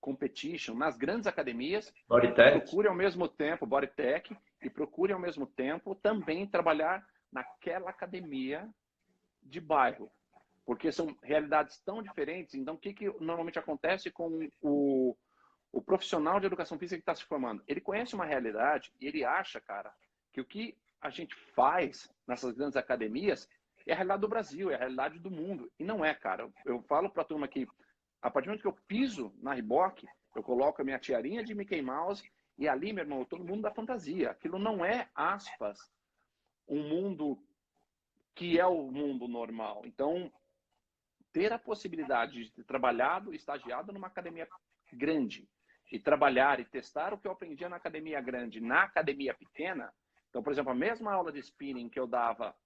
Competition, 0.00 0.74
nas 0.74 0.96
grandes 0.96 1.26
academias, 1.26 1.92
Bodytech. 2.08 2.58
procure 2.60 2.88
ao 2.88 2.94
mesmo 2.94 3.28
tempo, 3.28 3.66
Bodytech, 3.66 4.36
e 4.60 4.68
procure 4.68 5.12
ao 5.12 5.20
mesmo 5.20 5.46
tempo 5.46 5.94
também 5.94 6.46
trabalhar 6.46 7.06
naquela 7.32 7.90
academia 7.90 8.68
de 9.42 9.60
bairro, 9.60 10.10
porque 10.64 10.90
são 10.90 11.14
realidades 11.22 11.78
tão 11.80 12.02
diferentes. 12.02 12.54
Então, 12.54 12.74
o 12.74 12.78
que, 12.78 12.94
que 12.94 13.06
normalmente 13.20 13.58
acontece 13.58 14.10
com 14.10 14.48
o, 14.62 15.16
o 15.72 15.82
profissional 15.82 16.40
de 16.40 16.46
educação 16.46 16.78
física 16.78 16.96
que 16.96 17.02
está 17.02 17.14
se 17.14 17.24
formando? 17.24 17.62
Ele 17.66 17.80
conhece 17.80 18.14
uma 18.14 18.24
realidade 18.24 18.92
e 19.00 19.06
ele 19.06 19.24
acha, 19.24 19.60
cara, 19.60 19.92
que 20.32 20.40
o 20.40 20.44
que 20.44 20.76
a 21.00 21.10
gente 21.10 21.34
faz 21.54 22.10
nessas 22.26 22.52
grandes 22.52 22.76
academias 22.76 23.48
é 23.86 23.92
a 23.92 23.96
realidade 23.96 24.22
do 24.22 24.28
Brasil, 24.28 24.70
é 24.70 24.74
a 24.74 24.78
realidade 24.78 25.18
do 25.18 25.30
mundo. 25.30 25.70
E 25.78 25.84
não 25.84 26.04
é, 26.04 26.14
cara. 26.14 26.50
Eu 26.64 26.82
falo 26.82 27.10
para 27.10 27.22
a 27.22 27.26
turma 27.26 27.46
que, 27.46 27.66
a 28.22 28.30
partir 28.30 28.46
do 28.46 28.50
momento 28.50 28.62
que 28.62 28.68
eu 28.68 28.78
piso 28.88 29.34
na 29.42 29.52
Reebok, 29.52 30.06
eu 30.34 30.42
coloco 30.42 30.80
a 30.80 30.84
minha 30.84 30.98
tiarinha 30.98 31.44
de 31.44 31.54
Mickey 31.54 31.82
Mouse 31.82 32.24
e 32.56 32.66
ali, 32.66 32.92
meu 32.92 33.04
irmão, 33.04 33.24
todo 33.24 33.44
mundo 33.44 33.62
da 33.62 33.74
fantasia. 33.74 34.30
Aquilo 34.30 34.58
não 34.58 34.82
é, 34.82 35.08
aspas, 35.14 35.78
um 36.66 36.88
mundo 36.88 37.38
que 38.34 38.58
é 38.58 38.66
o 38.66 38.90
mundo 38.90 39.28
normal. 39.28 39.82
Então, 39.84 40.32
ter 41.34 41.52
a 41.52 41.58
possibilidade 41.58 42.44
de 42.44 42.52
ter 42.52 42.64
trabalhado, 42.64 43.34
estagiado 43.34 43.92
numa 43.92 44.06
academia 44.06 44.48
grande 44.92 45.48
e 45.90 45.98
trabalhar 45.98 46.60
e 46.60 46.64
testar 46.64 47.12
o 47.12 47.18
que 47.18 47.26
eu 47.26 47.32
aprendia 47.32 47.68
na 47.68 47.74
academia 47.74 48.20
grande, 48.20 48.60
na 48.60 48.84
academia 48.84 49.34
pequena. 49.34 49.92
Então, 50.30 50.44
por 50.44 50.52
exemplo, 50.52 50.70
a 50.70 50.76
mesma 50.76 51.12
aula 51.12 51.32
de 51.32 51.40
spinning 51.40 51.88
que 51.88 51.98
eu 51.98 52.06
dava 52.06 52.56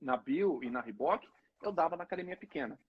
na 0.00 0.16
Bill 0.16 0.60
e 0.62 0.70
na 0.70 0.80
Reebok, 0.80 1.28
eu 1.62 1.70
dava 1.70 1.94
na 1.94 2.04
academia 2.04 2.36
pequena. 2.38 2.80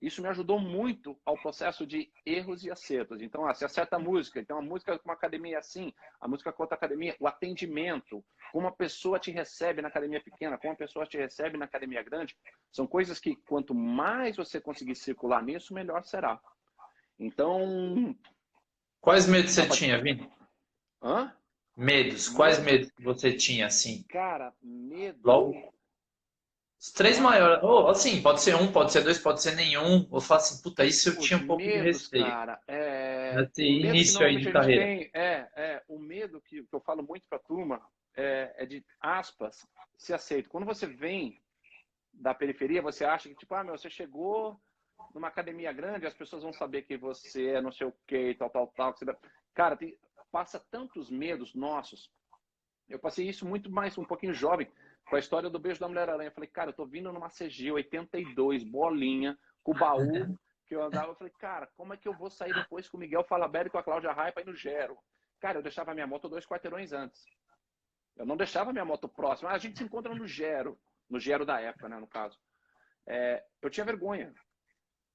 Isso 0.00 0.22
me 0.22 0.28
ajudou 0.28 0.58
muito 0.58 1.18
ao 1.26 1.36
processo 1.36 1.86
de 1.86 2.10
erros 2.24 2.64
e 2.64 2.70
acertos. 2.70 3.20
Então, 3.20 3.46
ah, 3.46 3.54
se 3.54 3.64
acerta 3.64 3.96
a 3.96 3.98
música, 3.98 4.40
então 4.40 4.58
a 4.58 4.62
música 4.62 4.98
com 4.98 5.08
uma 5.08 5.14
academia 5.14 5.56
é 5.56 5.58
assim, 5.58 5.92
a 6.20 6.26
música 6.26 6.52
com 6.52 6.62
outra 6.62 6.76
academia, 6.76 7.14
o 7.20 7.26
atendimento, 7.26 8.24
como 8.50 8.66
a 8.66 8.72
pessoa 8.72 9.18
te 9.18 9.30
recebe 9.30 9.82
na 9.82 9.88
academia 9.88 10.20
pequena, 10.22 10.56
como 10.56 10.72
a 10.72 10.76
pessoa 10.76 11.06
te 11.06 11.18
recebe 11.18 11.58
na 11.58 11.66
academia 11.66 12.02
grande, 12.02 12.34
são 12.72 12.86
coisas 12.86 13.20
que 13.20 13.36
quanto 13.36 13.74
mais 13.74 14.36
você 14.36 14.60
conseguir 14.60 14.94
circular 14.94 15.42
nisso, 15.42 15.74
melhor 15.74 16.02
será. 16.04 16.40
Então. 17.18 18.16
Quais 19.00 19.26
medos 19.26 19.52
você 19.52 19.68
tinha, 19.68 20.00
Vini? 20.00 20.30
Hã? 21.02 21.34
Medos. 21.76 22.28
Quais 22.28 22.58
medos 22.58 22.90
você 23.00 23.34
tinha, 23.34 23.66
assim? 23.66 24.02
Cara, 24.04 24.54
medo. 24.62 25.20
Logo. 25.24 25.72
Os 26.80 26.92
três 26.92 27.18
maiores. 27.18 27.62
Ou, 27.62 27.84
oh, 27.84 27.88
assim, 27.88 28.22
pode 28.22 28.40
ser 28.40 28.54
um, 28.56 28.72
pode 28.72 28.90
ser 28.90 29.02
dois, 29.02 29.18
pode 29.18 29.42
ser 29.42 29.54
nenhum. 29.54 30.08
Eu 30.10 30.20
falo 30.20 30.40
assim, 30.40 30.62
puta, 30.62 30.82
isso 30.82 31.10
eu 31.10 31.18
Os 31.18 31.24
tinha 31.26 31.38
um 31.38 31.46
pouco 31.46 31.62
de 31.62 31.76
receio. 31.76 32.24
Cara, 32.24 32.58
é... 32.66 33.34
Nesse 33.36 33.62
início 33.62 34.24
aí 34.24 34.38
de 34.38 34.50
carreira. 34.50 34.84
tem- 34.84 35.10
é, 35.12 35.48
é, 35.54 35.82
o 35.86 35.98
medo 35.98 36.40
que, 36.40 36.62
que 36.62 36.74
eu 36.74 36.80
falo 36.80 37.02
muito 37.02 37.26
pra 37.28 37.38
turma 37.38 37.82
é, 38.16 38.54
é 38.56 38.64
de, 38.64 38.82
aspas, 38.98 39.66
se 39.98 40.14
aceito. 40.14 40.48
Quando 40.48 40.64
você 40.64 40.86
vem 40.86 41.38
da 42.14 42.32
periferia, 42.32 42.80
você 42.80 43.04
acha 43.04 43.28
que, 43.28 43.34
tipo, 43.34 43.54
ah, 43.54 43.62
meu, 43.62 43.76
você 43.76 43.90
chegou 43.90 44.58
numa 45.14 45.28
academia 45.28 45.72
grande, 45.74 46.06
as 46.06 46.14
pessoas 46.14 46.42
vão 46.42 46.52
saber 46.52 46.82
que 46.82 46.96
você 46.96 47.48
é 47.48 47.60
não 47.60 47.72
sei 47.72 47.88
o 47.88 47.94
que, 48.06 48.34
tal, 48.36 48.48
tal, 48.48 48.68
tal. 48.68 48.94
que 48.94 49.04
você... 49.04 49.16
Cara, 49.52 49.76
tem- 49.76 49.98
passa 50.32 50.58
tantos 50.70 51.10
medos 51.10 51.54
nossos. 51.54 52.10
Eu 52.88 52.98
passei 52.98 53.28
isso 53.28 53.46
muito 53.46 53.70
mais, 53.70 53.98
um 53.98 54.04
pouquinho 54.04 54.32
jovem, 54.32 54.66
com 55.10 55.16
a 55.16 55.18
história 55.18 55.50
do 55.50 55.58
beijo 55.58 55.80
da 55.80 55.88
Mulher-Aranha. 55.88 56.28
Eu 56.28 56.32
falei, 56.34 56.48
cara, 56.48 56.70
eu 56.70 56.74
tô 56.74 56.86
vindo 56.86 57.12
numa 57.12 57.28
CG 57.28 57.70
82, 57.72 58.62
bolinha, 58.64 59.36
com 59.62 59.72
o 59.72 59.78
baú 59.78 59.98
que 60.66 60.74
eu 60.74 60.82
andava. 60.82 61.08
Eu 61.10 61.16
falei, 61.16 61.32
cara, 61.38 61.66
como 61.76 61.92
é 61.92 61.96
que 61.96 62.06
eu 62.08 62.14
vou 62.16 62.30
sair 62.30 62.54
depois 62.54 62.88
com 62.88 62.96
o 62.96 63.00
Miguel 63.00 63.24
Falabella 63.24 63.66
e 63.66 63.70
com 63.70 63.78
a 63.78 63.82
Cláudia 63.82 64.12
Raia 64.12 64.32
pra 64.32 64.42
ir 64.42 64.46
no 64.46 64.54
Gero? 64.54 64.96
Cara, 65.40 65.58
eu 65.58 65.62
deixava 65.62 65.92
minha 65.92 66.06
moto 66.06 66.28
dois 66.28 66.46
quarteirões 66.46 66.92
antes. 66.92 67.24
Eu 68.16 68.24
não 68.24 68.36
deixava 68.36 68.72
minha 68.72 68.84
moto 68.84 69.08
próxima. 69.08 69.50
A 69.50 69.58
gente 69.58 69.78
se 69.78 69.84
encontra 69.84 70.14
no 70.14 70.26
Gero, 70.26 70.78
no 71.08 71.18
Gero 71.18 71.44
da 71.44 71.60
época, 71.60 71.88
né, 71.88 71.98
no 71.98 72.06
caso. 72.06 72.38
É, 73.06 73.44
eu 73.60 73.68
tinha 73.70 73.84
vergonha. 73.84 74.32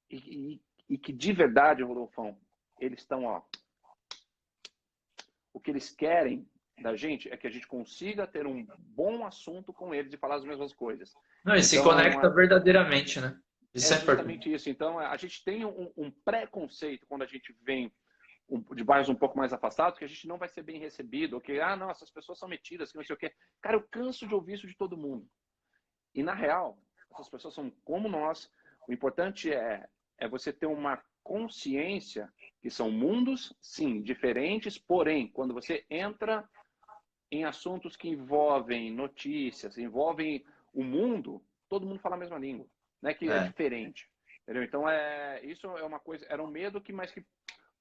E, 0.09 0.17
e- 0.55 0.61
e 0.89 0.97
que 0.97 1.13
de 1.13 1.31
verdade, 1.33 1.83
Rodolfão, 1.83 2.37
eles 2.79 2.99
estão, 2.99 3.23
ó. 3.25 3.41
O 5.53 5.59
que 5.59 5.71
eles 5.71 5.89
querem 5.89 6.47
da 6.81 6.95
gente 6.95 7.31
é 7.31 7.37
que 7.37 7.47
a 7.47 7.49
gente 7.49 7.67
consiga 7.67 8.27
ter 8.27 8.45
um 8.45 8.65
bom 8.79 9.25
assunto 9.25 9.71
com 9.73 9.93
eles 9.93 10.13
e 10.13 10.17
falar 10.17 10.35
as 10.35 10.43
mesmas 10.43 10.73
coisas. 10.73 11.13
Não, 11.43 11.55
e 11.55 11.63
se 11.63 11.77
Então, 11.77 11.89
conecta 11.91 12.27
é- 12.27 12.29
verdadeiramente, 12.29 13.19
né? 13.21 13.37
Isso 13.73 13.93
é, 13.93 13.97
é 13.97 13.99
justamente 13.99 14.53
isso. 14.53 14.69
Então, 14.69 14.99
a 14.99 15.17
gente 15.17 15.43
tem 15.43 15.65
um, 15.65 15.91
um 15.97 16.11
preconceito 16.11 17.05
quando 17.07 17.23
a 17.23 17.27
gente 17.27 17.53
vem 17.61 17.91
um- 18.49 18.61
de 18.75 18.83
bairros 18.83 19.09
um 19.09 19.15
pouco 19.15 19.37
mais 19.37 19.51
afastados, 19.53 19.97
que 19.97 20.05
a 20.05 20.07
gente 20.07 20.27
não 20.27 20.37
vai 20.37 20.47
ser 20.47 20.63
bem 20.63 20.79
recebido, 20.79 21.33
ou 21.33 21.41
que, 21.41 21.59
ah, 21.59 21.75
não, 21.75 21.89
essas 21.89 22.11
pessoas 22.11 22.37
são 22.37 22.47
metidas, 22.47 22.91
que 22.91 22.97
não 22.97 23.03
sei 23.03 23.15
o 23.15 23.19
quê. 23.19 23.33
Cara, 23.61 23.77
eu 23.77 23.87
canso 23.89 24.27
de 24.27 24.33
ouvir 24.35 24.53
isso 24.53 24.67
de 24.67 24.75
todo 24.77 24.97
mundo. 24.97 25.27
E, 26.13 26.21
na 26.23 26.33
real, 26.33 26.77
essas 27.11 27.27
pessoas 27.29 27.53
são 27.53 27.71
como 27.83 28.07
nós. 28.07 28.49
O 28.87 28.93
importante 28.93 29.51
é, 29.51 29.87
é 30.17 30.27
você 30.27 30.53
ter 30.53 30.67
uma 30.67 31.01
consciência 31.23 32.31
que 32.61 32.69
são 32.69 32.91
mundos, 32.91 33.53
sim, 33.61 34.01
diferentes, 34.01 34.77
porém, 34.77 35.27
quando 35.27 35.53
você 35.53 35.83
entra 35.89 36.47
em 37.31 37.43
assuntos 37.43 37.95
que 37.95 38.09
envolvem 38.09 38.91
notícias, 38.91 39.77
envolvem 39.77 40.45
o 40.73 40.83
mundo, 40.83 41.43
todo 41.69 41.85
mundo 41.85 41.99
fala 41.99 42.15
a 42.15 42.19
mesma 42.19 42.37
língua, 42.37 42.67
né? 43.01 43.13
Que 43.13 43.29
é, 43.29 43.37
É. 43.37 43.43
diferente, 43.47 44.09
entendeu? 44.43 44.63
Então 44.63 44.87
é 44.87 45.43
isso 45.43 45.65
é 45.67 45.83
uma 45.83 45.99
coisa, 45.99 46.25
era 46.29 46.43
um 46.43 46.47
medo 46.47 46.81
que 46.81 46.93
mas 46.93 47.11
que 47.11 47.25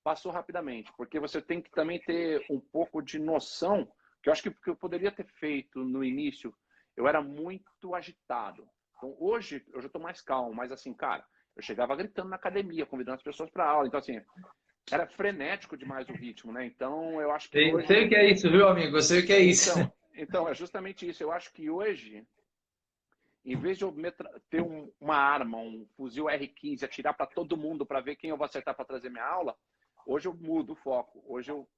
passou 0.03 0.31
rapidamente, 0.33 0.93
porque 0.97 1.19
você 1.19 1.41
tem 1.41 1.63
que 1.63 1.71
também 1.71 1.99
ter 2.01 2.45
um 2.51 2.61
pouco 2.61 3.01
de 3.03 3.19
noção, 3.19 3.91
que 4.23 4.29
eu 4.29 4.33
acho 4.33 4.43
que 4.43 4.51
que 4.51 4.71
eu 4.71 4.77
poderia 4.77 5.11
ter 5.11 5.27
feito 5.27 5.83
no 5.85 6.05
início, 6.05 6.55
eu 6.97 7.09
era 7.09 7.21
muito 7.23 7.95
agitado. 7.95 8.69
Então 8.97 9.17
hoje 9.19 9.65
eu 9.73 9.81
já 9.81 9.87
estou 9.87 10.01
mais 10.01 10.21
calmo, 10.21 10.55
mas 10.55 10.71
assim, 10.73 10.95
cara, 10.95 11.25
eu 11.57 11.63
chegava 11.63 11.97
gritando 11.97 12.29
na 12.31 12.37
academia, 12.37 12.87
convidando 12.87 13.17
as 13.17 13.23
pessoas 13.23 13.51
para 13.51 13.69
aula, 13.69 13.87
então 13.87 13.99
assim, 13.99 14.21
era 14.91 15.07
frenético 15.07 15.77
demais 15.77 16.09
o 16.09 16.13
ritmo, 16.13 16.53
né? 16.53 16.67
Então 16.67 17.21
eu 17.21 17.31
acho 17.33 17.51
que 17.51 17.59
Eu 17.59 17.75
hoje 17.75 17.87
sei 17.87 18.07
o 18.07 18.09
que 18.09 18.15
é 18.15 18.31
isso, 18.31 18.51
viu, 18.51 18.69
amigo? 18.69 18.97
Eu 18.97 19.03
sei 19.03 19.21
o 19.21 19.27
que 19.27 19.33
é 19.33 19.41
isso. 19.41 19.71
então, 19.71 19.93
então, 20.15 20.49
é 20.49 20.55
justamente 20.55 21.09
isso. 21.09 21.23
Eu 21.23 21.33
acho 21.33 21.53
que 21.53 21.69
hoje, 21.69 22.25
em 23.45 23.57
vez 23.57 23.79
de 23.79 23.85
eu 23.85 23.95
ter 24.49 24.63
um- 24.63 24.91
uma 25.01 25.17
arma, 25.17 25.59
um 25.59 25.87
fuzil 25.97 26.29
R15, 26.29 26.85
atirar 26.85 27.15
para 27.15 27.27
todo 27.27 27.57
mundo 27.57 27.85
para 27.85 28.01
ver 28.01 28.17
quem 28.17 28.31
eu 28.31 28.37
vou 28.37 28.45
acertar 28.45 28.75
para 28.75 28.85
trazer 28.85 29.11
minha 29.11 29.25
aula, 29.25 29.57
hoje 30.07 30.29
eu 30.29 30.35
mudo 30.35 30.73
o 30.73 30.77
foco. 30.77 31.23
Hoje 31.27 31.51
eu 31.51 31.69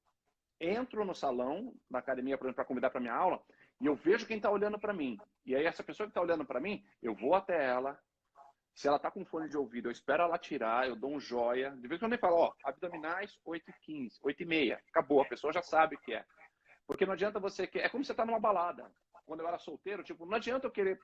entro 0.60 1.04
no 1.04 1.14
salão 1.14 1.74
da 1.90 1.98
academia, 1.98 2.36
por 2.38 2.44
exemplo, 2.44 2.56
para 2.56 2.64
convidar 2.64 2.90
para 2.90 3.00
minha 3.00 3.14
aula, 3.14 3.42
e 3.80 3.86
eu 3.86 3.94
vejo 3.94 4.26
quem 4.26 4.38
está 4.38 4.50
olhando 4.50 4.78
para 4.78 4.92
mim. 4.92 5.18
E 5.44 5.54
aí, 5.54 5.64
essa 5.64 5.82
pessoa 5.82 6.06
que 6.06 6.10
está 6.10 6.20
olhando 6.20 6.44
para 6.44 6.60
mim, 6.60 6.84
eu 7.02 7.14
vou 7.14 7.34
até 7.34 7.64
ela. 7.64 7.98
Se 8.76 8.86
ela 8.86 8.98
tá 8.98 9.10
com 9.10 9.24
fone 9.24 9.48
de 9.48 9.56
ouvido, 9.56 9.88
eu 9.88 9.92
espero 9.92 10.22
ela 10.22 10.36
tirar, 10.36 10.86
eu 10.86 10.94
dou 10.94 11.10
um 11.10 11.18
joia. 11.18 11.70
De 11.80 11.88
vez 11.88 11.98
em 11.98 12.04
quando 12.04 12.12
eu 12.12 12.18
falo, 12.18 12.36
ó, 12.36 12.52
abdominais 12.62 13.38
8 13.42 13.70
e 13.70 13.74
15, 13.80 14.18
8 14.22 14.42
e 14.42 14.46
meia. 14.46 14.78
Acabou, 14.90 15.22
a 15.22 15.24
pessoa 15.24 15.50
já 15.50 15.62
sabe 15.62 15.96
o 15.96 15.98
que 15.98 16.12
é. 16.12 16.22
Porque 16.86 17.06
não 17.06 17.14
adianta 17.14 17.40
você. 17.40 17.66
que- 17.66 17.78
É 17.78 17.88
como 17.88 18.04
você 18.04 18.12
tá 18.14 18.26
numa 18.26 18.38
balada. 18.38 18.84
Quando 19.24 19.40
eu 19.40 19.48
era 19.48 19.58
solteiro, 19.58 20.04
tipo, 20.04 20.26
não 20.26 20.36
adianta 20.36 20.66
eu 20.66 20.70
querer 20.70 21.00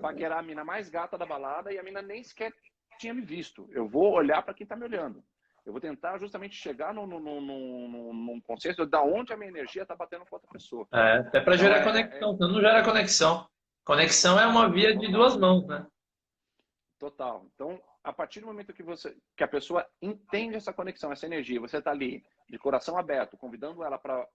paquerar 0.00 0.38
a 0.38 0.42
mina 0.42 0.64
mais 0.64 0.88
gata 0.88 1.18
da 1.18 1.26
balada 1.26 1.72
e 1.72 1.78
a 1.78 1.82
mina 1.82 2.00
nem 2.00 2.22
sequer 2.22 2.52
tinha 3.00 3.12
me 3.12 3.20
visto. 3.20 3.68
Eu 3.72 3.88
vou 3.88 4.12
olhar 4.12 4.40
para 4.42 4.54
quem 4.54 4.66
tá 4.66 4.76
me 4.76 4.84
olhando. 4.84 5.22
Eu 5.66 5.72
vou 5.72 5.80
tentar 5.80 6.18
justamente 6.18 6.54
chegar 6.54 6.94
num, 6.94 7.04
num, 7.06 7.18
num, 7.20 7.40
num, 7.40 8.14
num 8.14 8.40
consenso 8.40 8.86
da 8.86 9.02
onde 9.02 9.32
a 9.32 9.36
minha 9.36 9.50
energia 9.50 9.84
tá 9.84 9.94
batendo 9.96 10.24
com 10.24 10.36
outra 10.36 10.48
pessoa. 10.50 10.86
É, 10.94 11.18
até 11.18 11.40
para 11.40 11.56
gerar 11.56 11.78
É, 11.78 11.84
conexão, 11.84 12.36
senão 12.36 12.52
não 12.52 12.60
gera 12.60 12.84
conexão. 12.84 13.46
Conexão 13.84 14.38
é 14.40 14.46
uma 14.46 14.70
via 14.70 14.96
de 14.96 15.10
duas 15.10 15.36
mãos, 15.36 15.66
né? 15.66 15.84
Total. 16.98 17.46
Então, 17.54 17.80
a 18.02 18.12
partir 18.12 18.40
do 18.40 18.46
momento 18.46 18.72
que 18.72 18.82
você, 18.82 19.16
que 19.36 19.44
a 19.44 19.48
pessoa 19.48 19.86
entende 20.02 20.56
essa 20.56 20.72
conexão, 20.72 21.12
essa 21.12 21.26
energia, 21.26 21.60
você 21.60 21.78
está 21.78 21.92
ali 21.92 22.24
de 22.48 22.58
coração 22.58 22.98
aberto, 22.98 23.36
convidando 23.36 23.84
ela 23.84 23.96
para 23.98 24.26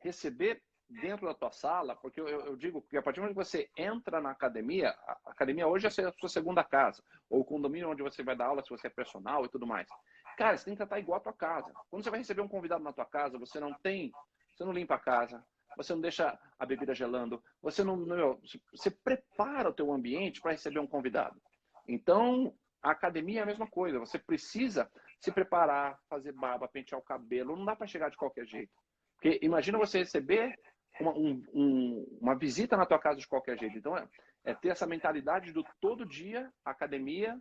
receber 0.00 0.62
dentro 0.88 1.26
da 1.26 1.34
tua 1.34 1.50
sala, 1.50 1.94
porque 1.96 2.20
eu, 2.20 2.28
eu 2.28 2.56
digo 2.56 2.82
que 2.82 2.96
a 2.96 3.02
partir 3.02 3.20
do 3.20 3.22
momento 3.22 3.38
que 3.38 3.44
você 3.44 3.70
entra 3.76 4.20
na 4.20 4.30
academia, 4.30 4.90
a 5.06 5.18
academia 5.26 5.66
hoje 5.66 5.86
é 5.86 5.88
a 5.88 6.12
sua 6.12 6.28
segunda 6.28 6.64
casa, 6.64 7.02
ou 7.30 7.40
o 7.40 7.44
condomínio 7.44 7.90
onde 7.90 8.02
você 8.02 8.22
vai 8.22 8.36
dar 8.36 8.46
aula, 8.46 8.62
se 8.62 8.70
você 8.70 8.86
é 8.86 8.90
personal 8.90 9.44
e 9.44 9.48
tudo 9.48 9.66
mais. 9.66 9.88
Cara, 10.36 10.56
você 10.56 10.64
tem 10.64 10.74
que 10.74 10.78
tratar 10.78 10.98
igual 10.98 11.18
a 11.18 11.22
tua 11.22 11.32
casa. 11.32 11.72
Quando 11.90 12.02
você 12.02 12.10
vai 12.10 12.20
receber 12.20 12.40
um 12.40 12.48
convidado 12.48 12.82
na 12.82 12.92
tua 12.92 13.06
casa, 13.06 13.38
você 13.38 13.60
não 13.60 13.72
tem, 13.74 14.10
você 14.54 14.64
não 14.64 14.72
limpa 14.72 14.94
a 14.94 14.98
casa, 14.98 15.44
você 15.76 15.92
não 15.94 16.00
deixa 16.00 16.38
a 16.58 16.66
bebida 16.66 16.94
gelando, 16.94 17.42
você 17.62 17.82
não, 17.82 17.96
não 17.96 18.38
você 18.70 18.90
prepara 18.90 19.70
o 19.70 19.74
teu 19.74 19.92
ambiente 19.92 20.40
para 20.40 20.52
receber 20.52 20.78
um 20.78 20.86
convidado. 20.86 21.40
Então, 21.86 22.54
a 22.82 22.90
academia 22.90 23.40
é 23.40 23.42
a 23.42 23.46
mesma 23.46 23.66
coisa. 23.66 23.98
Você 23.98 24.18
precisa 24.18 24.90
se 25.20 25.30
preparar, 25.30 25.98
fazer 26.08 26.32
barba, 26.32 26.68
pentear 26.68 27.00
o 27.00 27.04
cabelo. 27.04 27.56
Não 27.56 27.64
dá 27.64 27.76
para 27.76 27.86
chegar 27.86 28.10
de 28.10 28.16
qualquer 28.16 28.46
jeito. 28.46 28.72
Porque 29.14 29.38
imagina 29.42 29.78
você 29.78 29.98
receber 29.98 30.58
uma, 31.00 31.12
um, 31.12 31.44
um, 31.54 32.18
uma 32.20 32.34
visita 32.36 32.76
na 32.76 32.86
tua 32.86 32.98
casa 32.98 33.20
de 33.20 33.28
qualquer 33.28 33.58
jeito. 33.58 33.78
Então, 33.78 33.96
é, 33.96 34.08
é 34.44 34.54
ter 34.54 34.70
essa 34.70 34.86
mentalidade 34.86 35.52
do 35.52 35.64
todo 35.80 36.06
dia, 36.06 36.52
academia 36.64 37.40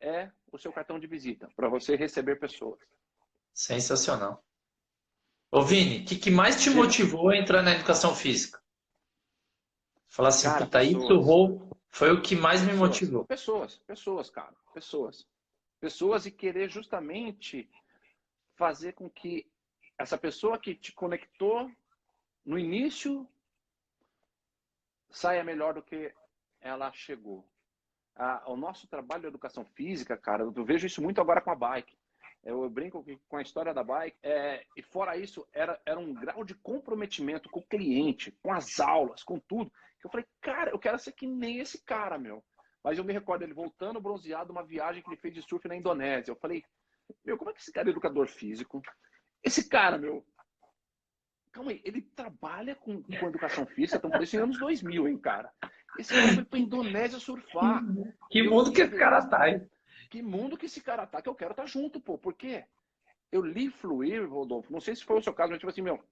é 0.00 0.30
o 0.52 0.58
seu 0.58 0.72
cartão 0.72 0.98
de 0.98 1.06
visita, 1.06 1.48
para 1.56 1.68
você 1.68 1.96
receber 1.96 2.36
pessoas. 2.38 2.78
Sensacional. 3.52 4.44
Ô 5.50 5.62
Vini, 5.62 6.00
o 6.00 6.04
que, 6.04 6.16
que, 6.16 6.30
mais 6.30 6.60
te 6.60 6.68
motivou 6.68 7.30
a 7.30 7.36
entrar 7.36 7.62
na 7.62 7.72
educação 7.72 8.14
física? 8.14 8.60
Falar 10.08 10.28
assim, 10.28 10.48
cara, 10.48 10.64
puta, 10.64 10.82
isso 10.82 11.20
foi 11.94 12.10
o 12.10 12.20
que 12.20 12.34
mais 12.34 12.60
me 12.60 12.72
pessoas, 12.72 12.88
motivou. 12.88 13.24
Pessoas, 13.24 13.76
pessoas, 13.86 14.28
cara, 14.28 14.54
pessoas. 14.74 15.24
Pessoas 15.78 16.26
e 16.26 16.30
querer 16.30 16.68
justamente 16.68 17.70
fazer 18.56 18.94
com 18.94 19.08
que 19.08 19.46
essa 19.96 20.18
pessoa 20.18 20.58
que 20.58 20.74
te 20.74 20.92
conectou 20.92 21.70
no 22.44 22.58
início 22.58 23.28
saia 25.08 25.44
melhor 25.44 25.74
do 25.74 25.82
que 25.82 26.12
ela 26.60 26.92
chegou. 26.92 27.46
O 28.46 28.56
nosso 28.56 28.88
trabalho 28.88 29.22
de 29.22 29.28
educação 29.28 29.64
física, 29.64 30.16
cara, 30.16 30.42
eu 30.42 30.64
vejo 30.64 30.88
isso 30.88 31.00
muito 31.00 31.20
agora 31.20 31.40
com 31.40 31.52
a 31.52 31.54
bike. 31.54 31.96
Eu 32.42 32.68
brinco 32.68 33.04
com 33.28 33.36
a 33.36 33.42
história 33.42 33.72
da 33.72 33.84
bike. 33.84 34.16
É, 34.20 34.66
e 34.76 34.82
fora 34.82 35.16
isso, 35.16 35.46
era, 35.52 35.80
era 35.86 36.00
um 36.00 36.12
grau 36.12 36.42
de 36.44 36.54
comprometimento 36.56 37.48
com 37.48 37.60
o 37.60 37.66
cliente, 37.66 38.32
com 38.42 38.52
as 38.52 38.80
aulas, 38.80 39.22
com 39.22 39.38
tudo. 39.38 39.70
Eu 40.04 40.10
falei, 40.10 40.26
cara, 40.40 40.70
eu 40.70 40.78
quero 40.78 40.98
ser 40.98 41.12
que 41.12 41.26
nem 41.26 41.58
esse 41.58 41.82
cara, 41.84 42.18
meu. 42.18 42.44
Mas 42.82 42.98
eu 42.98 43.04
me 43.04 43.12
recordo 43.12 43.42
ele 43.42 43.54
voltando 43.54 44.00
bronzeado 44.00 44.52
uma 44.52 44.64
viagem 44.64 45.02
que 45.02 45.08
ele 45.08 45.16
fez 45.16 45.32
de 45.32 45.42
surf 45.42 45.66
na 45.66 45.76
Indonésia. 45.76 46.30
Eu 46.30 46.36
falei, 46.36 46.62
meu, 47.24 47.38
como 47.38 47.50
é 47.50 47.54
que 47.54 47.60
esse 47.60 47.72
cara 47.72 47.88
é 47.88 47.90
educador 47.90 48.28
físico? 48.28 48.82
Esse 49.42 49.68
cara, 49.68 49.96
meu, 49.96 50.24
Calma 51.54 51.70
aí, 51.70 51.80
ele 51.84 52.02
trabalha 52.02 52.74
com, 52.74 53.00
com 53.00 53.28
educação 53.28 53.64
física, 53.64 53.94
estamos 53.94 54.12
falando 54.14 54.24
isso 54.24 54.36
em 54.36 54.40
anos 54.40 54.58
2000, 54.58 55.06
hein, 55.06 55.16
cara? 55.16 55.52
Esse 55.96 56.12
cara 56.12 56.34
foi 56.34 56.44
pra 56.44 56.58
Indonésia 56.58 57.20
surfar. 57.20 57.80
Que 58.28 58.42
mundo 58.42 58.72
que 58.72 58.80
esse 58.82 58.98
cara 58.98 59.24
tá, 59.24 59.48
hein? 59.48 59.64
Que 60.10 60.20
mundo 60.20 60.56
que 60.56 60.66
esse 60.66 60.80
cara 60.80 61.06
tá, 61.06 61.22
que 61.22 61.28
eu 61.28 61.34
quero 61.34 61.52
estar 61.52 61.62
tá 61.62 61.68
junto, 61.68 62.00
pô. 62.00 62.18
Por 62.18 62.34
quê? 62.34 62.64
Eu 63.30 63.40
li 63.40 63.70
Fluir, 63.70 64.28
Rodolfo, 64.28 64.72
não 64.72 64.80
sei 64.80 64.96
se 64.96 65.04
foi 65.04 65.16
o 65.16 65.22
seu 65.22 65.32
caso, 65.32 65.50
mas 65.52 65.60
tipo 65.60 65.70
assim, 65.70 65.80
meu, 65.80 66.02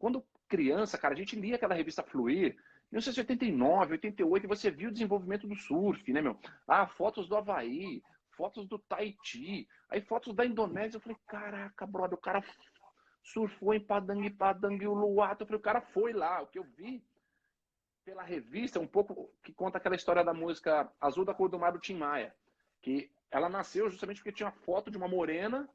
quando 0.00 0.26
criança, 0.48 0.98
cara, 0.98 1.14
a 1.14 1.16
gente 1.16 1.36
lia 1.36 1.54
aquela 1.54 1.74
revista 1.74 2.02
Fluir, 2.02 2.56
1989, 2.90 3.92
88, 3.92 4.44
e 4.44 4.48
você 4.48 4.70
viu 4.70 4.88
o 4.88 4.92
desenvolvimento 4.92 5.46
do 5.46 5.54
surf, 5.54 6.12
né, 6.12 6.20
meu? 6.20 6.38
Ah, 6.66 6.86
fotos 6.86 7.28
do 7.28 7.36
Havaí, 7.36 8.02
fotos 8.30 8.66
do 8.66 8.78
Tahiti, 8.78 9.68
aí 9.90 10.00
fotos 10.00 10.34
da 10.34 10.46
Indonésia. 10.46 10.96
Eu 10.96 11.00
falei, 11.00 11.18
caraca, 11.26 11.86
brother, 11.86 12.18
o 12.18 12.20
cara 12.20 12.42
surfou 13.22 13.74
em 13.74 13.80
Padang, 13.80 14.30
Padang, 14.30 14.86
o 14.86 14.94
Luato. 14.94 15.42
Eu 15.42 15.46
falei, 15.46 15.58
o 15.58 15.62
cara 15.62 15.80
foi 15.80 16.12
lá. 16.12 16.40
O 16.40 16.46
que 16.46 16.58
eu 16.58 16.64
vi 16.64 17.04
pela 18.04 18.22
revista, 18.22 18.80
um 18.80 18.86
pouco 18.86 19.30
que 19.42 19.52
conta 19.52 19.76
aquela 19.76 19.96
história 19.96 20.24
da 20.24 20.32
música 20.32 20.90
Azul 20.98 21.26
da 21.26 21.34
Cor 21.34 21.50
do 21.50 21.58
Mar 21.58 21.72
do 21.72 21.78
Tim 21.78 21.94
Maia, 21.94 22.34
que 22.80 23.10
ela 23.30 23.50
nasceu 23.50 23.90
justamente 23.90 24.16
porque 24.16 24.32
tinha 24.32 24.50
foto 24.50 24.90
de 24.90 24.96
uma 24.96 25.06
morena 25.06 25.68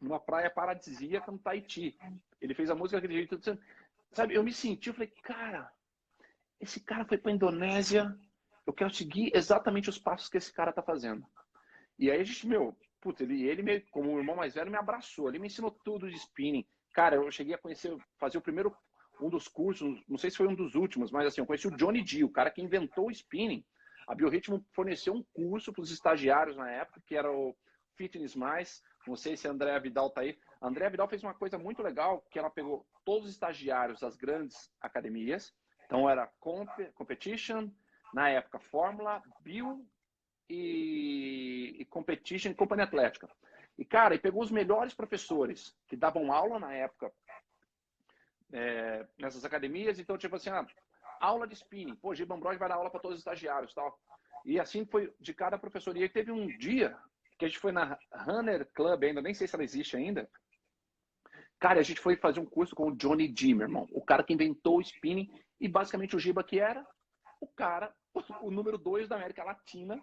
numa 0.00 0.18
praia 0.18 0.48
paradisíaca 0.48 1.30
no 1.30 1.38
Tahiti. 1.38 1.98
Ele 2.40 2.54
fez 2.54 2.70
a 2.70 2.74
música 2.74 2.96
daquele 2.96 3.18
jeito. 3.18 3.38
Sabe, 4.12 4.34
eu 4.34 4.42
me 4.42 4.54
senti, 4.54 4.88
eu 4.88 4.94
falei, 4.94 5.08
cara, 5.22 5.70
esse 6.60 6.80
cara 6.80 7.04
foi 7.04 7.18
para 7.18 7.30
a 7.30 7.34
Indonésia, 7.34 8.16
eu 8.66 8.72
quero 8.72 8.92
seguir 8.92 9.30
exatamente 9.34 9.88
os 9.88 9.98
passos 9.98 10.28
que 10.28 10.36
esse 10.36 10.52
cara 10.52 10.72
tá 10.72 10.82
fazendo. 10.82 11.24
E 11.98 12.10
aí 12.10 12.20
a 12.20 12.24
gente, 12.24 12.46
meu, 12.46 12.76
Putz, 13.00 13.20
ele, 13.20 13.46
ele 13.46 13.62
me, 13.62 13.80
como 13.90 14.14
o 14.14 14.18
irmão 14.18 14.36
mais 14.36 14.54
velho, 14.54 14.70
me 14.70 14.76
abraçou. 14.76 15.28
Ele 15.28 15.38
me 15.38 15.46
ensinou 15.46 15.70
tudo 15.70 16.08
de 16.08 16.16
spinning. 16.16 16.66
Cara, 16.92 17.16
eu 17.16 17.30
cheguei 17.30 17.54
a 17.54 17.58
conhecer, 17.58 17.96
fazer 18.18 18.36
o 18.36 18.42
primeiro, 18.42 18.76
um 19.20 19.30
dos 19.30 19.48
cursos, 19.48 20.02
não 20.08 20.18
sei 20.18 20.30
se 20.30 20.36
foi 20.36 20.48
um 20.48 20.54
dos 20.54 20.74
últimos, 20.74 21.10
mas 21.10 21.26
assim, 21.26 21.40
eu 21.40 21.46
conheci 21.46 21.66
o 21.66 21.76
Johnny 21.76 22.02
D, 22.02 22.24
o 22.24 22.30
cara 22.30 22.50
que 22.50 22.62
inventou 22.62 23.06
o 23.06 23.10
spinning. 23.10 23.64
A 24.06 24.14
Biorritmo 24.14 24.64
forneceu 24.72 25.14
um 25.14 25.24
curso 25.32 25.72
para 25.72 25.82
os 25.82 25.90
estagiários 25.90 26.56
na 26.56 26.70
época, 26.70 27.02
que 27.06 27.14
era 27.14 27.30
o 27.30 27.56
Fitness 27.96 28.34
Mais. 28.34 28.82
Não 29.06 29.16
sei 29.16 29.36
se 29.36 29.46
a 29.46 29.50
Andréa 29.50 29.78
Vidal 29.78 30.10
tá 30.10 30.22
aí. 30.22 30.38
A 30.60 30.68
Andréa 30.68 30.90
Vidal 30.90 31.08
fez 31.08 31.22
uma 31.22 31.34
coisa 31.34 31.58
muito 31.58 31.82
legal, 31.82 32.22
que 32.30 32.38
ela 32.38 32.50
pegou 32.50 32.86
todos 33.04 33.26
os 33.26 33.32
estagiários 33.32 34.00
das 34.00 34.16
grandes 34.16 34.70
academias. 34.80 35.54
Então 35.90 36.08
era 36.08 36.28
comp 36.38 36.70
Competition, 36.94 37.68
na 38.14 38.28
época 38.28 38.60
Fórmula, 38.60 39.20
Bio 39.40 39.84
e, 40.48 41.74
e 41.80 41.84
Competition 41.86 42.54
Companhia 42.54 42.84
Atlética. 42.84 43.28
E, 43.76 43.84
cara, 43.84 44.14
e 44.14 44.18
pegou 44.18 44.40
os 44.40 44.52
melhores 44.52 44.94
professores 44.94 45.76
que 45.88 45.96
davam 45.96 46.32
aula 46.32 46.60
na 46.60 46.72
época 46.72 47.12
é, 48.52 49.04
nessas 49.18 49.44
academias. 49.44 49.98
Então, 49.98 50.16
tipo 50.16 50.36
assim, 50.36 50.50
ah, 50.50 50.64
aula 51.20 51.44
de 51.44 51.54
spinning. 51.54 51.96
Pô, 51.96 52.14
Giba 52.14 52.36
Ambrose 52.36 52.56
vai 52.56 52.68
dar 52.68 52.76
aula 52.76 52.88
para 52.88 53.00
todos 53.00 53.16
os 53.16 53.20
estagiários 53.22 53.74
tal. 53.74 53.98
E 54.44 54.60
assim 54.60 54.86
foi 54.86 55.12
de 55.18 55.34
cada 55.34 55.58
professor. 55.58 55.96
E 55.96 56.08
teve 56.08 56.30
um 56.30 56.46
dia 56.56 56.96
que 57.36 57.46
a 57.46 57.48
gente 57.48 57.58
foi 57.58 57.72
na 57.72 57.98
Runner 58.12 58.64
Club 58.74 59.02
ainda, 59.02 59.20
nem 59.20 59.34
sei 59.34 59.48
se 59.48 59.56
ela 59.56 59.64
existe 59.64 59.96
ainda. 59.96 60.30
Cara, 61.60 61.78
a 61.78 61.82
gente 61.82 62.00
foi 62.00 62.16
fazer 62.16 62.40
um 62.40 62.46
curso 62.46 62.74
com 62.74 62.88
o 62.88 62.96
Johnny 62.96 63.32
G, 63.36 63.54
meu 63.54 63.66
irmão. 63.66 63.86
O 63.92 64.02
cara 64.02 64.24
que 64.24 64.32
inventou 64.32 64.78
o 64.78 64.80
spinning. 64.80 65.30
E 65.60 65.68
basicamente 65.68 66.16
o 66.16 66.18
Giba 66.18 66.42
que 66.42 66.58
era 66.58 66.84
o 67.40 67.46
cara, 67.46 67.94
o 68.42 68.50
número 68.50 68.78
dois 68.78 69.08
da 69.08 69.16
América 69.16 69.44
Latina 69.44 70.02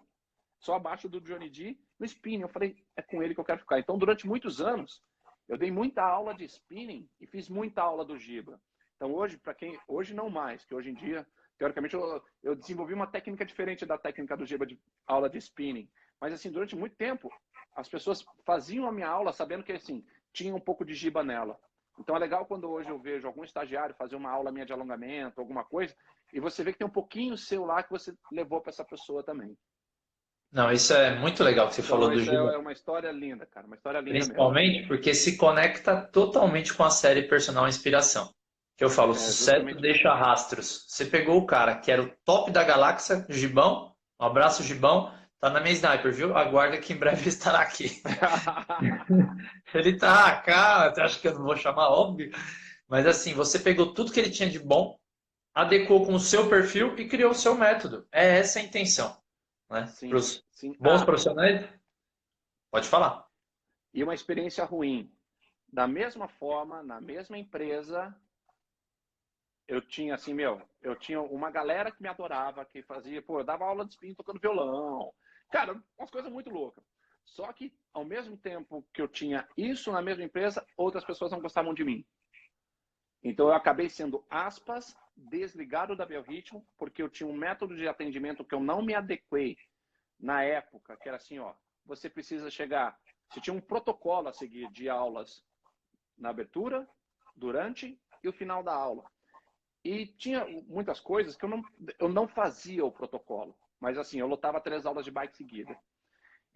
só 0.59 0.75
abaixo 0.75 1.07
do 1.07 1.21
Johnny 1.21 1.49
D, 1.49 1.77
no 1.99 2.05
spinning. 2.05 2.41
Eu 2.41 2.49
falei, 2.49 2.75
é 2.95 3.01
com 3.01 3.21
ele 3.21 3.33
que 3.33 3.39
eu 3.39 3.45
quero 3.45 3.59
ficar. 3.59 3.79
Então, 3.79 3.97
durante 3.97 4.27
muitos 4.27 4.59
anos, 4.59 5.03
eu 5.47 5.57
dei 5.57 5.71
muita 5.71 6.03
aula 6.03 6.33
de 6.33 6.45
spinning 6.45 7.07
e 7.21 7.27
fiz 7.27 7.47
muita 7.47 7.81
aula 7.81 8.03
do 8.03 8.17
Giba. 8.17 8.59
Então, 8.95 9.13
hoje, 9.13 9.37
para 9.37 9.53
quem. 9.53 9.79
Hoje 9.87 10.13
não 10.13 10.29
mais, 10.29 10.65
que 10.65 10.73
hoje 10.73 10.89
em 10.89 10.95
dia, 10.95 11.25
teoricamente, 11.57 11.93
eu, 11.93 12.23
eu, 12.43 12.55
desenvolvi 12.55 12.93
uma 12.93 13.07
técnica 13.07 13.45
diferente 13.45 13.85
da 13.85 13.97
técnica 13.97 14.35
do 14.35 14.45
Giba 14.45 14.65
de 14.65 14.79
aula 15.05 15.29
de 15.29 15.37
spinning. 15.37 15.89
Mas, 16.19 16.33
assim, 16.33 16.51
durante 16.51 16.75
muito 16.75 16.95
tempo, 16.95 17.31
as 17.75 17.87
pessoas 17.87 18.25
faziam 18.43 18.87
a 18.87 18.91
minha 18.91 19.07
aula 19.07 19.31
sabendo 19.31 19.63
que, 19.63 19.71
assim, 19.71 20.03
tinha 20.37 20.55
um 20.55 20.59
pouco 20.59 20.85
de 20.85 20.93
Giba 20.93 21.23
nela. 21.23 21.57
Então, 21.99 22.15
é 22.15 22.19
legal 22.19 22.45
quando 22.45 22.69
hoje 22.69 22.89
eu 22.89 22.99
vejo 22.99 23.25
algum 23.25 23.43
estagiário 23.43 23.95
fazer 23.95 24.15
uma 24.15 24.29
aula 24.29 24.51
minha 24.51 24.65
de 24.65 24.71
alongamento, 24.71 25.41
alguma 25.41 25.63
coisa, 25.63 25.95
e 26.31 26.39
você 26.39 26.63
vê 26.63 26.71
que 26.71 26.77
tem 26.77 26.85
um 26.85 26.91
pouquinho 26.91 27.35
seu 27.35 27.65
lá 27.65 27.81
que 27.81 27.89
você 27.89 28.13
levou 28.31 28.61
para 28.61 28.69
essa 28.69 28.85
pessoa 28.85 29.23
também. 29.23 29.57
Não, 30.51 30.71
isso 30.71 30.93
é 30.93 31.19
muito 31.19 31.43
legal 31.43 31.67
que 31.67 31.73
você 31.73 31.81
então, 31.81 31.97
falou 31.97 32.11
do 32.11 32.19
Giba. 32.19 32.53
É 32.53 32.57
uma 32.57 32.71
história 32.71 33.11
linda, 33.11 33.45
cara. 33.47 33.65
Uma 33.65 33.75
história 33.75 33.99
linda 33.99 34.11
Principalmente 34.11 34.75
mesmo. 34.75 34.87
porque 34.87 35.13
se 35.13 35.37
conecta 35.37 36.01
totalmente 36.13 36.73
com 36.73 36.83
a 36.83 36.89
série 36.89 37.23
Personal 37.23 37.67
Inspiração. 37.67 38.31
Que 38.77 38.83
eu 38.83 38.89
falo, 38.89 39.13
é, 39.13 39.15
sucesso 39.15 39.65
deixa 39.81 40.13
rastros. 40.13 40.85
Você 40.87 41.03
pegou 41.03 41.37
o 41.37 41.45
cara 41.45 41.75
que 41.79 41.91
era 41.91 42.01
o 42.01 42.11
top 42.23 42.51
da 42.51 42.63
galáxia, 42.63 43.25
Gibão. 43.27 43.93
Um 44.21 44.25
abraço, 44.25 44.63
Gibão. 44.63 45.11
Tá 45.39 45.49
na 45.49 45.59
minha 45.59 45.73
sniper, 45.73 46.13
viu? 46.13 46.37
Aguarda 46.37 46.77
que 46.77 46.93
em 46.93 46.97
breve 46.97 47.27
estará 47.27 47.59
aqui. 47.59 48.01
ele 49.73 49.97
tá, 49.97 50.41
cara, 50.41 50.93
você 50.93 51.01
acha 51.01 51.19
que 51.19 51.27
eu 51.27 51.33
não 51.33 51.43
vou 51.43 51.55
chamar? 51.55 51.89
Óbvio. 51.89 52.31
Mas 52.87 53.05
assim, 53.05 53.33
você 53.33 53.59
pegou 53.59 53.93
tudo 53.93 54.11
que 54.11 54.19
ele 54.19 54.29
tinha 54.29 54.49
de 54.49 54.59
bom, 54.59 54.97
adequou 55.53 56.05
com 56.05 56.13
o 56.13 56.19
seu 56.19 56.49
perfil 56.49 56.97
e 56.97 57.07
criou 57.07 57.31
o 57.31 57.35
seu 57.35 57.55
método. 57.55 58.07
É 58.11 58.39
essa 58.39 58.59
a 58.59 58.63
intenção 58.63 59.17
né? 59.69 59.85
Para 60.09 60.17
os 60.17 60.43
bons 60.79 61.01
ah, 61.01 61.05
profissionais. 61.05 61.69
Pode 62.71 62.87
falar. 62.87 63.27
E 63.93 64.03
uma 64.03 64.13
experiência 64.13 64.63
ruim. 64.65 65.11
Da 65.71 65.87
mesma 65.87 66.27
forma, 66.27 66.81
na 66.81 67.01
mesma 67.01 67.37
empresa, 67.37 68.15
eu 69.67 69.81
tinha 69.81 70.15
assim, 70.15 70.33
meu, 70.33 70.61
eu 70.81 70.95
tinha 70.95 71.21
uma 71.21 71.51
galera 71.51 71.91
que 71.91 72.01
me 72.01 72.07
adorava, 72.07 72.65
que 72.65 72.81
fazia, 72.83 73.21
pô, 73.21 73.39
eu 73.39 73.43
dava 73.43 73.65
aula 73.65 73.85
de 73.85 73.91
spin 73.91 74.13
tocando 74.13 74.39
violão. 74.39 75.13
Cara, 75.51 75.81
umas 75.97 76.09
coisas 76.09 76.31
muito 76.31 76.49
loucas. 76.49 76.83
Só 77.25 77.51
que, 77.51 77.73
ao 77.97 78.05
mesmo 78.05 78.37
tempo 78.37 78.85
que 78.93 79.01
eu 79.01 79.07
tinha 79.07 79.47
isso 79.57 79.91
na 79.91 80.03
mesma 80.03 80.23
empresa, 80.23 80.63
outras 80.77 81.03
pessoas 81.03 81.31
não 81.31 81.41
gostavam 81.41 81.73
de 81.73 81.83
mim. 81.83 82.05
Então, 83.23 83.47
eu 83.47 83.53
acabei 83.55 83.89
sendo, 83.89 84.23
aspas, 84.29 84.95
desligado 85.15 85.95
da 85.95 86.05
Biorritmo, 86.05 86.63
porque 86.77 87.01
eu 87.01 87.09
tinha 87.09 87.27
um 87.27 87.35
método 87.35 87.75
de 87.75 87.87
atendimento 87.87 88.45
que 88.45 88.53
eu 88.53 88.59
não 88.59 88.83
me 88.83 88.93
adequei 88.93 89.57
na 90.19 90.43
época, 90.43 90.95
que 90.95 91.07
era 91.09 91.17
assim, 91.17 91.39
ó, 91.39 91.55
você 91.83 92.07
precisa 92.07 92.51
chegar, 92.51 92.95
você 93.29 93.41
tinha 93.41 93.53
um 93.55 93.59
protocolo 93.59 94.27
a 94.27 94.33
seguir 94.33 94.69
de 94.71 94.87
aulas 94.87 95.43
na 96.15 96.29
abertura, 96.29 96.87
durante 97.35 97.99
e 98.23 98.29
o 98.29 98.33
final 98.33 98.61
da 98.61 98.75
aula. 98.75 99.09
E 99.83 100.05
tinha 100.05 100.45
muitas 100.67 100.99
coisas 100.99 101.35
que 101.35 101.45
eu 101.45 101.49
não, 101.49 101.63
eu 101.97 102.09
não 102.09 102.27
fazia 102.27 102.85
o 102.85 102.91
protocolo, 102.91 103.57
mas 103.79 103.97
assim, 103.97 104.19
eu 104.19 104.27
lotava 104.27 104.61
três 104.61 104.85
aulas 104.85 105.03
de 105.03 105.09
bike 105.09 105.35
seguida. 105.35 105.75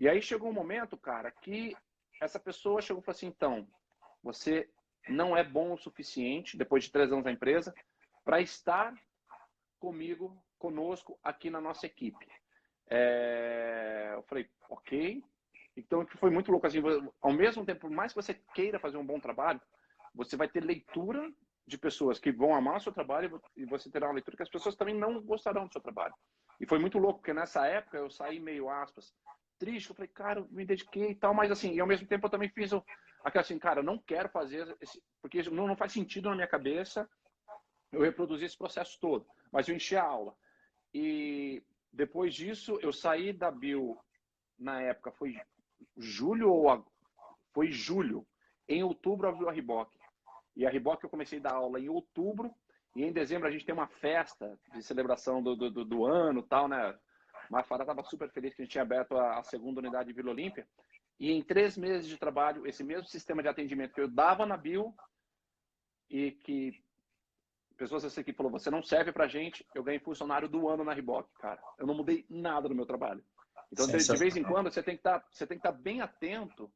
E 0.02 0.10
aí 0.10 0.20
chegou 0.20 0.50
um 0.50 0.54
momento, 0.54 0.98
cara, 0.98 1.30
que 1.30 1.78
essa 2.20 2.40
pessoa 2.40 2.82
chegou 2.82 3.04
e 3.04 3.06
falou 3.06 3.16
assim, 3.16 3.28
então, 3.28 3.68
você 4.24 4.68
não 5.08 5.38
é 5.38 5.44
bom 5.44 5.74
o 5.74 5.78
suficiente, 5.78 6.58
depois 6.58 6.86
de 6.86 6.92
três 6.92 7.12
anos 7.12 7.24
na 7.24 7.32
empresa, 7.32 7.72
para 8.26 8.42
estar 8.42 8.96
comigo, 9.80 10.36
conosco, 10.58 11.20
aqui 11.24 11.52
na 11.52 11.62
nossa 11.62 11.86
equipe. 11.86 12.28
É... 12.90 14.14
Eu 14.16 14.24
falei, 14.24 14.50
ok. 14.72 15.24
Então, 15.78 16.04
foi 16.18 16.32
muito 16.32 16.50
louco. 16.50 16.66
Assim, 16.66 16.80
ao 17.22 17.32
mesmo 17.32 17.64
tempo, 17.64 17.82
por 17.82 17.92
mais 17.92 18.12
que 18.12 18.20
você 18.20 18.34
queira 18.56 18.80
fazer 18.80 18.98
um 18.98 19.06
bom 19.06 19.20
trabalho, 19.20 19.62
você 20.16 20.36
vai 20.36 20.48
ter 20.48 20.64
leitura 20.64 21.32
de 21.68 21.78
pessoas 21.78 22.18
que 22.18 22.32
vão 22.32 22.56
amar 22.56 22.78
o 22.78 22.82
seu 22.82 22.92
trabalho 22.92 23.40
e 23.56 23.66
você 23.66 23.88
terá 23.88 24.08
uma 24.08 24.16
leitura 24.16 24.36
que 24.36 24.44
as 24.44 24.50
pessoas 24.50 24.76
também 24.76 24.96
não 24.96 25.22
gostarão 25.22 25.68
do 25.68 25.72
seu 25.72 25.80
trabalho. 25.80 26.16
E 26.60 26.66
foi 26.66 26.80
muito 26.80 26.98
louco, 26.98 27.20
porque 27.20 27.36
nessa 27.36 27.68
época 27.68 28.00
eu 28.00 28.10
saí 28.10 28.40
meio 28.40 28.68
aspas, 28.68 29.14
triste, 29.62 29.92
eu 29.92 29.96
falei, 29.96 30.10
cara, 30.10 30.44
me 30.50 30.66
dediquei 30.66 31.12
e 31.12 31.16
tal, 31.16 31.36
mas 31.36 31.52
assim, 31.52 31.72
e 31.76 31.80
ao 31.80 31.86
mesmo 31.86 32.08
tempo 32.08 32.26
eu 32.26 32.32
também 32.32 32.50
fiz 32.50 32.74
o, 32.74 32.84
aquela 33.24 33.44
assim, 33.44 33.60
cara, 33.60 33.82
eu 33.82 33.84
não 33.84 34.00
quero 34.00 34.28
fazer, 34.28 34.76
esse, 34.82 35.00
porque 35.22 35.44
não, 35.52 35.68
não 35.68 35.76
faz 35.76 35.94
sentido 35.94 36.30
na 36.30 36.36
minha 36.36 36.48
cabeça 36.48 37.08
eu 37.92 38.02
reproduzir 38.02 38.48
esse 38.48 38.58
processo 38.58 39.00
todo, 39.00 39.28
mas 39.52 39.68
eu 39.68 39.76
enchi 39.76 39.96
a 39.96 40.04
aula. 40.04 40.36
E 40.92 41.62
depois 41.94 42.34
disso, 42.34 42.80
eu 42.82 42.92
saí 42.92 43.32
da 43.32 43.52
Bill, 43.52 43.96
na 44.58 44.82
época, 44.82 45.12
foi 45.12 45.40
julho 45.96 46.52
ou 46.52 46.84
foi 47.54 47.72
julho. 47.72 48.26
Em 48.68 48.82
outubro 48.82 49.28
abriu 49.28 49.48
a 49.48 49.52
Riboc. 49.52 49.94
E 50.56 50.66
a 50.66 50.70
Riboc 50.72 51.04
eu 51.04 51.10
comecei 51.10 51.38
a 51.38 51.44
dar 51.44 51.54
aula 51.54 51.80
em 51.80 51.88
outubro. 51.88 52.52
E 52.96 53.04
em 53.04 53.12
dezembro 53.12 53.48
a 53.48 53.52
gente 53.52 53.66
tem 53.66 53.76
uma 53.76 53.88
festa 53.88 54.58
de 54.74 54.82
celebração 54.82 55.44
do, 55.44 55.56
do, 55.56 55.86
do 55.86 56.06
ano 56.06 56.42
tal, 56.42 56.68
né? 56.68 56.98
Mafara 57.52 57.84
estava 57.84 58.02
super 58.04 58.32
feliz 58.32 58.56
que 58.56 58.62
a 58.62 58.66
gente 58.66 58.72
tinha 58.72 58.82
aberto 58.82 59.18
a, 59.18 59.40
a 59.40 59.44
segunda 59.44 59.82
unidade 59.82 60.08
de 60.08 60.14
Vila 60.14 60.32
Olímpia. 60.32 60.66
E 61.20 61.32
em 61.32 61.44
três 61.44 61.78
meses 61.78 62.08
de 62.08 62.18
trabalho, 62.18 62.66
esse 62.66 62.82
mesmo 62.82 63.06
sistema 63.06 63.42
de 63.44 63.50
atendimento 63.50 63.94
que 63.94 64.00
eu 64.00 64.08
dava 64.08 64.46
na 64.46 64.56
Bill 64.56 64.96
e 66.10 66.32
que 66.32 66.82
pessoas 67.78 68.04
dessa 68.04 68.22
equipe 68.22 68.38
falou, 68.38 68.52
você 68.52 68.70
não 68.70 68.82
serve 68.82 69.12
pra 69.12 69.28
gente, 69.28 69.66
eu 69.76 69.84
ganhei 69.84 70.00
funcionário 70.00 70.48
do 70.48 70.70
ano 70.70 70.84
na 70.84 70.94
Riboc, 70.94 71.28
cara. 71.40 71.62
Eu 71.78 71.86
não 71.86 71.94
mudei 71.94 72.26
nada 72.30 72.70
no 72.70 72.76
meu 72.76 72.86
trabalho. 72.86 73.24
Então, 73.72 73.86
de, 73.86 73.98
de, 73.98 74.18
vez 74.18 74.38
em 74.38 74.44
quando, 74.44 74.72
você 74.72 74.82
tem 74.82 74.96
que 74.96 75.00
estar, 75.00 75.20
tá, 75.20 75.28
estar 75.30 75.58
tá 75.58 75.72
bem 75.72 76.02
atento 76.02 76.72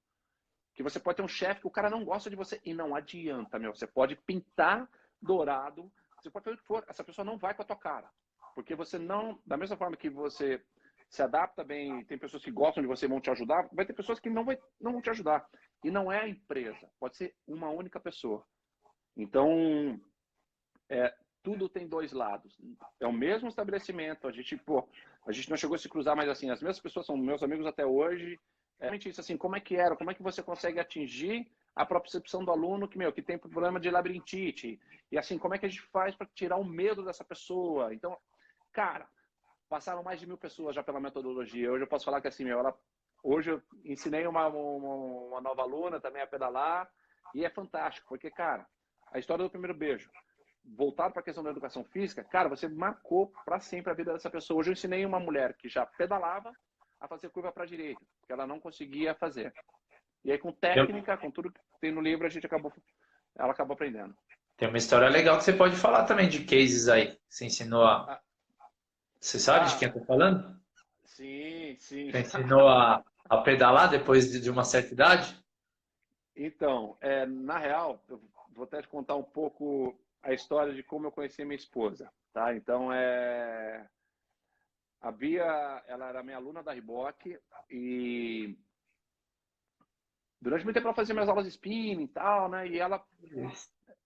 que 0.74 0.84
você 0.84 1.00
pode 1.00 1.18
ter 1.18 1.24
um 1.24 1.28
chefe 1.28 1.62
que 1.62 1.68
o 1.68 1.72
cara 1.72 1.90
não 1.90 2.04
gosta 2.04 2.30
de 2.30 2.36
você 2.36 2.60
e 2.66 2.74
não 2.74 2.94
adianta, 2.94 3.58
meu. 3.58 3.74
Você 3.74 3.88
pode 3.88 4.16
pintar 4.16 4.90
dourado, 5.22 5.90
você 6.20 6.30
pode 6.30 6.44
fazer 6.44 6.56
o 6.56 6.60
que 6.60 6.68
for, 6.68 6.84
essa 6.88 7.04
pessoa 7.04 7.24
não 7.24 7.38
vai 7.38 7.54
com 7.54 7.62
a 7.62 7.66
tua 7.66 7.78
cara. 7.78 8.10
Porque 8.56 8.74
você 8.74 8.98
não, 8.98 9.38
da 9.46 9.58
mesma 9.58 9.76
forma 9.76 9.98
que 9.98 10.10
você 10.10 10.64
se 11.10 11.22
adapta 11.22 11.64
bem, 11.64 12.04
tem 12.06 12.18
pessoas 12.18 12.44
que 12.44 12.50
gostam 12.50 12.82
de 12.82 12.88
você 12.88 13.06
e 13.06 13.10
vão 13.10 13.22
te 13.22 13.30
ajudar, 13.30 13.68
vai 13.72 13.86
ter 13.86 13.94
pessoas 13.94 14.20
que 14.20 14.30
não, 14.30 14.46
vai, 14.46 14.58
não 14.82 14.94
vão 14.94 15.02
te 15.02 15.10
ajudar. 15.10 15.46
E 15.84 15.92
não 15.92 16.12
é 16.12 16.22
a 16.22 16.28
empresa, 16.28 16.90
pode 17.00 17.18
ser 17.18 17.36
uma 17.46 17.70
única 17.70 18.00
pessoa. 18.00 18.44
Então, 19.16 20.00
é, 20.90 21.14
tudo 21.44 21.70
tem 21.70 21.88
dois 21.88 22.12
lados. 22.12 22.58
É 23.00 23.06
o 23.06 23.14
mesmo 23.14 23.50
estabelecimento, 23.50 24.28
a 24.28 24.32
gente, 24.32 24.58
pô, 24.58 24.88
a 25.28 25.32
gente 25.32 25.50
não 25.50 25.58
chegou 25.58 25.76
a 25.76 25.78
se 25.78 25.90
cruzar, 25.90 26.16
mas 26.16 26.30
assim, 26.30 26.50
as 26.50 26.62
mesmas 26.62 26.80
pessoas 26.80 27.06
são 27.06 27.16
meus 27.18 27.44
amigos 27.44 27.68
até 27.68 27.86
hoje. 27.86 28.40
É 28.80 28.86
realmente 28.86 29.10
isso, 29.10 29.22
assim, 29.22 29.38
como 29.38 29.56
é 29.56 29.60
que 29.60 29.76
era, 29.76 29.96
como 29.96 30.12
é 30.12 30.14
que 30.14 30.24
você 30.24 30.42
consegue 30.42 30.80
atingir 30.80 31.48
a 31.76 31.86
percepção 31.86 32.44
do 32.44 32.52
aluno 32.52 32.88
que, 32.88 32.98
meu, 32.98 33.12
que 33.12 33.22
tem 33.22 33.38
problema 33.38 33.80
de 33.80 33.90
labirintite, 33.90 34.80
e 35.12 35.18
assim, 35.18 35.38
como 35.38 35.54
é 35.54 35.58
que 35.58 35.66
a 35.66 35.70
gente 35.70 35.82
faz 35.82 36.16
para 36.16 36.28
tirar 36.34 36.56
o 36.56 36.64
medo 36.64 37.04
dessa 37.04 37.24
pessoa? 37.24 37.94
Então, 37.94 38.18
cara, 38.76 39.08
passaram 39.70 40.04
mais 40.04 40.20
de 40.20 40.28
mil 40.28 40.38
pessoas 40.38 40.76
já 40.76 40.84
pela 40.84 41.00
metodologia. 41.00 41.72
Hoje 41.72 41.86
eu 41.86 41.88
posso 41.88 42.04
falar 42.04 42.20
que 42.20 42.28
assim, 42.28 42.44
meu, 42.44 42.60
ela, 42.60 42.78
hoje 43.24 43.52
eu 43.52 43.62
ensinei 43.86 44.28
uma, 44.28 44.48
uma, 44.48 44.96
uma 45.30 45.42
nova 45.42 45.62
aluna 45.62 46.00
também 46.00 46.22
a 46.22 46.28
pedalar, 46.28 46.92
e 47.34 47.46
é 47.46 47.50
fantástico, 47.50 48.06
porque, 48.10 48.30
cara, 48.30 48.68
a 49.14 49.18
história 49.18 49.46
do 49.46 49.50
primeiro 49.50 49.74
beijo, 49.74 50.12
voltado 50.64 51.14
para 51.14 51.22
a 51.22 51.24
questão 51.24 51.44
da 51.44 51.52
educação 51.52 51.86
física, 51.86 52.24
cara, 52.24 52.50
você 52.50 52.68
marcou 52.68 53.32
para 53.46 53.60
sempre 53.60 53.92
a 53.92 53.96
vida 53.96 54.12
dessa 54.12 54.30
pessoa. 54.30 54.60
Hoje 54.60 54.72
eu 54.72 54.74
ensinei 54.74 55.06
uma 55.06 55.20
mulher 55.20 55.56
que 55.56 55.70
já 55.70 55.86
pedalava 55.86 56.52
a 57.00 57.08
fazer 57.08 57.30
curva 57.30 57.52
para 57.52 57.64
a 57.64 57.68
direita, 57.68 58.02
porque 58.20 58.34
ela 58.34 58.46
não 58.46 58.60
conseguia 58.60 59.16
fazer. 59.16 59.54
E 60.24 60.32
aí 60.32 60.38
com 60.38 60.52
técnica, 60.52 61.18
com 61.18 61.32
tudo 61.32 61.52
que 61.52 61.60
tem 61.80 61.92
no 61.92 62.02
livro, 62.02 62.26
a 62.26 62.30
gente 62.30 62.46
acabou, 62.46 62.74
ela 63.38 63.52
acabou 63.54 63.74
aprendendo. 63.74 64.16
Tem 64.58 64.68
uma 64.68 64.78
história 64.78 65.10
legal 65.10 65.38
que 65.38 65.44
você 65.44 65.54
pode 65.54 65.76
falar 65.76 66.06
também 66.06 66.30
de 66.30 66.46
cases 66.46 66.88
aí. 66.88 67.18
Você 67.30 67.46
ensinou 67.46 67.84
a. 67.84 68.22
Você 69.26 69.40
sabe 69.40 69.66
ah, 69.66 69.70
de 69.70 69.80
quem 69.80 69.88
eu 69.88 69.94
tô 69.96 70.06
falando? 70.06 70.56
Sim, 71.04 71.76
sim. 71.80 72.12
Você 72.12 72.20
ensinou 72.20 72.68
a, 72.68 73.04
a 73.28 73.38
pedalar 73.40 73.90
depois 73.90 74.32
de, 74.32 74.40
de 74.40 74.52
uma 74.52 74.64
certa 74.64 74.94
idade? 74.94 75.44
Então, 76.36 76.96
é, 77.02 77.26
na 77.26 77.58
real, 77.58 78.00
eu 78.08 78.22
vou 78.54 78.66
até 78.66 78.84
te 78.84 78.88
contar 78.88 79.16
um 79.16 79.24
pouco 79.24 80.00
a 80.22 80.32
história 80.32 80.76
de 80.76 80.84
como 80.84 81.08
eu 81.08 81.12
conheci 81.12 81.44
minha 81.44 81.56
esposa, 81.56 82.14
tá? 82.32 82.56
Então 82.56 82.94
é 82.94 83.88
a 85.02 85.12
Bia, 85.12 85.84
ela 85.88 86.08
era 86.08 86.22
minha 86.22 86.38
aluna 86.38 86.62
da 86.62 86.74
Riboc 86.74 87.26
e 87.68 88.56
durante 90.40 90.66
muito 90.66 90.76
tempo 90.76 90.86
ela 90.86 90.96
fazia 90.96 91.16
minhas 91.16 91.30
aulas 91.30 91.46
de 91.46 91.50
spinning 91.50 92.04
e 92.04 92.10
tal, 92.10 92.48
né? 92.48 92.68
E 92.68 92.78
ela 92.78 93.04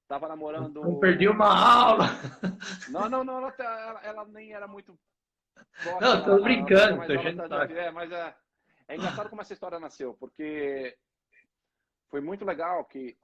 estava 0.10 0.28
namorando. 0.28 0.82
Não 0.82 1.00
perdi 1.00 1.28
uma 1.28 1.48
aula. 1.48 2.06
Não, 2.89 3.08
não, 3.08 3.24
não, 3.24 3.38
ela, 3.38 3.54
ela, 3.60 4.02
ela 4.04 4.26
nem 4.26 4.52
era 4.52 4.67
muito. 4.67 4.98
Forte, 5.74 6.02
não, 6.02 6.24
tô 6.24 6.32
ela, 6.32 6.41
brincando, 6.41 7.06
tô 7.06 7.50
tá, 7.50 7.65
é, 7.65 7.91
mas 7.91 8.12
é, 8.12 8.36
é 8.88 8.95
engraçado 8.95 9.30
como 9.30 9.41
essa 9.41 9.54
história 9.54 9.80
nasceu, 9.80 10.15
porque 10.15 10.98
foi 12.10 12.22
muito 12.22 12.43
legal 12.43 12.84
que 12.86 13.15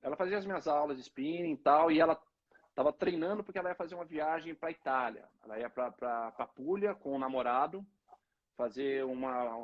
ela 0.00 0.16
fazia 0.16 0.38
as 0.38 0.46
minhas 0.46 0.68
aulas 0.68 0.96
de 0.96 1.02
spinning 1.02 1.54
e 1.54 1.56
tal, 1.56 1.90
e 1.90 1.98
ela 1.98 2.20
estava 2.68 2.92
treinando 2.92 3.42
porque 3.42 3.58
ela 3.58 3.70
ia 3.70 3.74
fazer 3.74 3.94
uma 3.94 4.04
viagem 4.04 4.54
para 4.54 4.70
Itália. 4.70 5.28
Ela 5.42 5.58
ia 5.58 5.70
para 5.70 6.46
Puglia 6.54 6.94
com 6.94 7.16
o 7.16 7.18
namorado, 7.18 7.84
fazer 8.56 9.04
uma, 9.04 9.56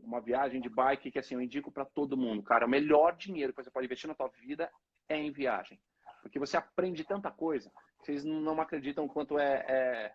uma 0.00 0.20
viagem 0.20 0.60
de 0.60 0.68
bike 0.68 1.10
que 1.10 1.18
assim 1.18 1.34
eu 1.34 1.40
indico 1.40 1.72
para 1.72 1.84
todo 1.84 2.16
mundo, 2.16 2.42
cara, 2.42 2.66
o 2.66 2.70
melhor 2.70 3.16
dinheiro 3.16 3.52
que 3.52 3.62
você 3.62 3.70
pode 3.70 3.86
investir 3.86 4.08
na 4.08 4.14
tua 4.14 4.28
vida 4.28 4.70
é 5.08 5.16
em 5.16 5.30
viagem, 5.30 5.80
porque 6.26 6.38
você 6.40 6.56
aprende 6.56 7.04
tanta 7.04 7.30
coisa, 7.30 7.72
vocês 8.00 8.24
não 8.24 8.60
acreditam 8.60 9.06
quanto 9.06 9.38
é, 9.38 9.64
é, 9.68 10.14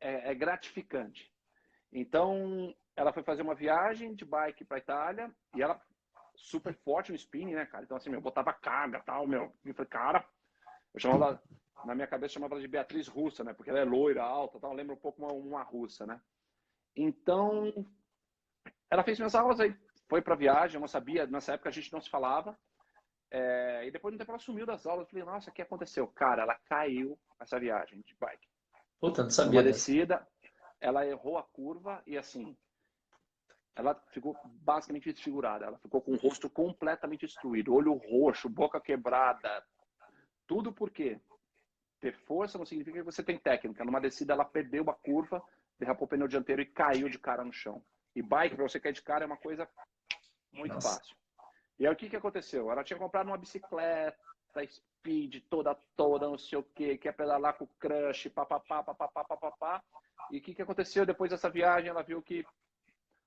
é, 0.00 0.30
é 0.30 0.34
gratificante. 0.34 1.30
Então, 1.92 2.74
ela 2.96 3.12
foi 3.12 3.22
fazer 3.22 3.42
uma 3.42 3.54
viagem 3.54 4.14
de 4.14 4.24
bike 4.24 4.64
para 4.64 4.78
Itália 4.78 5.34
e 5.56 5.62
ela 5.62 5.80
super 6.36 6.74
forte 6.74 7.10
no 7.10 7.16
spinning, 7.16 7.54
né, 7.54 7.66
cara? 7.66 7.84
Então, 7.84 7.96
assim, 7.96 8.10
meu, 8.10 8.20
botava 8.20 8.52
carga 8.52 9.00
tal, 9.00 9.26
meu. 9.26 9.52
E 9.64 9.68
eu 9.68 9.74
falei, 9.74 9.90
cara, 9.90 10.24
eu 10.94 11.00
chamava, 11.00 11.42
na 11.84 11.94
minha 11.94 12.06
cabeça, 12.06 12.34
chamava 12.34 12.54
ela 12.54 12.62
de 12.62 12.68
Beatriz 12.68 13.08
Russa, 13.08 13.42
né? 13.42 13.52
Porque 13.52 13.70
ela 13.70 13.80
é 13.80 13.84
loira, 13.84 14.22
alta, 14.22 14.60
tal. 14.60 14.72
Lembra 14.72 14.94
um 14.94 15.00
pouco 15.00 15.22
uma, 15.22 15.32
uma 15.32 15.62
russa, 15.62 16.06
né? 16.06 16.20
Então, 16.96 17.72
ela 18.88 19.02
fez 19.02 19.18
minhas 19.18 19.34
aulas 19.34 19.58
aí, 19.58 19.76
foi 20.08 20.22
para 20.22 20.36
viagem, 20.36 20.76
eu 20.76 20.80
não 20.80 20.88
sabia, 20.88 21.26
nessa 21.26 21.54
época 21.54 21.68
a 21.68 21.72
gente 21.72 21.92
não 21.92 22.00
se 22.00 22.08
falava. 22.08 22.56
É, 23.34 23.86
e 23.86 23.90
depois 23.90 24.12
de 24.12 24.16
um 24.16 24.18
tempo 24.18 24.30
ela 24.30 24.38
sumiu 24.38 24.66
das 24.66 24.86
aulas. 24.86 25.06
Eu 25.06 25.10
falei, 25.10 25.24
nossa, 25.24 25.48
o 25.48 25.52
que 25.54 25.62
aconteceu? 25.62 26.06
Cara, 26.08 26.42
ela 26.42 26.54
caiu 26.66 27.18
nessa 27.40 27.58
viagem 27.58 28.02
de 28.02 28.14
bike. 28.20 28.46
Puta, 29.00 29.22
não 29.22 29.30
sabia. 29.30 29.58
Uma 29.58 29.62
descida, 29.62 30.28
ela 30.78 31.06
errou 31.06 31.38
a 31.38 31.42
curva 31.42 32.02
e 32.06 32.18
assim, 32.18 32.54
ela 33.74 33.94
ficou 34.10 34.36
basicamente 34.44 35.10
desfigurada. 35.10 35.64
Ela 35.64 35.78
ficou 35.78 36.02
com 36.02 36.12
o 36.12 36.16
rosto 36.16 36.50
completamente 36.50 37.24
destruído, 37.24 37.72
olho 37.72 37.94
roxo, 37.94 38.50
boca 38.50 38.78
quebrada. 38.78 39.64
Tudo 40.46 40.70
porque 40.70 41.18
ter 42.00 42.14
força 42.26 42.58
não 42.58 42.66
significa 42.66 42.98
que 42.98 43.04
você 43.04 43.22
tem 43.22 43.38
técnica. 43.38 43.82
Numa 43.82 44.00
descida, 44.00 44.34
ela 44.34 44.44
perdeu 44.44 44.90
a 44.90 44.94
curva, 44.94 45.42
derrapou 45.78 46.04
o 46.04 46.08
pneu 46.08 46.28
dianteiro 46.28 46.60
e 46.60 46.66
caiu 46.66 47.08
de 47.08 47.18
cara 47.18 47.42
no 47.42 47.52
chão. 47.52 47.82
E 48.14 48.20
bike, 48.20 48.56
para 48.56 48.68
você 48.68 48.78
cair 48.78 48.92
de 48.92 49.00
cara, 49.00 49.24
é 49.24 49.26
uma 49.26 49.38
coisa 49.38 49.66
muito 50.52 50.74
Nossa. 50.74 50.98
fácil. 50.98 51.21
E 51.82 51.86
aí 51.86 51.92
o 51.92 51.96
que, 51.96 52.08
que 52.08 52.14
aconteceu? 52.14 52.70
Ela 52.70 52.84
tinha 52.84 52.96
comprado 52.96 53.26
uma 53.26 53.36
bicicleta, 53.36 54.16
speed, 54.64 55.42
toda, 55.50 55.76
toda, 55.96 56.28
não 56.28 56.38
sei 56.38 56.56
o 56.56 56.62
que, 56.62 56.96
quer 56.96 57.10
pedalar 57.10 57.54
com 57.54 57.64
o 57.64 57.70
crush, 57.80 58.28
papapá, 58.28 58.84
papapá, 58.84 59.24
papapá. 59.24 59.82
E 60.30 60.38
o 60.38 60.40
que, 60.40 60.54
que 60.54 60.62
aconteceu 60.62 61.04
depois 61.04 61.28
dessa 61.28 61.50
viagem? 61.50 61.90
Ela 61.90 62.04
viu 62.04 62.22
que 62.22 62.46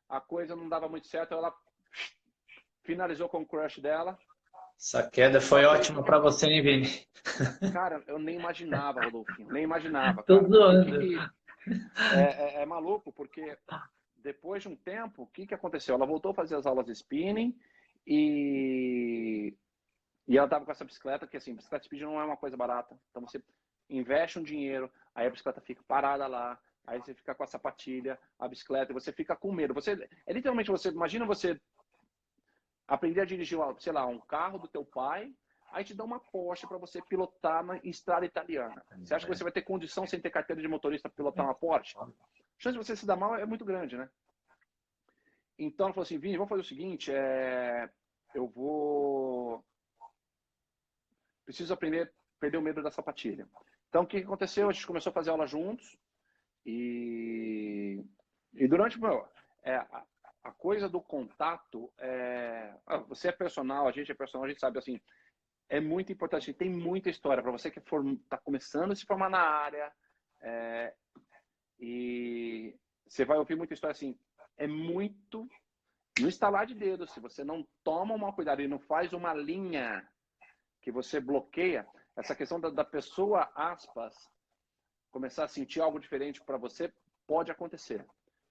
a 0.07 0.21
coisa 0.21 0.55
não 0.55 0.69
dava 0.69 0.87
muito 0.87 1.05
certo, 1.05 1.33
ela 1.33 1.53
finalizou 2.85 3.27
com 3.27 3.41
o 3.41 3.45
crush 3.45 3.81
dela. 3.81 4.17
Essa 4.79 5.03
queda 5.03 5.41
foi 5.41 5.65
ótima 5.65 6.01
para 6.01 6.17
você, 6.17 6.47
hein, 6.47 6.61
Vini? 6.61 7.05
Cara, 7.73 8.01
eu 8.07 8.17
nem 8.17 8.39
imaginava, 8.39 9.03
Rodolfinho, 9.03 9.51
nem 9.51 9.63
imaginava. 9.63 10.23
Tô 10.23 10.41
zoando. 10.47 10.95
É, 12.13 12.21
é, 12.21 12.61
é, 12.61 12.65
maluco, 12.65 13.11
porque 13.11 13.57
depois 14.15 14.63
de 14.63 14.69
um 14.69 14.77
tempo, 14.77 15.23
o 15.23 15.27
que, 15.27 15.45
que 15.45 15.53
aconteceu? 15.53 15.95
Ela 15.95 16.05
voltou 16.05 16.31
a 16.31 16.35
fazer 16.35 16.55
as 16.55 16.65
aulas 16.65 16.85
de 16.85 16.93
spinning 16.93 17.53
e, 18.05 19.55
e 20.27 20.37
ela 20.37 20.47
tava 20.47 20.65
com 20.65 20.71
essa 20.71 20.85
bicicleta, 20.85 21.27
que 21.27 21.37
assim, 21.37 21.55
bicicleta 21.55 21.85
speed 21.85 22.01
não 22.01 22.19
é 22.19 22.25
uma 22.25 22.37
coisa 22.37 22.57
barata. 22.57 22.97
Então 23.09 23.21
você 23.21 23.41
investe 23.89 24.39
um 24.39 24.43
dinheiro, 24.43 24.91
aí 25.13 25.27
a 25.27 25.29
bicicleta 25.29 25.61
fica 25.61 25.83
parada 25.87 26.27
lá, 26.27 26.59
Aí 26.87 26.99
você 26.99 27.13
fica 27.13 27.33
com 27.33 27.43
a 27.43 27.47
sapatilha, 27.47 28.19
a 28.37 28.47
bicicleta, 28.47 28.91
e 28.91 28.93
você 28.93 29.11
fica 29.11 29.35
com 29.35 29.51
medo. 29.51 29.73
Você 29.73 30.07
é 30.25 30.33
literalmente 30.33 30.69
você, 30.69 30.89
imagina 30.89 31.25
você 31.25 31.59
aprender 32.87 33.21
a 33.21 33.25
dirigir, 33.25 33.57
sei 33.79 33.91
lá, 33.91 34.05
um 34.05 34.19
carro 34.19 34.59
do 34.59 34.67
teu 34.67 34.85
pai, 34.85 35.33
aí 35.71 35.83
te 35.83 35.95
dá 35.95 36.03
uma 36.03 36.19
Porsche 36.19 36.67
para 36.67 36.77
você 36.77 37.01
pilotar 37.01 37.63
na 37.63 37.77
estrada 37.83 38.25
italiana. 38.25 38.83
Você 38.99 39.15
acha 39.15 39.25
que 39.25 39.35
você 39.35 39.43
vai 39.43 39.51
ter 39.51 39.63
condição 39.63 40.05
sem 40.05 40.19
ter 40.19 40.29
carteira 40.29 40.61
de 40.61 40.67
motorista 40.67 41.09
para 41.09 41.15
pilotar 41.15 41.45
uma 41.45 41.55
Porsche? 41.55 41.97
A 41.97 42.07
chance 42.59 42.77
de 42.77 42.85
você 42.85 42.95
se 42.95 43.05
dar 43.05 43.15
mal 43.15 43.35
é 43.35 43.45
muito 43.45 43.65
grande, 43.65 43.97
né? 43.97 44.07
Então 45.57 45.87
ela 45.87 45.93
falou 45.93 46.03
assim, 46.03 46.17
Vini, 46.17 46.37
vamos 46.37 46.49
fazer 46.49 46.61
o 46.61 46.65
seguinte, 46.65 47.11
é... 47.11 47.89
eu 48.33 48.47
vou 48.47 49.63
preciso 51.45 51.73
aprender 51.73 52.11
perder 52.39 52.57
o 52.57 52.61
medo 52.61 52.83
da 52.83 52.91
sapatilha. 52.91 53.47
Então, 53.89 54.03
o 54.03 54.07
que 54.07 54.17
aconteceu? 54.17 54.69
A 54.69 54.73
gente 54.73 54.85
começou 54.85 55.09
a 55.09 55.13
fazer 55.13 55.29
aula 55.29 55.47
juntos 55.47 55.97
e, 56.65 58.03
e 58.53 58.67
durante, 58.67 58.99
meu, 58.99 59.27
é, 59.63 59.75
a, 59.75 60.05
a 60.43 60.51
coisa 60.51 60.89
do 60.89 61.01
contato, 61.01 61.91
é, 61.97 62.75
ah, 62.85 62.97
você 62.97 63.29
é 63.29 63.31
personal, 63.31 63.87
a 63.87 63.91
gente 63.91 64.11
é 64.11 64.15
personal, 64.15 64.45
a 64.45 64.49
gente 64.49 64.59
sabe 64.59 64.77
assim, 64.77 64.99
é 65.69 65.79
muito 65.79 66.11
importante. 66.11 66.53
Tem 66.53 66.69
muita 66.69 67.09
história 67.09 67.41
para 67.41 67.51
você 67.51 67.71
que 67.71 67.79
está 67.79 68.37
começando 68.37 68.91
a 68.91 68.95
se 68.95 69.05
formar 69.05 69.29
na 69.29 69.39
área 69.39 69.91
é, 70.41 70.93
e 71.79 72.77
você 73.07 73.23
vai 73.25 73.37
ouvir 73.37 73.55
muita 73.55 73.73
história 73.73 73.91
assim. 73.91 74.17
É 74.57 74.67
muito 74.67 75.47
no 76.19 76.27
instalar 76.27 76.65
de 76.65 76.73
dedos. 76.73 77.11
Se 77.11 77.19
você 77.19 77.43
não 77.43 77.67
toma 77.83 78.15
uma 78.15 78.33
cuidado 78.33 78.61
e 78.61 78.67
não 78.67 78.79
faz 78.79 79.13
uma 79.13 79.33
linha 79.33 80.07
que 80.81 80.91
você 80.91 81.19
bloqueia, 81.19 81.87
essa 82.15 82.35
questão 82.35 82.59
da, 82.59 82.69
da 82.69 82.85
pessoa, 82.85 83.49
aspas, 83.55 84.13
começar 85.11 85.45
a 85.45 85.47
sentir 85.47 85.81
algo 85.81 85.99
diferente 85.99 86.41
para 86.41 86.57
você, 86.57 86.93
pode 87.27 87.51
acontecer. 87.51 88.05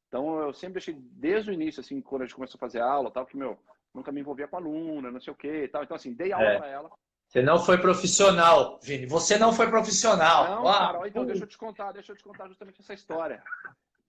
Então, 0.08 0.38
eu 0.40 0.52
sempre 0.52 0.74
deixei 0.74 0.94
desde 0.94 1.50
o 1.50 1.54
início, 1.54 1.80
assim, 1.80 2.00
quando 2.00 2.22
a 2.22 2.24
gente 2.26 2.34
começou 2.34 2.58
a 2.58 2.60
fazer 2.60 2.80
aula, 2.80 3.10
tal, 3.10 3.26
que, 3.26 3.36
meu, 3.36 3.58
nunca 3.92 4.12
me 4.12 4.20
envolvia 4.20 4.48
com 4.48 4.56
aluna, 4.56 5.10
não 5.10 5.20
sei 5.20 5.32
o 5.32 5.36
quê 5.36 5.68
tal. 5.68 5.82
Então, 5.82 5.96
assim, 5.96 6.12
dei 6.12 6.32
aula 6.32 6.46
é. 6.46 6.58
para 6.58 6.68
ela. 6.68 6.90
Você 7.26 7.42
não 7.42 7.58
foi 7.58 7.78
profissional, 7.78 8.78
Vini. 8.82 9.06
Você 9.06 9.38
não 9.38 9.52
foi 9.52 9.68
profissional. 9.68 10.56
Não, 10.56 10.64
cara, 10.64 11.08
então 11.08 11.24
deixa 11.24 11.44
eu 11.44 11.48
te 11.48 11.58
contar, 11.58 11.92
deixa 11.92 12.12
eu 12.12 12.16
te 12.16 12.22
contar 12.22 12.46
justamente 12.48 12.80
essa 12.80 12.94
história. 12.94 13.42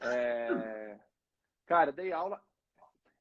É... 0.02 1.00
Cara, 1.66 1.92
dei 1.92 2.12
aula. 2.12 2.42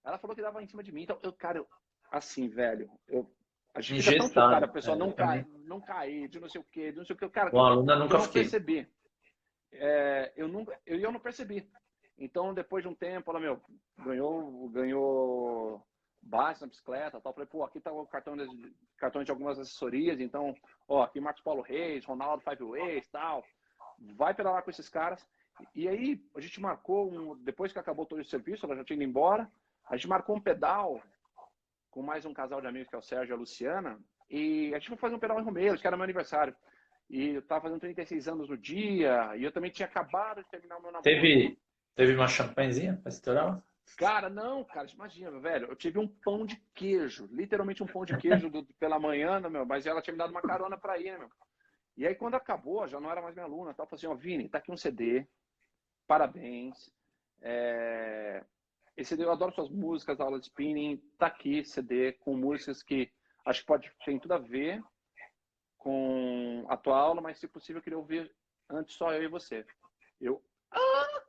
Ela 0.04 0.18
falou 0.18 0.36
que 0.36 0.42
dava 0.42 0.62
em 0.62 0.66
cima 0.66 0.82
de 0.82 0.92
mim. 0.92 1.02
Então, 1.02 1.18
eu, 1.22 1.32
cara, 1.32 1.58
eu, 1.58 1.68
assim, 2.10 2.48
velho, 2.48 2.90
eu. 3.08 3.28
A 3.74 3.80
gente 3.80 4.02
fica 4.02 4.18
tão 4.18 4.28
focado, 4.28 4.64
a 4.64 4.68
pessoa 4.68 4.94
é, 4.94 4.98
não, 4.98 5.10
cai, 5.10 5.46
não 5.64 5.80
cair, 5.80 6.28
de 6.28 6.38
não 6.38 6.48
sei 6.48 6.60
o 6.60 6.64
quê, 6.64 6.92
de 6.92 6.98
não 6.98 7.04
sei 7.04 7.16
o 7.16 7.18
quê. 7.18 7.28
Cara, 7.28 7.52
o 7.52 7.58
aluna 7.58 7.96
nunca 7.96 8.14
eu 8.14 8.20
não 8.20 8.28
percebi. 8.28 8.88
É, 9.72 10.32
eu, 10.36 10.46
nunca, 10.46 10.78
eu, 10.86 11.00
eu 11.00 11.10
não 11.10 11.18
percebi. 11.18 11.68
Então, 12.16 12.54
depois 12.54 12.84
de 12.84 12.88
um 12.88 12.94
tempo, 12.94 13.30
ela, 13.30 13.40
meu, 13.40 13.60
ganhou, 13.98 14.68
ganhou 14.68 15.84
base 16.22 16.60
na 16.60 16.68
bicicleta 16.68 17.20
tal. 17.20 17.32
Falei, 17.32 17.48
pô, 17.48 17.64
aqui 17.64 17.80
tá 17.80 17.90
o 17.92 18.06
cartão 18.06 18.36
de, 18.36 18.46
cartão 18.96 19.24
de 19.24 19.30
algumas 19.32 19.58
assessorias, 19.58 20.20
então, 20.20 20.54
ó, 20.86 21.02
aqui 21.02 21.20
Marcos 21.20 21.42
Paulo 21.42 21.62
Reis, 21.62 22.04
Ronaldo 22.04 22.44
Five 22.44 22.62
Ways 22.62 23.08
tal. 23.08 23.44
Vai 24.16 24.34
pedalar 24.34 24.62
com 24.62 24.70
esses 24.70 24.88
caras. 24.88 25.26
E 25.74 25.88
aí, 25.88 26.20
a 26.34 26.40
gente 26.40 26.60
marcou, 26.60 27.12
um, 27.12 27.36
depois 27.36 27.72
que 27.72 27.78
acabou 27.78 28.06
todo 28.06 28.20
o 28.20 28.24
serviço, 28.24 28.66
ela 28.66 28.76
já 28.76 28.84
tinha 28.84 28.96
ido 28.96 29.04
embora, 29.04 29.50
a 29.88 29.96
gente 29.96 30.08
marcou 30.08 30.36
um 30.36 30.40
pedal 30.40 31.00
com 31.90 32.02
mais 32.02 32.24
um 32.24 32.34
casal 32.34 32.60
de 32.60 32.66
amigos, 32.66 32.88
que 32.88 32.94
é 32.94 32.98
o 32.98 33.02
Sérgio 33.02 33.32
e 33.32 33.36
a 33.36 33.38
Luciana, 33.38 33.98
e 34.28 34.74
a 34.74 34.78
gente 34.78 34.88
foi 34.88 34.96
fazer 34.96 35.14
um 35.14 35.18
pedal 35.18 35.40
em 35.40 35.44
Romeiros, 35.44 35.80
que 35.80 35.86
era 35.86 35.96
meu 35.96 36.04
aniversário. 36.04 36.54
E 37.08 37.30
eu 37.30 37.42
tava 37.42 37.62
fazendo 37.62 37.80
36 37.80 38.26
anos 38.26 38.48
no 38.48 38.56
dia, 38.56 39.36
e 39.36 39.44
eu 39.44 39.52
também 39.52 39.70
tinha 39.70 39.86
acabado 39.86 40.42
de 40.42 40.48
terminar 40.48 40.78
o 40.78 40.82
meu 40.82 40.90
namoro. 40.90 41.04
Teve, 41.04 41.58
teve 41.94 42.14
uma 42.14 42.26
champanhezinha 42.26 42.98
pra 43.00 43.10
estourar? 43.10 43.62
Cara, 43.96 44.28
não, 44.28 44.64
cara, 44.64 44.88
imagina, 44.92 45.38
velho. 45.38 45.68
Eu 45.68 45.76
tive 45.76 45.98
um 45.98 46.08
pão 46.08 46.44
de 46.44 46.56
queijo, 46.74 47.28
literalmente 47.30 47.82
um 47.82 47.86
pão 47.86 48.04
de 48.04 48.16
queijo 48.16 48.50
do, 48.50 48.64
pela 48.80 48.98
manhã, 48.98 49.38
né, 49.38 49.48
meu? 49.48 49.64
Mas 49.64 49.86
ela 49.86 50.02
tinha 50.02 50.12
me 50.12 50.18
dado 50.18 50.30
uma 50.30 50.42
carona 50.42 50.76
pra 50.76 50.98
ir, 50.98 51.12
né, 51.12 51.18
meu? 51.18 51.30
E 51.96 52.06
aí, 52.06 52.14
quando 52.14 52.34
acabou, 52.34 52.88
já 52.88 52.98
não 52.98 53.10
era 53.10 53.22
mais 53.22 53.34
minha 53.34 53.44
aluna, 53.44 53.72
tal, 53.72 53.86
falei 53.86 53.98
assim: 53.98 54.06
ó, 54.06 54.14
Vini, 54.14 54.48
tá 54.48 54.58
aqui 54.58 54.72
um 54.72 54.76
CD, 54.76 55.26
parabéns. 56.06 56.90
É... 57.42 58.44
Esse 58.96 59.20
eu 59.20 59.32
adoro 59.32 59.52
suas 59.52 59.70
músicas, 59.70 60.20
aula 60.20 60.38
de 60.38 60.46
spinning, 60.46 61.02
tá 61.18 61.26
aqui, 61.26 61.64
CD, 61.64 62.12
com 62.12 62.36
músicas 62.36 62.82
que 62.82 63.10
acho 63.44 63.60
que 63.60 63.66
pode 63.66 63.92
ter 64.04 64.20
tudo 64.20 64.34
a 64.34 64.38
ver 64.38 64.82
com 65.78 66.64
a 66.68 66.76
tua 66.76 66.96
aula, 66.96 67.20
mas 67.20 67.38
se 67.38 67.46
possível, 67.48 67.78
eu 67.80 67.82
queria 67.82 67.98
ouvir 67.98 68.32
antes 68.70 68.94
só 68.94 69.12
eu 69.12 69.22
e 69.22 69.28
você. 69.28 69.66
Eu, 70.20 70.42
ah! 70.70 71.22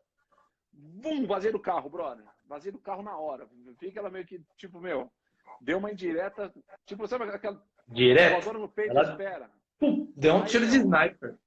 Bum, 0.71 1.25
vazei 1.25 1.51
do 1.51 1.59
carro, 1.59 1.89
brother. 1.89 2.25
Vazei 2.45 2.71
do 2.71 2.79
carro 2.79 3.01
na 3.01 3.17
hora. 3.17 3.47
Vi 3.79 3.91
que 3.91 3.99
ela 3.99 4.09
meio 4.09 4.25
que, 4.25 4.41
tipo, 4.57 4.79
meu, 4.79 5.11
deu 5.59 5.77
uma 5.77 5.91
indireta. 5.91 6.53
Tipo, 6.85 7.07
sabe 7.07 7.25
aquela. 7.25 7.61
Direta? 7.87 8.53
no 8.53 8.69
peito 8.69 8.91
ela... 8.91 9.09
espera. 9.09 9.49
Pum, 9.77 10.11
deu 10.15 10.35
um 10.35 10.45
tiro 10.45 10.65
de 10.65 10.77
sniper. 10.77 11.37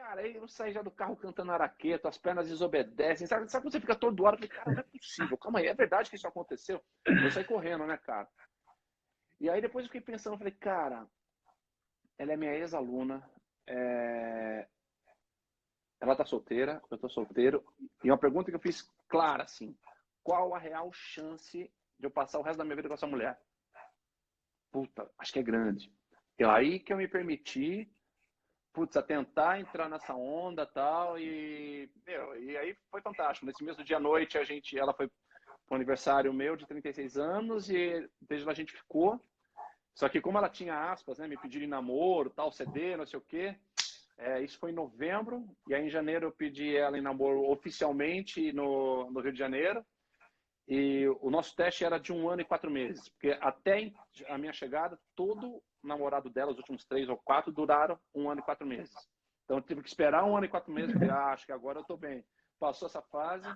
Cara, 0.00 0.26
eu 0.26 0.48
saí 0.48 0.72
já 0.72 0.80
do 0.80 0.90
carro 0.90 1.14
cantando 1.14 1.52
araqueto, 1.52 2.08
as 2.08 2.16
pernas 2.16 2.48
desobedecem. 2.48 3.26
Sabe, 3.26 3.46
sabe 3.50 3.64
quando 3.64 3.72
você 3.72 3.80
fica 3.80 3.94
todo 3.94 4.24
hora? 4.24 4.34
Eu 4.36 4.38
falei, 4.38 4.48
cara, 4.48 4.72
não 4.72 4.80
é 4.80 4.82
possível. 4.82 5.36
Calma 5.36 5.58
aí, 5.58 5.66
é 5.66 5.74
verdade 5.74 6.08
que 6.08 6.16
isso 6.16 6.26
aconteceu? 6.26 6.82
Eu 7.04 7.30
saí 7.30 7.44
correndo, 7.44 7.86
né, 7.86 7.98
cara? 7.98 8.26
E 9.38 9.50
aí 9.50 9.60
depois 9.60 9.84
eu 9.84 9.88
fiquei 9.88 10.00
pensando, 10.00 10.38
falei, 10.38 10.54
cara, 10.54 11.06
ela 12.16 12.32
é 12.32 12.36
minha 12.36 12.54
ex-aluna. 12.54 13.22
É... 13.66 14.66
Ela 16.00 16.16
tá 16.16 16.24
solteira, 16.24 16.82
eu 16.90 16.96
tô 16.96 17.06
solteiro. 17.10 17.62
E 18.02 18.10
uma 18.10 18.18
pergunta 18.18 18.50
que 18.50 18.56
eu 18.56 18.60
fiz 18.60 18.80
clara, 19.06 19.42
assim. 19.42 19.76
Qual 20.22 20.54
a 20.54 20.58
real 20.58 20.90
chance 20.94 21.70
de 21.98 22.06
eu 22.06 22.10
passar 22.10 22.38
o 22.38 22.42
resto 22.42 22.56
da 22.56 22.64
minha 22.64 22.76
vida 22.76 22.88
com 22.88 22.94
essa 22.94 23.06
mulher? 23.06 23.38
Puta, 24.72 25.10
acho 25.18 25.30
que 25.30 25.40
é 25.40 25.42
grande. 25.42 25.92
E 26.38 26.44
aí 26.44 26.80
que 26.80 26.90
eu 26.90 26.96
me 26.96 27.06
permiti, 27.06 27.92
putz, 28.72 28.96
a 28.96 29.02
tentar 29.02 29.60
entrar 29.60 29.88
nessa 29.88 30.14
onda 30.14 30.66
tal, 30.66 31.18
e, 31.18 31.90
meu, 32.06 32.42
e 32.42 32.56
aí 32.56 32.76
foi 32.90 33.00
fantástico. 33.00 33.46
Nesse 33.46 33.64
mesmo 33.64 33.84
dia 33.84 33.96
à 33.96 34.00
noite, 34.00 34.38
a 34.38 34.44
gente, 34.44 34.78
ela 34.78 34.94
foi 34.94 35.08
pro 35.66 35.76
aniversário 35.76 36.32
meu 36.32 36.56
de 36.56 36.66
36 36.66 37.16
anos, 37.16 37.70
e 37.70 38.08
desde 38.20 38.46
lá 38.46 38.52
a 38.52 38.56
gente 38.56 38.72
ficou. 38.72 39.20
Só 39.94 40.08
que 40.08 40.20
como 40.20 40.38
ela 40.38 40.48
tinha 40.48 40.90
aspas, 40.90 41.18
né, 41.18 41.26
me 41.26 41.36
pediram 41.36 41.68
namoro, 41.68 42.30
tal, 42.30 42.52
CD, 42.52 42.96
não 42.96 43.06
sei 43.06 43.18
o 43.18 43.22
quê, 43.22 43.56
é, 44.18 44.42
isso 44.42 44.58
foi 44.58 44.70
em 44.70 44.74
novembro, 44.74 45.48
e 45.66 45.74
aí 45.74 45.86
em 45.86 45.90
janeiro 45.90 46.26
eu 46.26 46.32
pedi 46.32 46.76
ela 46.76 46.98
em 46.98 47.02
namoro 47.02 47.50
oficialmente 47.50 48.52
no, 48.52 49.10
no 49.10 49.20
Rio 49.20 49.32
de 49.32 49.38
Janeiro. 49.38 49.84
E 50.68 51.08
o 51.20 51.30
nosso 51.30 51.56
teste 51.56 51.84
era 51.84 51.98
de 51.98 52.12
um 52.12 52.28
ano 52.28 52.42
e 52.42 52.44
quatro 52.44 52.70
meses, 52.70 53.08
porque 53.08 53.36
até 53.40 53.90
a 54.28 54.38
minha 54.38 54.52
chegada, 54.52 54.98
todo 55.16 55.60
namorado 55.82 56.30
dela, 56.30 56.52
os 56.52 56.58
últimos 56.58 56.84
três 56.84 57.08
ou 57.08 57.16
quatro, 57.16 57.52
duraram 57.52 57.98
um 58.14 58.30
ano 58.30 58.40
e 58.40 58.44
quatro 58.44 58.66
meses. 58.66 58.94
Então 59.44 59.58
eu 59.58 59.62
tive 59.62 59.82
que 59.82 59.88
esperar 59.88 60.24
um 60.24 60.36
ano 60.36 60.46
e 60.46 60.48
quatro 60.48 60.72
meses, 60.72 60.92
porque 60.92 61.10
ah, 61.10 61.32
acho 61.32 61.46
que 61.46 61.52
agora 61.52 61.78
eu 61.78 61.82
estou 61.82 61.96
bem. 61.96 62.24
Passou 62.58 62.86
essa 62.86 63.02
fase, 63.02 63.48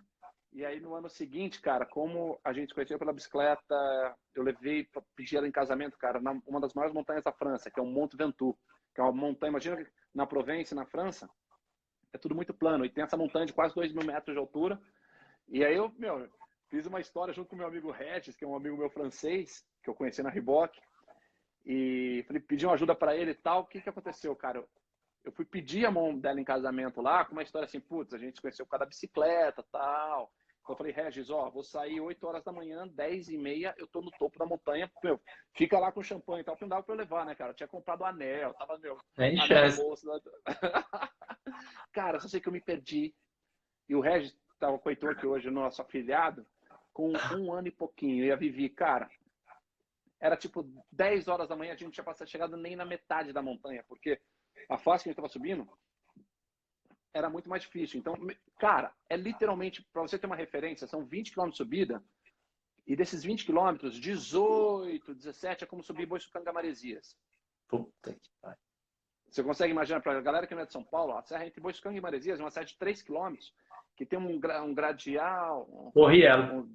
e 0.52 0.64
aí 0.64 0.80
no 0.80 0.94
ano 0.94 1.08
seguinte, 1.08 1.60
cara, 1.60 1.84
como 1.84 2.40
a 2.42 2.52
gente 2.52 2.74
conheceu 2.74 2.98
pela 2.98 3.12
bicicleta, 3.12 4.16
eu 4.34 4.42
levei, 4.42 4.88
pedi 5.14 5.36
ela 5.36 5.46
em 5.46 5.52
casamento, 5.52 5.98
cara, 5.98 6.20
na 6.20 6.32
uma 6.46 6.60
das 6.60 6.72
maiores 6.74 6.94
montanhas 6.94 7.24
da 7.24 7.32
França, 7.32 7.70
que 7.70 7.78
é 7.78 7.82
o 7.82 7.86
Monte 7.86 8.16
Ventoux 8.16 8.58
que 8.94 9.00
é 9.00 9.04
uma 9.04 9.12
montanha, 9.12 9.50
imagina 9.50 9.84
na 10.14 10.26
Provence, 10.26 10.74
na 10.74 10.86
França, 10.86 11.28
é 12.12 12.18
tudo 12.18 12.34
muito 12.34 12.54
plano, 12.54 12.84
e 12.84 12.88
tem 12.88 13.02
essa 13.02 13.16
montanha 13.16 13.46
de 13.46 13.52
quase 13.52 13.74
2 13.74 13.92
mil 13.92 14.06
metros 14.06 14.34
de 14.34 14.38
altura, 14.38 14.80
e 15.48 15.64
aí 15.64 15.74
eu, 15.74 15.92
meu, 15.98 16.28
fiz 16.70 16.86
uma 16.86 17.00
história 17.00 17.34
junto 17.34 17.48
com 17.48 17.56
meu 17.56 17.66
amigo 17.66 17.90
Regis, 17.90 18.36
que 18.36 18.44
é 18.44 18.48
um 18.48 18.56
amigo 18.56 18.76
meu 18.76 18.88
francês, 18.88 19.66
que 19.82 19.90
eu 19.90 19.94
conheci 19.94 20.22
na 20.22 20.30
Riboc, 20.30 20.72
e 21.64 22.24
falei, 22.26 22.42
pedi 22.42 22.66
uma 22.66 22.74
ajuda 22.74 22.94
para 22.94 23.16
ele 23.16 23.30
e 23.30 23.34
tal, 23.34 23.60
o 23.60 23.66
que 23.66 23.80
que 23.80 23.88
aconteceu, 23.88 24.34
cara? 24.36 24.64
Eu 25.24 25.32
fui 25.32 25.44
pedir 25.44 25.86
a 25.86 25.90
mão 25.90 26.18
dela 26.18 26.40
em 26.40 26.44
casamento 26.44 27.00
lá, 27.00 27.24
com 27.24 27.32
uma 27.32 27.42
história 27.42 27.64
assim, 27.64 27.80
putz, 27.80 28.12
a 28.12 28.18
gente 28.18 28.36
se 28.36 28.42
conheceu 28.42 28.66
por 28.66 28.72
causa 28.72 28.84
da 28.84 28.88
bicicleta 28.88 29.64
tal, 29.72 30.30
eu 30.72 30.76
falei, 30.76 30.92
Regis, 30.92 31.28
ó, 31.28 31.50
vou 31.50 31.62
sair 31.62 32.00
8 32.00 32.26
horas 32.26 32.42
da 32.42 32.52
manhã, 32.52 32.88
10 32.88 33.28
e 33.28 33.36
meia, 33.36 33.74
eu 33.76 33.86
tô 33.86 34.00
no 34.00 34.10
topo 34.12 34.38
da 34.38 34.46
montanha, 34.46 34.90
meu, 35.02 35.20
fica 35.54 35.78
lá 35.78 35.92
com 35.92 36.02
champanhe 36.02 36.40
e 36.40 36.44
tal, 36.44 36.56
que 36.56 36.62
não 36.62 36.68
dava 36.68 36.82
pra 36.82 36.94
eu 36.94 36.98
levar, 36.98 37.26
né, 37.26 37.34
cara? 37.34 37.50
Eu 37.50 37.54
tinha 37.54 37.68
comprado 37.68 38.04
anel, 38.04 38.54
tava, 38.54 38.78
meu, 38.78 38.98
anel 39.16 39.76
bolsa. 39.76 40.10
Né? 40.14 40.20
cara, 41.92 42.18
só 42.18 42.28
sei 42.28 42.40
que 42.40 42.48
eu 42.48 42.52
me 42.52 42.62
perdi. 42.62 43.14
E 43.88 43.94
o 43.94 44.00
Regis 44.00 44.34
tava 44.58 44.78
com 44.78 44.88
o 44.88 44.92
Heitor, 44.92 45.16
que 45.16 45.26
hoje 45.26 45.48
é 45.48 45.50
nosso 45.50 45.82
afiliado, 45.82 46.46
com 46.92 47.12
um 47.36 47.52
ano 47.52 47.68
e 47.68 47.72
pouquinho. 47.72 48.24
E 48.24 48.32
a 48.32 48.36
Vivi, 48.36 48.70
cara, 48.70 49.10
era 50.24 50.38
tipo 50.38 50.66
10 50.90 51.28
horas 51.28 51.50
da 51.50 51.54
manhã, 51.54 51.72
a 51.72 51.74
gente 51.74 51.84
não 51.84 51.90
tinha 51.90 52.02
passado, 52.02 52.30
chegado 52.30 52.56
nem 52.56 52.74
na 52.74 52.86
metade 52.86 53.30
da 53.30 53.42
montanha, 53.42 53.84
porque 53.86 54.18
a 54.70 54.78
fase 54.78 55.02
que 55.02 55.10
a 55.10 55.12
gente 55.12 55.16
tava 55.16 55.28
subindo 55.28 55.68
era 57.12 57.28
muito 57.28 57.46
mais 57.46 57.62
difícil. 57.62 58.00
Então, 58.00 58.16
cara, 58.58 58.90
é 59.10 59.18
literalmente, 59.18 59.86
para 59.92 60.00
você 60.00 60.18
ter 60.18 60.26
uma 60.26 60.34
referência, 60.34 60.86
são 60.86 61.04
20 61.04 61.30
km 61.30 61.50
de 61.50 61.58
subida, 61.58 62.02
e 62.86 62.96
desses 62.96 63.22
20 63.22 63.44
quilômetros, 63.44 64.00
18, 64.00 65.14
17 65.14 65.64
é 65.64 65.66
como 65.66 65.82
subir 65.82 66.06
Boiçucanga 66.06 66.54
Maresias. 66.54 67.14
Puta 67.68 68.14
que 68.14 68.30
pariu. 68.40 68.58
Você 69.28 69.42
consegue 69.42 69.72
imaginar, 69.72 70.00
para 70.00 70.16
a 70.16 70.22
galera 70.22 70.46
que 70.46 70.54
não 70.54 70.62
é 70.62 70.66
de 70.66 70.72
São 70.72 70.84
Paulo, 70.84 71.18
a 71.18 71.22
serra 71.22 71.46
entre 71.46 71.60
Boiçucanga 71.60 71.98
e 71.98 72.00
Maresias 72.00 72.40
é 72.40 72.42
uma 72.42 72.50
serra 72.50 72.64
de 72.64 72.78
3 72.78 73.02
quilômetros, 73.02 73.54
que 73.94 74.06
tem 74.06 74.18
um, 74.18 74.40
um 74.40 74.74
gradial... 74.74 75.68
Um, 75.70 75.90
Corri 75.90 76.22
ela. 76.22 76.50
Um, 76.50 76.74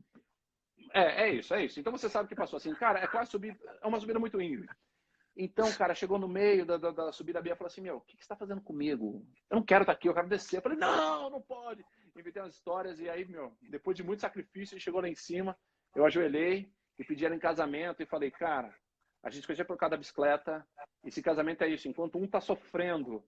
é, 0.93 1.23
é 1.23 1.33
isso, 1.33 1.53
é 1.53 1.65
isso. 1.65 1.79
Então 1.79 1.91
você 1.91 2.09
sabe 2.09 2.27
que 2.29 2.35
passou 2.35 2.57
assim, 2.57 2.73
cara, 2.75 2.99
é 2.99 3.07
quase 3.07 3.31
subir, 3.31 3.57
é 3.81 3.87
uma 3.87 3.99
subida 3.99 4.19
muito 4.19 4.41
íngreme. 4.41 4.67
Então, 5.41 5.71
cara, 5.73 5.95
chegou 5.95 6.19
no 6.19 6.27
meio 6.27 6.65
da, 6.65 6.75
da, 6.75 6.91
da 6.91 7.11
subida 7.13 7.41
Bia 7.41 7.53
e 7.53 7.55
falou 7.55 7.67
assim: 7.67 7.79
Meu, 7.79 7.95
o 7.95 8.01
que, 8.01 8.17
que 8.17 8.23
você 8.23 8.25
está 8.25 8.35
fazendo 8.35 8.59
comigo? 8.59 9.25
Eu 9.49 9.55
não 9.55 9.63
quero 9.63 9.83
estar 9.83 9.93
tá 9.93 9.97
aqui, 9.97 10.09
eu 10.09 10.13
quero 10.13 10.27
descer. 10.27 10.57
Eu 10.57 10.61
falei: 10.61 10.77
Não, 10.77 11.29
não 11.29 11.41
pode. 11.41 11.81
Inventei 12.13 12.41
umas 12.41 12.55
histórias 12.55 12.99
e 12.99 13.09
aí, 13.09 13.25
meu, 13.25 13.55
depois 13.69 13.95
de 13.95 14.03
muito 14.03 14.19
sacrifício, 14.19 14.73
ele 14.73 14.81
chegou 14.81 14.99
lá 14.99 15.07
em 15.07 15.15
cima. 15.15 15.57
Eu 15.95 16.05
ajoelhei 16.05 16.69
e 16.97 17.05
pedi 17.05 17.25
ela 17.25 17.35
em 17.35 17.39
casamento 17.39 18.03
e 18.03 18.05
falei: 18.05 18.29
Cara, 18.31 18.75
a 19.23 19.29
gente 19.29 19.47
conhecia 19.47 19.63
por 19.63 19.77
causa 19.77 19.91
da 19.91 19.97
bicicleta. 19.97 20.67
Esse 21.05 21.21
casamento 21.21 21.63
é 21.63 21.69
isso. 21.69 21.87
Enquanto 21.87 22.17
um 22.17 22.25
está 22.25 22.41
sofrendo, 22.41 23.23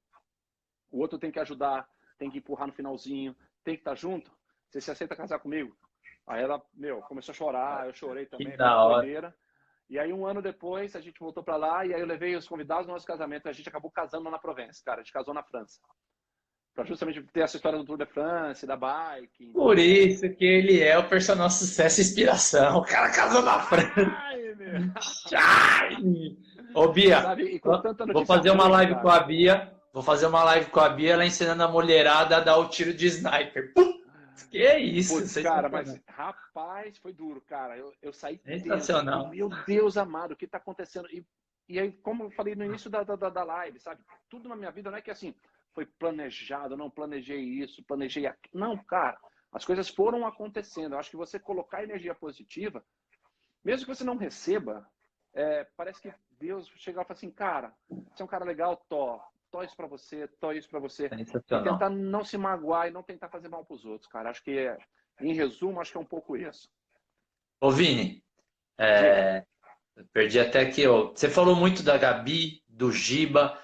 o 0.92 1.00
outro 1.00 1.18
tem 1.18 1.32
que 1.32 1.40
ajudar, 1.40 1.88
tem 2.18 2.30
que 2.30 2.40
empurrar 2.40 2.68
no 2.68 2.74
finalzinho, 2.74 3.34
tem 3.64 3.76
que 3.76 3.82
estar 3.82 3.92
tá 3.92 3.96
junto. 3.96 4.30
Você 4.70 4.82
se 4.82 4.92
aceita 4.92 5.16
casar 5.16 5.40
comigo? 5.40 5.78
Aí 6.32 6.42
ela, 6.42 6.62
meu, 6.74 7.02
começou 7.02 7.34
a 7.34 7.36
chorar, 7.36 7.88
eu 7.88 7.94
chorei 7.94 8.26
também. 8.26 8.56
Hora. 8.58 9.36
E 9.90 10.00
aí, 10.00 10.14
um 10.14 10.26
ano 10.26 10.42
depois, 10.42 10.96
a 10.96 11.02
gente 11.02 11.20
voltou 11.20 11.44
para 11.44 11.58
lá 11.58 11.86
e 11.86 11.94
aí 11.94 12.00
eu 12.00 12.08
levei 12.08 12.34
os 12.38 12.48
convidados 12.48 12.88
no 12.88 12.94
nosso 12.94 13.06
casamento. 13.06 13.50
A 13.50 13.52
gente 13.52 13.68
acabou 13.68 13.92
casando 13.92 14.30
na 14.30 14.40
Provence, 14.40 14.82
cara. 14.82 15.02
A 15.02 15.04
gente 15.04 15.12
casou 15.12 15.34
na 15.34 15.44
França. 15.44 15.82
Pra 16.74 16.86
justamente 16.86 17.22
ter 17.34 17.42
essa 17.42 17.58
história 17.58 17.78
do 17.78 17.84
Tour 17.84 17.98
de 17.98 18.06
France, 18.06 18.66
da 18.66 18.78
bike. 18.78 19.52
Por 19.52 19.78
isso 19.78 20.30
que 20.30 20.46
ele 20.46 20.82
é 20.82 20.98
o 20.98 21.10
personal 21.10 21.50
sucesso 21.50 22.00
e 22.00 22.04
inspiração. 22.04 22.78
O 22.78 22.86
cara 22.86 23.12
casou 23.12 23.42
na 23.42 23.60
França. 23.60 23.92
Ai, 23.98 24.56
meu. 24.56 24.94
Ai. 25.36 25.98
Ô, 26.74 26.88
Bia, 26.88 27.36
vou 28.14 28.26
fazer 28.26 28.52
uma 28.52 28.70
live 28.70 28.94
cara. 28.94 29.04
com 29.04 29.10
a 29.10 29.20
Bia. 29.20 29.74
Vou 29.92 30.02
fazer 30.02 30.28
uma 30.28 30.46
live 30.46 30.70
com 30.70 30.80
a 30.80 30.88
Bia, 30.88 31.12
ela 31.12 31.26
ensinando 31.26 31.62
a 31.62 31.68
mulherada 31.68 32.38
a 32.38 32.40
dar 32.40 32.56
o 32.56 32.70
tiro 32.70 32.94
de 32.94 33.08
sniper. 33.08 33.74
Que 34.44 34.66
é 34.66 34.80
isso? 34.80 35.16
Putz, 35.16 35.34
cara, 35.42 35.70
mas 35.70 36.00
rapaz, 36.08 36.98
foi 36.98 37.14
duro, 37.14 37.42
cara. 37.42 37.78
Eu, 37.78 37.94
eu 38.02 38.14
saí 38.14 38.40
Sensacional. 38.40 39.30
Dentro, 39.30 39.50
meu 39.50 39.66
Deus 39.66 39.98
amado, 39.98 40.34
o 40.34 40.36
que 40.36 40.46
está 40.46 40.58
acontecendo? 40.58 41.08
E, 41.12 41.26
e 41.68 41.80
aí, 41.80 41.92
como 41.92 42.26
eu 42.26 42.32
falei 42.32 42.56
no 42.56 42.66
início 42.66 42.90
da, 42.90 43.04
da, 43.04 43.16
da 43.16 43.44
live, 43.44 43.80
sabe? 43.80 44.04
Tudo 44.30 44.50
na 44.50 44.56
minha 44.56 44.72
vida 44.72 44.90
não 44.92 44.98
é 44.98 45.02
que 45.02 45.12
assim, 45.12 45.34
foi 45.74 45.86
planejado, 45.86 46.78
não 46.78 46.90
planejei 46.90 47.40
isso, 47.40 47.84
planejei 47.84 48.26
aquilo. 48.26 48.60
Não, 48.60 48.78
cara, 48.84 49.18
as 49.52 49.66
coisas 49.66 49.90
foram 49.90 50.26
acontecendo. 50.26 50.94
Eu 50.94 51.00
acho 51.00 51.10
que 51.10 51.18
você 51.18 51.40
colocar 51.40 51.84
energia 51.84 52.16
positiva, 52.16 52.84
mesmo 53.64 53.86
que 53.86 53.96
você 53.96 54.04
não 54.04 54.18
receba, 54.18 54.88
é, 55.34 55.66
parece 55.78 56.02
que 56.02 56.14
Deus 56.40 56.68
chega 56.78 57.02
e 57.02 57.06
fala 57.06 57.18
assim, 57.18 57.32
cara, 57.32 57.74
você 57.90 58.22
é 58.22 58.26
um 58.26 58.30
cara 58.30 58.46
legal, 58.46 58.76
Tó, 58.90 59.22
Tó 59.52 59.62
isso 59.64 59.76
pra 59.76 59.88
você, 59.88 60.28
Tó 60.40 60.54
isso 60.54 60.70
pra 60.70 60.80
você. 60.80 61.08
E 61.08 61.26
tentar 61.26 61.90
não 61.90 62.24
se 62.24 62.38
magoar 62.38 62.88
e 62.88 62.92
não 62.92 63.04
tentar 63.04 63.30
fazer 63.30 63.50
mal 63.50 63.66
pros 63.66 63.86
outros, 63.86 64.10
cara. 64.10 64.30
Acho 64.30 64.44
que, 64.44 64.74
em 65.20 65.34
resumo, 65.34 65.82
acho 65.82 65.92
que 65.92 65.98
é 65.98 66.02
um 66.02 66.06
pouco 66.06 66.38
isso. 66.38 66.70
Ô, 67.60 67.70
Vini, 67.70 68.24
é... 68.78 69.44
perdi 70.14 70.40
até 70.40 70.62
aqui, 70.62 70.88
ó. 70.88 71.12
Você 71.12 71.30
falou 71.30 71.56
muito 71.56 71.84
da 71.84 71.98
Gabi, 71.98 72.64
do 72.68 72.92
Giba, 72.92 73.62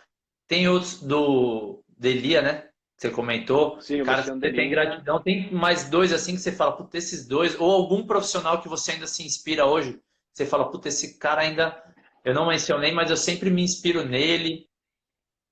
tem 0.48 0.68
outros 0.68 1.02
do 1.02 1.84
Delia, 1.88 2.42
né? 2.42 2.70
Você 2.98 3.10
comentou. 3.10 3.80
Sim, 3.80 4.04
cara, 4.04 4.24
você 4.24 4.36
Delia. 4.36 4.56
tem 4.56 4.70
gratidão. 4.70 5.22
Tem 5.22 5.52
mais 5.52 5.90
dois 5.90 6.12
assim 6.12 6.34
que 6.34 6.42
você 6.42 6.52
fala, 6.52 6.76
puta, 6.76 6.98
esses 6.98 7.28
dois, 7.28 7.60
ou 7.60 7.72
algum 7.72 8.06
profissional 8.06 8.62
que 8.62 8.68
você 8.68 8.92
ainda 8.92 9.08
se 9.08 9.24
inspira 9.24 9.66
hoje, 9.66 10.02
você 10.34 10.46
fala, 10.46 10.70
puta, 10.70 10.90
esse 10.90 11.18
cara 11.18 11.42
ainda. 11.42 11.82
Eu 12.26 12.34
não 12.34 12.48
mencionei, 12.48 12.92
mas 12.92 13.10
eu 13.10 13.16
sempre 13.16 13.50
me 13.50 13.64
inspiro 13.64 14.04
nele. 14.04 14.67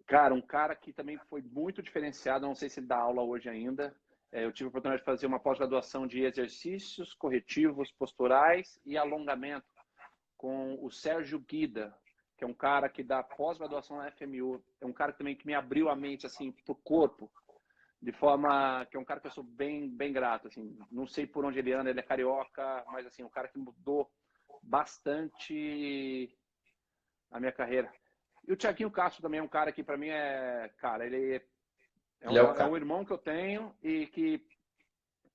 Cara, 0.08 0.34
um 0.34 0.42
cara 0.42 0.76
que 0.76 0.94
também 0.94 1.18
foi 1.30 1.42
muito 1.42 1.82
diferenciado, 1.82 2.46
não 2.46 2.54
sei 2.54 2.70
se 2.70 2.80
dá 2.80 2.98
aula 2.98 3.24
hoje 3.24 3.50
ainda. 3.50 3.96
É, 4.32 4.46
eu 4.46 4.52
tive 4.52 4.68
a 4.68 4.70
oportunidade 4.70 5.02
de 5.02 5.06
fazer 5.06 5.26
uma 5.26 5.40
pós-graduação 5.40 6.06
de 6.06 6.22
exercícios 6.24 7.14
corretivos 7.14 7.92
posturais 7.92 8.80
e 8.86 8.98
alongamento 8.98 9.66
com 10.38 10.78
o 10.84 10.92
Sérgio 10.92 11.40
Guida, 11.40 11.96
que 12.38 12.44
é 12.44 12.48
um 12.48 12.54
cara 12.54 12.90
que 12.90 13.02
dá 13.04 13.24
pós-graduação 13.24 13.98
na 13.98 14.12
FMU, 14.12 14.64
é 14.82 14.86
um 14.86 14.94
cara 14.94 15.14
também 15.14 15.36
que 15.36 15.48
me 15.48 15.56
abriu 15.56 15.90
a 15.90 15.96
mente 15.96 16.26
assim 16.26 16.52
pro 16.52 16.76
corpo, 16.76 17.32
de 18.00 18.12
forma 18.12 18.86
que 18.92 18.98
é 18.98 19.00
um 19.00 19.06
cara 19.06 19.20
que 19.20 19.28
eu 19.28 19.32
sou 19.32 19.44
bem 19.44 19.90
bem 19.90 20.12
grato 20.14 20.48
assim. 20.48 20.78
Não 20.92 21.08
sei 21.08 21.26
por 21.26 21.46
onde 21.46 21.58
ele 21.58 21.74
anda, 21.74 21.90
ele 21.90 22.00
é 22.00 22.04
carioca, 22.04 22.84
mas 22.88 23.08
assim, 23.08 23.24
um 23.24 23.30
cara 23.30 23.48
que 23.48 23.58
mudou 23.58 24.12
bastante 24.62 26.30
a 27.32 27.40
minha 27.40 27.52
carreira. 27.52 27.92
E 28.48 28.54
o 28.54 28.56
Tiaguinho 28.56 28.92
Castro 28.92 29.22
também 29.22 29.40
é 29.40 29.44
um 29.44 29.48
cara 29.48 29.72
que 29.72 29.84
para 29.84 29.98
mim 29.98 30.10
é, 30.10 30.70
cara, 30.78 31.06
ele 31.06 31.42
é, 32.22 32.30
um, 32.30 32.38
é, 32.38 32.62
é 32.62 32.66
um 32.66 32.76
irmão 32.76 33.04
que 33.04 33.12
eu 33.12 33.18
tenho 33.18 33.76
e 33.82 34.08
que 34.08 34.46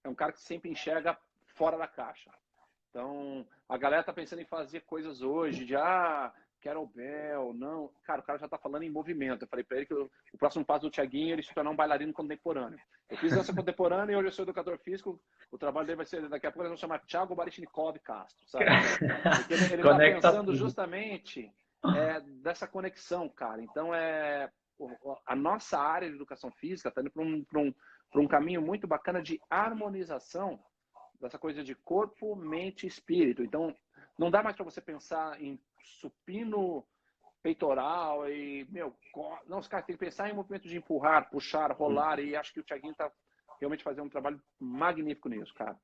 é 0.04 0.08
um 0.08 0.14
cara 0.14 0.32
que 0.32 0.40
sempre 0.40 0.70
enxerga 0.70 1.18
fora 1.54 1.76
da 1.76 1.86
caixa. 1.86 2.30
Então, 2.88 3.46
a 3.68 3.76
galera 3.76 4.02
tá 4.02 4.12
pensando 4.12 4.42
em 4.42 4.46
fazer 4.46 4.80
coisas 4.80 5.22
hoje, 5.22 5.64
de 5.64 5.76
ah, 5.76 6.32
Bell, 6.94 7.54
não. 7.54 7.90
Cara, 8.04 8.20
o 8.20 8.24
cara 8.24 8.38
já 8.38 8.48
tá 8.48 8.58
falando 8.58 8.82
em 8.82 8.90
movimento. 8.90 9.44
Eu 9.44 9.48
falei 9.48 9.64
para 9.64 9.78
ele 9.78 9.86
que 9.86 9.94
o, 9.94 10.10
o, 10.32 10.38
próximo 10.38 10.64
passo 10.64 10.82
do 10.82 10.90
Tiaguinho 10.90 11.30
é 11.30 11.32
ele 11.32 11.42
se 11.42 11.54
tornar 11.54 11.70
um 11.70 11.76
bailarino 11.76 12.12
contemporâneo. 12.12 12.78
Eu 13.08 13.16
fiz 13.16 13.32
dança 13.32 13.52
contemporânea 13.54 14.12
e 14.12 14.16
hoje 14.16 14.28
eu 14.28 14.32
sou 14.32 14.42
educador 14.42 14.78
físico. 14.78 15.20
O 15.50 15.56
trabalho 15.56 15.86
dele 15.86 15.96
vai 15.96 16.06
ser, 16.06 16.28
daqui 16.28 16.46
a 16.46 16.50
pouco 16.50 16.62
eles 16.62 16.70
vão 16.70 16.76
chamar 16.76 17.00
Thiago 17.06 17.34
Barichnikov 17.34 17.98
Castro, 18.00 18.46
sabe? 18.46 18.64
Porque 19.38 19.54
ele, 19.54 19.72
ele 19.74 19.82
tá 19.82 19.96
pensando 19.96 20.54
justamente 20.54 21.50
é, 21.96 22.20
dessa 22.42 22.66
conexão, 22.66 23.28
cara. 23.28 23.62
Então, 23.62 23.94
é 23.94 24.50
a 25.26 25.36
nossa 25.36 25.78
área 25.78 26.08
de 26.08 26.14
educação 26.14 26.50
física 26.52 26.88
está 26.88 27.00
indo 27.00 27.10
para 27.10 27.22
um, 27.22 27.44
um, 27.54 27.74
um 28.14 28.28
caminho 28.28 28.62
muito 28.62 28.86
bacana 28.86 29.22
de 29.22 29.40
harmonização 29.50 30.58
dessa 31.20 31.38
coisa 31.38 31.62
de 31.62 31.74
corpo, 31.74 32.34
mente 32.34 32.84
e 32.84 32.88
espírito. 32.88 33.42
Então, 33.42 33.74
não 34.18 34.30
dá 34.30 34.42
mais 34.42 34.56
para 34.56 34.64
você 34.64 34.80
pensar 34.80 35.40
em 35.40 35.60
supino 35.82 36.86
peitoral 37.42 38.28
e, 38.28 38.66
meu, 38.70 38.94
não, 39.46 39.58
os 39.58 39.68
caras 39.68 39.86
têm 39.86 39.96
que 39.96 40.04
pensar 40.04 40.28
em 40.30 40.34
movimento 40.34 40.68
de 40.68 40.76
empurrar, 40.76 41.30
puxar, 41.30 41.72
rolar 41.72 42.18
e 42.20 42.36
acho 42.36 42.52
que 42.52 42.60
o 42.60 42.64
Thiaguinho 42.64 42.92
está 42.92 43.10
realmente 43.58 43.84
fazendo 43.84 44.06
um 44.06 44.10
trabalho 44.10 44.40
magnífico 44.58 45.28
nisso, 45.28 45.52
cara. 45.54 45.78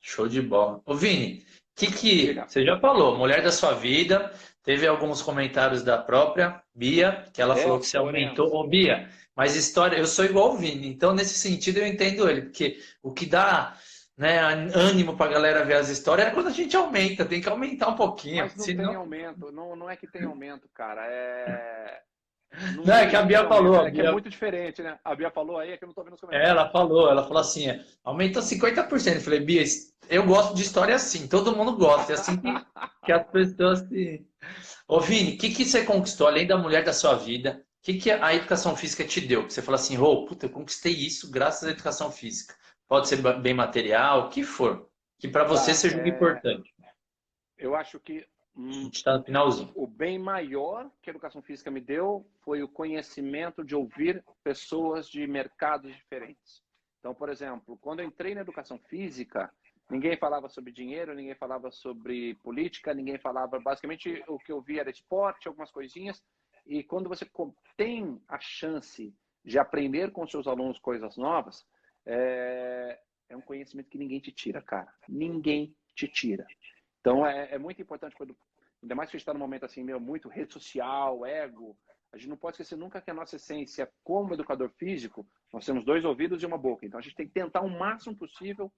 Show 0.00 0.28
de 0.28 0.40
bola. 0.40 0.80
Ô 0.84 0.94
Vini, 0.94 1.44
que 1.76 1.86
que 1.92 2.34
você 2.34 2.64
já 2.64 2.78
falou, 2.78 3.16
mulher 3.16 3.42
da 3.42 3.52
sua 3.52 3.72
vida, 3.72 4.32
teve 4.62 4.86
alguns 4.86 5.22
comentários 5.22 5.82
da 5.82 5.98
própria 5.98 6.62
Bia, 6.74 7.24
que 7.32 7.40
ela 7.40 7.58
é, 7.58 7.62
falou 7.62 7.78
que 7.78 7.86
você 7.86 7.96
aumentou. 7.96 8.54
Ô 8.54 8.66
Bia, 8.66 9.08
mas 9.36 9.54
história, 9.54 9.96
eu 9.96 10.06
sou 10.06 10.24
igual 10.24 10.52
o 10.52 10.56
Vini, 10.56 10.88
então 10.88 11.14
nesse 11.14 11.34
sentido 11.34 11.78
eu 11.78 11.86
entendo 11.86 12.28
ele, 12.28 12.42
porque 12.42 12.78
o 13.02 13.12
que 13.12 13.26
dá 13.26 13.76
né, 14.16 14.40
ânimo 14.74 15.16
para 15.16 15.30
a 15.30 15.32
galera 15.34 15.64
ver 15.64 15.76
as 15.76 15.88
histórias 15.88 16.26
é 16.26 16.30
quando 16.32 16.48
a 16.48 16.52
gente 16.52 16.76
aumenta, 16.76 17.24
tem 17.24 17.40
que 17.40 17.48
aumentar 17.48 17.88
um 17.88 17.94
pouquinho. 17.94 18.42
Mas 18.42 18.56
não 18.56 18.64
senão... 18.64 18.86
tem 18.88 18.96
aumento, 18.96 19.52
não, 19.52 19.76
não 19.76 19.88
é 19.88 19.96
que 19.96 20.08
tem 20.08 20.24
aumento, 20.24 20.68
cara. 20.74 21.06
É. 21.06 22.00
Não, 22.76 22.84
não 22.84 22.94
é 22.94 23.06
que 23.06 23.16
a 23.16 23.22
Bia 23.22 23.46
falou. 23.46 23.86
É 23.86 23.90
que 23.90 24.00
é 24.00 24.10
muito 24.10 24.28
diferente, 24.28 24.82
né? 24.82 24.98
A 25.04 25.14
Bia 25.14 25.30
falou 25.30 25.58
aí, 25.58 25.72
é 25.72 25.76
que 25.76 25.84
eu 25.84 25.88
não 25.88 25.94
tô 25.94 26.02
vendo 26.02 26.14
os 26.14 26.20
comentários. 26.20 26.50
Ela 26.50 26.70
falou, 26.70 27.10
ela 27.10 27.22
falou 27.22 27.40
assim: 27.40 27.68
é, 27.68 27.84
aumentou 28.02 28.42
50%. 28.42 29.14
Eu 29.14 29.20
falei, 29.20 29.40
Bia, 29.40 29.62
eu 30.08 30.24
gosto 30.24 30.54
de 30.54 30.62
história 30.62 30.94
assim, 30.94 31.28
todo 31.28 31.54
mundo 31.54 31.76
gosta. 31.76 32.12
É 32.12 32.14
assim 32.14 32.36
que, 32.36 32.48
que 33.04 33.12
as 33.12 33.26
pessoas 33.30 33.80
se. 33.88 34.26
Ô, 34.86 35.00
Vini, 35.00 35.34
o 35.34 35.38
que, 35.38 35.50
que 35.50 35.64
você 35.64 35.84
conquistou 35.84 36.26
além 36.26 36.46
da 36.46 36.56
mulher 36.56 36.82
da 36.82 36.94
sua 36.94 37.14
vida? 37.14 37.62
O 37.80 37.82
que, 37.82 37.94
que 37.94 38.10
a 38.10 38.34
educação 38.34 38.74
física 38.74 39.04
te 39.04 39.20
deu? 39.20 39.46
Que 39.46 39.52
você 39.52 39.62
fala 39.62 39.76
assim, 39.76 39.98
ô, 39.98 40.04
oh, 40.04 40.26
puta, 40.26 40.46
eu 40.46 40.50
conquistei 40.50 40.92
isso 40.92 41.30
graças 41.30 41.68
à 41.68 41.72
educação 41.72 42.10
física. 42.10 42.54
Pode 42.88 43.06
ser 43.06 43.16
bem 43.40 43.52
material, 43.52 44.26
o 44.26 44.28
que 44.30 44.42
for. 44.42 44.88
Que 45.18 45.28
para 45.28 45.44
você 45.44 45.72
tá, 45.72 45.76
seja 45.76 46.00
é... 46.00 46.08
importante. 46.08 46.74
Eu 47.56 47.74
acho 47.74 48.00
que 48.00 48.26
a 48.58 48.72
gente 48.72 48.96
está 48.96 49.16
no 49.16 49.24
finalzinho. 49.24 49.72
O 49.76 49.86
bem 49.86 50.18
maior 50.18 50.90
que 51.00 51.08
a 51.08 51.12
educação 51.12 51.40
física 51.40 51.70
me 51.70 51.80
deu 51.80 52.28
foi 52.42 52.62
o 52.62 52.68
conhecimento 52.68 53.64
de 53.64 53.76
ouvir 53.76 54.24
pessoas 54.42 55.08
de 55.08 55.26
mercados 55.26 55.94
diferentes. 55.94 56.62
Então, 56.98 57.14
por 57.14 57.28
exemplo, 57.28 57.78
quando 57.80 58.00
eu 58.00 58.06
entrei 58.06 58.34
na 58.34 58.40
educação 58.40 58.78
física, 58.88 59.52
ninguém 59.88 60.16
falava 60.16 60.48
sobre 60.48 60.72
dinheiro, 60.72 61.14
ninguém 61.14 61.36
falava 61.36 61.70
sobre 61.70 62.34
política, 62.42 62.92
ninguém 62.92 63.18
falava. 63.18 63.60
Basicamente, 63.60 64.24
o 64.26 64.38
que 64.38 64.50
eu 64.50 64.60
via 64.60 64.80
era 64.80 64.90
esporte, 64.90 65.46
algumas 65.46 65.70
coisinhas. 65.70 66.20
E 66.66 66.82
quando 66.82 67.08
você 67.08 67.30
tem 67.76 68.20
a 68.28 68.40
chance 68.40 69.14
de 69.44 69.58
aprender 69.58 70.10
com 70.10 70.26
seus 70.26 70.48
alunos 70.48 70.78
coisas 70.80 71.16
novas, 71.16 71.64
é, 72.04 72.98
é 73.28 73.36
um 73.36 73.40
conhecimento 73.40 73.88
que 73.88 73.98
ninguém 73.98 74.18
te 74.18 74.32
tira, 74.32 74.60
cara. 74.60 74.92
Ninguém 75.08 75.74
te 75.94 76.08
tira. 76.08 76.44
Então 77.00 77.26
é, 77.26 77.54
é 77.54 77.58
muito 77.58 77.80
importante 77.80 78.14
quando, 78.16 78.36
ainda 78.82 78.94
mais 78.94 79.10
que 79.10 79.16
a 79.16 79.18
gente 79.18 79.22
está 79.22 79.34
num 79.34 79.40
momento 79.40 79.64
assim, 79.64 79.82
meu, 79.82 80.00
muito 80.00 80.28
rede 80.28 80.52
social, 80.52 81.24
ego. 81.26 81.76
A 82.12 82.16
gente 82.16 82.30
não 82.30 82.36
pode 82.36 82.54
esquecer 82.54 82.76
nunca 82.76 83.00
que 83.00 83.10
a 83.10 83.14
nossa 83.14 83.36
essência, 83.36 83.90
como 84.02 84.34
educador 84.34 84.70
físico, 84.70 85.26
nós 85.52 85.64
temos 85.66 85.84
dois 85.84 86.04
ouvidos 86.04 86.42
e 86.42 86.46
uma 86.46 86.56
boca. 86.56 86.86
Então 86.86 86.98
a 86.98 87.02
gente 87.02 87.14
tem 87.14 87.26
que 87.26 87.34
tentar 87.34 87.60
o 87.60 87.70
máximo 87.70 88.16
possível 88.16 88.72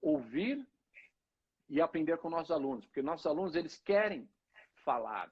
ouvir 0.00 0.66
e 1.68 1.80
aprender 1.80 2.16
com 2.18 2.30
nossos 2.30 2.50
alunos, 2.50 2.86
porque 2.86 3.02
nossos 3.02 3.26
alunos 3.26 3.54
eles 3.54 3.78
querem 3.78 4.28
falar, 4.84 5.30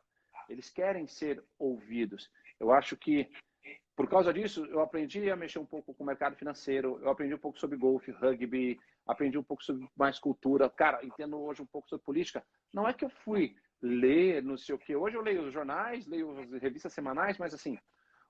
eles 0.48 0.70
querem 0.70 1.06
ser 1.06 1.42
ouvidos. 1.58 2.30
Eu 2.60 2.70
acho 2.70 2.96
que 2.96 3.28
por 3.98 4.08
causa 4.08 4.32
disso, 4.32 4.64
eu 4.66 4.80
aprendi 4.80 5.28
a 5.28 5.34
mexer 5.34 5.58
um 5.58 5.66
pouco 5.66 5.92
com 5.92 6.04
o 6.04 6.06
mercado 6.06 6.36
financeiro, 6.36 7.00
eu 7.02 7.10
aprendi 7.10 7.34
um 7.34 7.38
pouco 7.38 7.58
sobre 7.58 7.76
golfe, 7.76 8.12
rugby, 8.12 8.78
aprendi 9.04 9.36
um 9.36 9.42
pouco 9.42 9.64
sobre 9.64 9.88
mais 9.96 10.20
cultura. 10.20 10.70
Cara, 10.70 11.04
entendo 11.04 11.36
hoje 11.40 11.60
um 11.62 11.66
pouco 11.66 11.88
sobre 11.88 12.04
política. 12.04 12.46
Não 12.72 12.86
é 12.86 12.94
que 12.94 13.04
eu 13.04 13.10
fui 13.10 13.56
ler, 13.80 14.42
não 14.42 14.56
sei 14.56 14.74
o 14.74 14.78
quê. 14.78 14.96
Hoje 14.96 15.16
eu 15.16 15.22
leio 15.22 15.46
os 15.46 15.52
jornais, 15.52 16.06
leio 16.06 16.38
as 16.40 16.50
revistas 16.62 16.92
semanais, 16.92 17.38
mas 17.38 17.54
assim, 17.54 17.78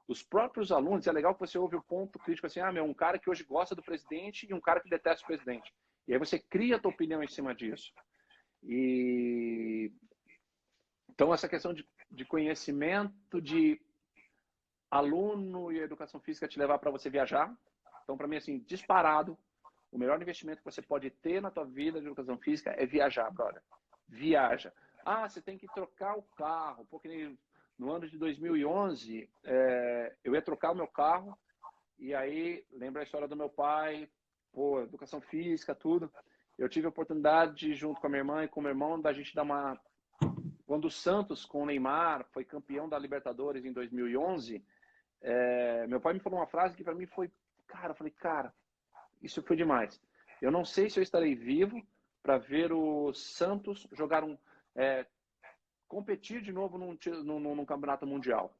os 0.06 0.22
próprios 0.22 0.70
alunos, 0.70 1.06
é 1.06 1.12
legal 1.12 1.34
que 1.34 1.40
você 1.40 1.58
ouve 1.58 1.76
o 1.76 1.82
ponto 1.82 2.18
crítico 2.18 2.46
assim, 2.46 2.60
ah, 2.60 2.72
meu, 2.72 2.84
um 2.84 2.94
cara 2.94 3.18
que 3.18 3.30
hoje 3.30 3.44
gosta 3.44 3.74
do 3.74 3.82
presidente 3.82 4.46
e 4.48 4.54
um 4.54 4.60
cara 4.60 4.80
que 4.80 4.90
detesta 4.90 5.24
o 5.24 5.26
presidente. 5.26 5.72
E 6.06 6.12
aí 6.12 6.18
você 6.18 6.38
cria 6.38 6.76
a 6.76 6.78
tua 6.78 6.90
opinião 6.90 7.22
em 7.22 7.28
cima 7.28 7.54
disso. 7.54 7.92
E 8.62 9.92
então 11.10 11.32
essa 11.32 11.48
questão 11.48 11.72
de 11.72 11.86
de 12.10 12.24
conhecimento, 12.24 13.40
de 13.40 13.80
aluno 14.90 15.70
e 15.70 15.78
educação 15.78 16.20
física 16.20 16.48
te 16.48 16.58
levar 16.58 16.78
para 16.78 16.90
você 16.90 17.10
viajar. 17.10 17.54
Então, 18.02 18.16
para 18.16 18.26
mim, 18.26 18.36
assim, 18.36 18.58
disparado, 18.60 19.38
o 19.92 19.98
melhor 19.98 20.20
investimento 20.20 20.58
que 20.58 20.70
você 20.70 20.80
pode 20.80 21.10
ter 21.10 21.42
na 21.42 21.50
tua 21.50 21.64
vida 21.64 22.00
de 22.00 22.06
educação 22.06 22.38
física 22.38 22.74
é 22.76 22.86
viajar, 22.86 23.30
brother. 23.30 23.62
Viaja. 24.08 24.72
Ah, 25.08 25.28
você 25.28 25.40
tem 25.40 25.56
que 25.56 25.66
trocar 25.68 26.18
o 26.18 26.22
carro. 26.36 26.86
Porque 26.90 27.34
no 27.78 27.90
ano 27.90 28.08
de 28.08 28.18
2011, 28.18 29.28
é, 29.44 30.14
eu 30.22 30.34
ia 30.34 30.42
trocar 30.42 30.72
o 30.72 30.76
meu 30.76 30.86
carro 30.86 31.36
e 31.98 32.14
aí, 32.14 32.64
lembra 32.70 33.02
a 33.02 33.04
história 33.04 33.26
do 33.26 33.34
meu 33.34 33.48
pai, 33.48 34.08
pô, 34.52 34.82
educação 34.82 35.20
física, 35.20 35.74
tudo. 35.74 36.12
Eu 36.56 36.68
tive 36.68 36.86
a 36.86 36.90
oportunidade, 36.90 37.74
junto 37.74 38.00
com 38.00 38.06
a 38.06 38.10
minha 38.10 38.20
irmã 38.20 38.44
e 38.44 38.48
com 38.48 38.60
o 38.60 38.62
meu 38.62 38.70
irmão, 38.70 39.00
da 39.00 39.12
gente 39.12 39.34
dar 39.34 39.42
uma. 39.42 39.80
Quando 40.66 40.84
o 40.84 40.90
Santos, 40.90 41.44
com 41.44 41.62
o 41.62 41.66
Neymar, 41.66 42.26
foi 42.30 42.44
campeão 42.44 42.88
da 42.88 42.98
Libertadores 42.98 43.64
em 43.64 43.72
2011, 43.72 44.62
é... 45.22 45.86
meu 45.86 46.00
pai 46.00 46.12
me 46.12 46.20
falou 46.20 46.38
uma 46.38 46.46
frase 46.46 46.76
que 46.76 46.84
para 46.84 46.94
mim 46.94 47.06
foi. 47.06 47.30
Cara, 47.66 47.92
eu 47.92 47.96
falei, 47.96 48.12
cara, 48.12 48.54
isso 49.22 49.42
foi 49.42 49.56
demais. 49.56 50.00
Eu 50.40 50.52
não 50.52 50.64
sei 50.64 50.88
se 50.90 51.00
eu 51.00 51.02
estarei 51.02 51.34
vivo 51.34 51.82
para 52.22 52.38
ver 52.38 52.72
o 52.72 53.12
Santos 53.12 53.88
jogar 53.92 54.22
um. 54.22 54.38
É... 54.76 55.06
competir 55.86 56.40
de 56.42 56.52
novo 56.52 56.78
num, 56.78 56.96
num, 57.24 57.54
num 57.54 57.64
campeonato 57.64 58.06
mundial. 58.06 58.54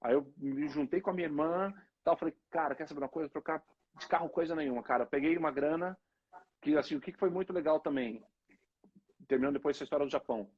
Aí 0.00 0.14
eu 0.14 0.32
me 0.36 0.68
juntei 0.68 1.00
com 1.00 1.10
a 1.10 1.12
minha 1.12 1.26
irmã, 1.26 1.72
tal, 2.02 2.16
falei, 2.16 2.34
cara, 2.50 2.74
quer 2.74 2.86
saber 2.88 3.00
uma 3.00 3.08
coisa? 3.08 3.30
Trocar 3.30 3.62
de 3.98 4.06
carro 4.06 4.28
coisa 4.28 4.54
nenhuma, 4.54 4.82
cara. 4.82 5.06
Peguei 5.06 5.36
uma 5.36 5.50
grana, 5.50 5.96
que 6.60 6.76
assim, 6.76 6.96
o 6.96 7.00
que 7.00 7.12
foi 7.12 7.30
muito 7.30 7.52
legal 7.52 7.80
também, 7.80 8.24
terminando 9.28 9.54
depois 9.54 9.76
essa 9.76 9.84
história 9.84 10.06
do 10.06 10.12
Japão. 10.12 10.50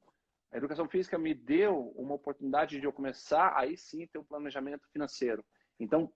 A 0.51 0.57
educação 0.57 0.87
física 0.87 1.17
me 1.17 1.33
deu 1.33 1.91
uma 1.95 2.15
oportunidade 2.15 2.79
de 2.79 2.85
eu 2.85 2.93
começar 2.93 3.53
aí 3.57 3.77
sim 3.77 4.07
ter 4.07 4.17
um 4.17 4.23
planejamento 4.23 4.87
financeiro. 4.89 5.43
Então, 5.79 6.11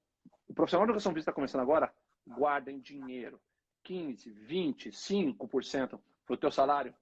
o 0.48 0.54
profissional 0.54 0.86
de 0.86 0.92
educação 0.92 1.12
física 1.12 1.32
está 1.32 1.36
começando 1.36 1.62
agora, 1.62 1.94
guardem 2.28 2.80
dinheiro. 2.80 3.40
15, 3.84 4.32
20, 4.32 4.90
5% 4.92 6.00
para 6.26 6.34
o 6.34 6.38
teu 6.38 6.52
salário. 6.52 6.94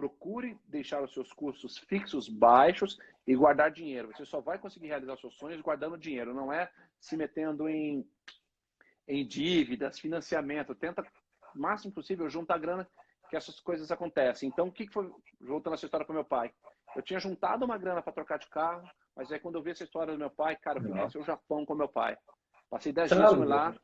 Procure 0.00 0.58
deixar 0.66 1.02
os 1.02 1.12
seus 1.12 1.30
custos 1.30 1.76
fixos 1.76 2.26
baixos 2.26 2.98
e 3.26 3.36
guardar 3.36 3.70
dinheiro. 3.70 4.10
Você 4.16 4.24
só 4.24 4.40
vai 4.40 4.58
conseguir 4.58 4.86
realizar 4.86 5.18
seus 5.18 5.36
sonhos 5.36 5.60
guardando 5.60 5.98
dinheiro, 5.98 6.32
não 6.32 6.50
é 6.50 6.70
se 6.98 7.18
metendo 7.18 7.68
em, 7.68 8.08
em 9.06 9.26
dívidas, 9.26 9.98
financiamento. 9.98 10.74
Tenta, 10.74 11.02
o 11.54 11.60
máximo 11.60 11.92
possível, 11.92 12.30
juntar 12.30 12.56
grana 12.56 12.88
que 13.28 13.36
essas 13.36 13.60
coisas 13.60 13.90
acontecem. 13.90 14.48
Então, 14.48 14.68
o 14.68 14.72
que, 14.72 14.86
que 14.86 14.92
foi, 14.94 15.12
voltando 15.38 15.74
essa 15.74 15.84
história 15.84 16.06
para 16.06 16.14
meu 16.14 16.24
pai? 16.24 16.50
Eu 16.96 17.02
tinha 17.02 17.20
juntado 17.20 17.66
uma 17.66 17.76
grana 17.76 18.00
para 18.00 18.14
trocar 18.14 18.38
de 18.38 18.48
carro, 18.48 18.88
mas 19.14 19.30
aí 19.30 19.38
quando 19.38 19.56
eu 19.56 19.62
vi 19.62 19.72
essa 19.72 19.84
história 19.84 20.14
do 20.14 20.18
meu 20.18 20.30
pai, 20.30 20.56
cara, 20.56 20.78
eu 20.78 20.82
fui 20.82 20.92
conhecer 20.92 21.18
o 21.18 21.24
Japão 21.24 21.66
com 21.66 21.74
meu 21.74 21.88
pai. 21.88 22.16
Passei 22.70 22.90
10 22.90 23.10
dias 23.10 23.36
lá. 23.36 23.74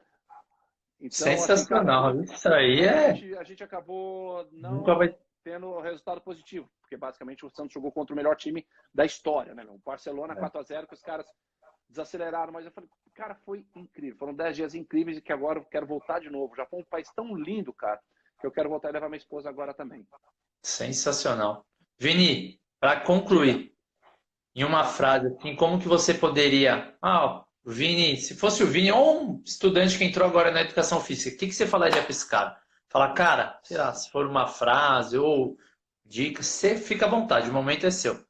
Então, 0.99 1.11
Sensacional. 1.11 2.09
Assim, 2.09 2.25
cara, 2.25 2.35
Isso 2.35 2.49
aí 2.49 2.81
é. 2.81 3.11
A 3.11 3.13
gente, 3.13 3.37
a 3.37 3.45
gente 3.45 3.63
acabou 3.63 4.49
não 4.51 4.83
vai... 4.83 5.15
tendo 5.47 5.79
resultado 5.79 6.21
positivo, 6.21 6.69
porque 6.81 6.97
basicamente 6.97 7.47
o 7.47 7.51
Santos 7.51 7.73
jogou 7.73 7.93
contra 7.93 8.13
o 8.13 8.17
melhor 8.17 8.35
time 8.35 8.67
da 8.93 9.05
história, 9.05 9.55
né? 9.55 9.65
O 9.69 9.79
Barcelona 9.79 10.35
é. 10.35 10.37
4x0, 10.37 10.89
que 10.89 10.95
os 10.95 11.03
caras 11.03 11.25
desaceleraram, 11.89 12.53
mas 12.53 12.67
eu 12.67 12.73
falei, 12.73 12.91
cara, 13.15 13.37
foi 13.45 13.65
incrível. 13.77 14.19
Foram 14.19 14.35
10 14.35 14.57
dias 14.57 14.75
incríveis 14.75 15.19
e 15.19 15.21
que 15.21 15.33
agora 15.33 15.61
eu 15.61 15.65
quero 15.67 15.87
voltar 15.87 16.19
de 16.19 16.29
novo. 16.29 16.53
O 16.53 16.57
Japão 16.57 16.81
é 16.81 16.83
um 16.83 16.87
país 16.87 17.09
tão 17.15 17.37
lindo, 17.37 17.73
cara, 17.73 18.01
que 18.41 18.45
eu 18.45 18.51
quero 18.51 18.69
voltar 18.69 18.89
e 18.89 18.93
levar 18.93 19.09
minha 19.09 19.19
esposa 19.19 19.49
agora 19.49 19.73
também. 19.73 20.05
Sensacional. 20.65 21.65
Vini, 21.97 22.61
para 22.81 22.99
concluir, 23.03 23.73
em 24.53 24.65
uma 24.65 24.83
frase, 24.83 25.29
assim, 25.29 25.55
como 25.55 25.79
que 25.79 25.87
você 25.87 26.13
poderia. 26.13 26.93
Ah, 27.01 27.45
o 27.65 27.71
Vini, 27.71 28.17
se 28.17 28.35
fosse 28.35 28.65
o 28.65 28.67
Vini 28.67 28.91
ou 28.91 29.23
um 29.23 29.43
estudante 29.47 29.97
que 29.97 30.05
entrou 30.05 30.29
agora 30.29 30.51
na 30.51 30.63
educação 30.63 31.01
física, 31.01 31.37
o 31.37 31.39
que, 31.39 31.47
que 31.47 31.55
você 31.55 31.69
falaria 31.69 32.03
para 32.03 32.11
esse 32.11 32.29
cara? 32.29 32.61
Falar, 32.97 33.13
cara, 33.13 33.61
sei 33.63 33.77
lá, 33.77 33.93
se 33.93 34.11
for 34.11 34.27
uma 34.27 34.47
frase 34.47 35.19
ou 35.19 35.59
dica, 36.03 36.43
você 36.43 36.79
fica 36.79 37.05
à 37.05 37.09
vontade, 37.11 37.51
o 37.51 37.53
momento 37.53 37.85
é 37.85 37.91
seu. 37.91 38.25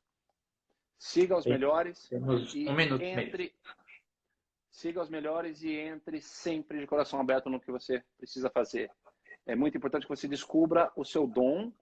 Siga 0.99 1.37
os 1.37 1.47
melhores. 1.47 2.09
Temos 2.09 2.53
um 2.53 2.75
minuto 2.75 3.01
entre, 3.01 3.55
Siga 4.69 5.01
os 5.01 5.09
melhores 5.09 5.62
e 5.62 5.71
entre 5.73 6.21
sempre 6.21 6.81
de 6.81 6.87
coração 6.89 7.21
aberto 7.21 7.49
no 7.49 7.61
que 7.61 7.71
você 7.71 8.03
precisa 8.19 8.51
fazer. 8.51 8.91
É 9.47 9.55
muito 9.55 9.79
importante 9.79 10.03
que 10.03 10.09
você 10.09 10.27
descubra 10.27 10.91
o 10.97 11.05
seu 11.05 11.29
dom 11.29 11.73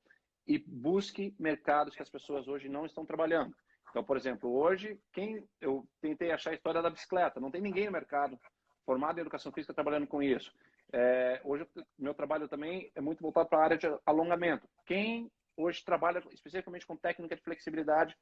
e 0.47 0.59
busque 0.59 1.35
mercados 1.39 1.97
que 1.97 2.03
as 2.03 2.11
pessoas 2.11 2.47
hoje 2.49 2.69
não 2.69 2.85
estão 2.85 3.07
trabalhando. 3.07 3.57
Então, 3.89 4.05
por 4.05 4.19
exemplo, 4.19 4.55
hoje, 4.55 5.01
quem 5.11 5.43
eu 5.59 5.89
tentei 6.03 6.33
achar 6.33 6.51
a 6.51 6.55
história 6.55 6.83
da 6.83 6.91
bicicleta, 6.91 7.41
não 7.41 7.51
tem 7.51 7.63
ninguém 7.63 7.87
no 7.87 7.93
mercado 7.93 8.39
formado 8.85 9.17
em 9.17 9.23
educação 9.23 9.51
física 9.51 9.73
trabalhando 9.73 10.07
com 10.07 10.23
isso. 10.23 10.53
É, 10.97 11.41
hoje, 11.43 11.67
meu 11.99 12.15
trabalho 12.15 12.47
também 12.47 12.89
é 12.95 13.01
muito 13.01 13.21
voltado 13.21 13.49
para 13.49 13.59
a 13.59 13.65
área 13.65 13.77
de 13.77 13.87
alongamento. 14.07 14.69
Quem 14.87 15.29
hoje 15.57 15.85
trabalha 15.85 16.23
especificamente 16.31 16.87
com 16.87 16.97
técnica 16.97 17.35
de 17.35 17.43
flexibilidade 17.43 18.17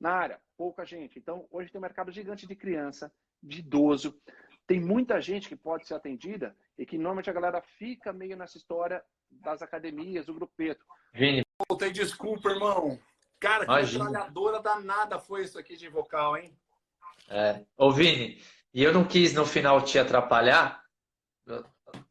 na 0.00 0.12
área? 0.12 0.40
Pouca 0.56 0.84
gente. 0.84 1.18
Então, 1.18 1.48
hoje 1.50 1.72
tem 1.72 1.80
um 1.80 1.82
mercado 1.82 2.12
gigante 2.12 2.46
de 2.46 2.54
criança, 2.54 3.12
de 3.42 3.58
idoso. 3.58 4.16
Tem 4.68 4.80
muita 4.80 5.20
gente 5.20 5.48
que 5.48 5.56
pode 5.56 5.84
ser 5.84 5.94
atendida 5.94 6.56
e 6.78 6.86
que 6.86 6.96
normalmente 6.96 7.28
a 7.28 7.32
galera 7.32 7.60
fica 7.60 8.12
meio 8.12 8.36
nessa 8.36 8.56
história 8.56 9.02
das 9.28 9.60
academias, 9.60 10.26
do 10.26 10.34
grupeto. 10.34 10.84
Vini. 11.12 11.42
Voltei, 11.68 11.90
desculpa, 11.90 12.50
irmão. 12.50 13.00
Cara, 13.40 13.64
que 13.64 13.72
Imagina. 13.72 14.04
metralhadora 14.04 14.62
danada 14.62 15.18
foi 15.18 15.42
isso 15.42 15.58
aqui 15.58 15.76
de 15.76 15.88
vocal, 15.88 16.36
hein? 16.36 16.56
É. 17.28 17.64
Ô, 17.76 17.90
Vini, 17.90 18.40
e 18.72 18.80
eu 18.80 18.92
não 18.92 19.04
quis 19.04 19.34
no 19.34 19.44
final 19.44 19.82
te 19.82 19.98
atrapalhar, 19.98 20.84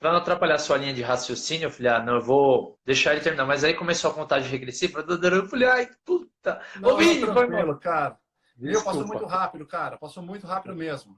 para 0.02 0.14
não 0.14 0.18
atrapalhar 0.18 0.56
a 0.56 0.60
sua 0.60 0.78
linha 0.78 0.96
de 0.96 1.04
raciocínio, 1.04 1.68
eu 1.68 1.72
falei, 1.72 1.92
ah, 1.92 2.00
não, 2.00 2.16
eu 2.16 2.22
vou 2.22 2.76
deixar 2.84 3.12
ele 3.12 3.22
terminar. 3.22 3.46
Mas 3.46 3.64
aí 3.64 3.76
começou 3.76 4.10
a 4.10 4.14
contagem 4.16 4.50
regressiva, 4.50 5.06
eu 5.08 5.48
falei, 5.48 5.68
ai, 5.68 5.90
puta. 6.04 6.60
Não, 6.80 6.90
Ô, 6.90 6.98
Vini, 6.98 7.24
foi 7.24 7.48
mal. 7.48 7.78
cara. 7.78 8.18
Eu 8.60 8.84
passo 8.84 9.06
muito 9.06 9.26
rápido, 9.26 9.66
cara. 9.68 9.98
Passou 10.00 10.24
muito 10.24 10.48
rápido 10.48 10.76
mesmo. 10.76 11.16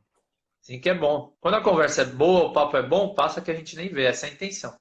Sim, 0.60 0.82
que 0.82 0.90
é 0.90 0.94
bom. 0.94 1.34
Quando 1.40 1.56
a 1.56 1.64
conversa 1.64 2.02
é 2.02 2.06
boa, 2.06 2.50
o 2.50 2.54
papo 2.54 2.76
é 2.76 2.84
bom, 2.84 3.14
passa 3.14 3.40
que 3.40 3.50
a 3.50 3.54
gente 3.54 3.74
nem 3.78 3.88
vê. 3.88 4.04
Essa 4.04 4.28
é 4.28 4.30
a 4.30 4.34
intenção. 4.34 4.78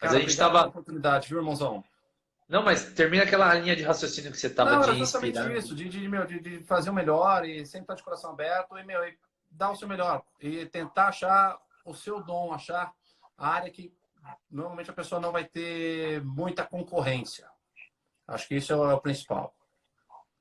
Mas 0.00 0.10
cara, 0.10 0.16
a 0.16 0.20
gente 0.20 0.30
estava. 0.30 0.66
oportunidade, 0.66 1.28
viu, 1.28 1.38
irmãozão? 1.38 1.84
Não, 2.48 2.62
mas 2.62 2.90
termina 2.94 3.24
aquela 3.24 3.52
linha 3.52 3.76
de 3.76 3.82
raciocínio 3.82 4.32
que 4.32 4.38
você 4.38 4.46
estava 4.46 4.94
de 4.94 4.98
inspirar. 4.98 5.54
isso, 5.54 5.74
de, 5.74 5.90
de, 5.90 6.08
meu, 6.08 6.24
de, 6.24 6.40
de, 6.40 6.64
fazer 6.64 6.88
o 6.88 6.94
melhor 6.94 7.44
e 7.44 7.66
sempre 7.66 7.82
estar 7.82 7.94
de 7.96 8.02
coração 8.02 8.30
aberto 8.30 8.78
e, 8.78 8.84
meu, 8.84 9.04
e 9.06 9.14
dar 9.50 9.72
o 9.72 9.76
seu 9.76 9.86
melhor. 9.86 10.22
E 10.40 10.64
tentar 10.66 11.08
achar 11.08 11.58
o 11.86 11.94
seu 11.94 12.22
dom, 12.22 12.52
achar 12.52 12.92
a 13.38 13.48
área 13.48 13.70
que 13.70 13.94
normalmente 14.50 14.90
a 14.90 14.94
pessoa 14.94 15.20
não 15.20 15.32
vai 15.32 15.44
ter 15.44 16.22
muita 16.24 16.64
concorrência. 16.64 17.48
Acho 18.26 18.48
que 18.48 18.56
isso 18.56 18.72
é 18.72 18.94
o 18.94 19.00
principal. 19.00 19.54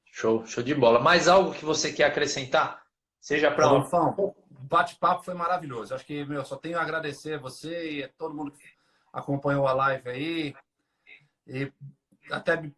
Show, 0.06 0.46
show 0.46 0.64
de 0.64 0.74
bola. 0.74 1.00
Mais 1.00 1.28
algo 1.28 1.54
que 1.54 1.64
você 1.64 1.94
quer 1.94 2.06
acrescentar? 2.06 2.84
Seja 3.20 3.52
para 3.52 3.72
o 3.72 4.36
bate-papo 4.50 5.24
foi 5.24 5.34
maravilhoso. 5.34 5.94
Acho 5.94 6.06
que 6.06 6.26
meu, 6.26 6.44
só 6.44 6.56
tenho 6.56 6.80
a 6.80 6.82
agradecer 6.82 7.36
a 7.36 7.40
você 7.40 7.92
e 7.92 8.04
a 8.04 8.10
todo 8.10 8.36
mundo 8.36 8.52
que 8.52 8.64
acompanhou 9.14 9.68
a 9.68 9.74
live 9.74 10.10
aí. 10.10 10.56
E 11.46 11.72
até 12.32 12.72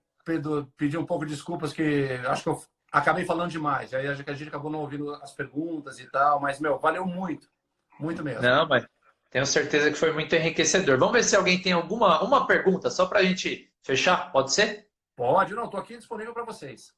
pedir 0.76 0.97
um 0.97 1.05
pouco 1.05 1.26
de 1.26 1.34
desculpas 1.34 1.72
que 1.72 2.20
acho 2.28 2.43
que 2.43 2.49
eu 2.49 2.61
acabei 2.91 3.24
falando 3.24 3.51
demais. 3.51 3.93
Aí 3.93 4.07
a 4.07 4.13
gente 4.13 4.49
acabou 4.49 4.72
não 4.72 4.82
ouvindo 4.82 5.13
as 5.15 5.32
perguntas 5.32 5.99
e 5.99 6.09
tal, 6.09 6.39
mas 6.41 6.59
meu, 6.59 6.78
valeu 6.78 7.05
muito. 7.05 7.49
Muito 7.99 8.23
mesmo. 8.23 8.41
Não, 8.41 8.67
mas 8.67 8.85
tenho 9.29 9.45
certeza 9.45 9.91
que 9.91 9.97
foi 9.97 10.11
muito 10.11 10.35
enriquecedor. 10.35 10.97
Vamos 10.97 11.13
ver 11.13 11.23
se 11.23 11.35
alguém 11.35 11.61
tem 11.61 11.73
alguma 11.73 12.21
uma 12.23 12.47
pergunta 12.47 12.89
só 12.89 13.05
para 13.05 13.19
a 13.19 13.23
gente 13.23 13.71
fechar, 13.83 14.31
pode 14.31 14.53
ser? 14.53 14.87
Pode, 15.15 15.53
não, 15.53 15.65
estou 15.65 15.79
aqui 15.79 15.97
disponível 15.97 16.33
para 16.33 16.45
vocês. 16.45 16.93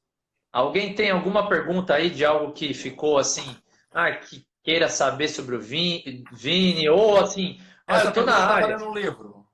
Alguém 0.52 0.94
tem 0.94 1.10
alguma 1.10 1.48
pergunta 1.48 1.94
aí 1.94 2.10
de 2.10 2.24
algo 2.24 2.52
que 2.52 2.74
ficou 2.74 3.18
assim, 3.18 3.56
ah, 3.92 4.10
que 4.12 4.46
queira 4.62 4.88
saber 4.88 5.28
sobre 5.28 5.56
o 5.56 5.60
Vini, 5.60 6.24
Vini 6.32 6.88
ou 6.88 7.18
assim, 7.18 7.60
ah, 7.86 8.04
eu 8.04 8.12
tô 8.12 8.22
na 8.22 8.36
área. 8.36 8.76
Tá 8.76 8.84
um 8.84 8.94
livro. 8.94 9.46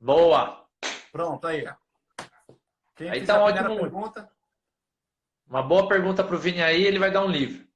Boa. 0.00 0.64
Pronto, 1.10 1.46
aí. 1.46 1.68
Quem 2.94 3.10
aí 3.10 3.24
tá 3.24 3.42
ótimo. 3.42 3.76
Pergunta? 3.76 4.30
Uma 5.48 5.62
boa 5.62 5.88
pergunta 5.88 6.22
para 6.22 6.36
o 6.36 6.38
Vini 6.38 6.62
aí, 6.62 6.84
ele 6.84 6.98
vai 6.98 7.10
dar 7.10 7.24
um 7.24 7.30
livro. 7.30 7.67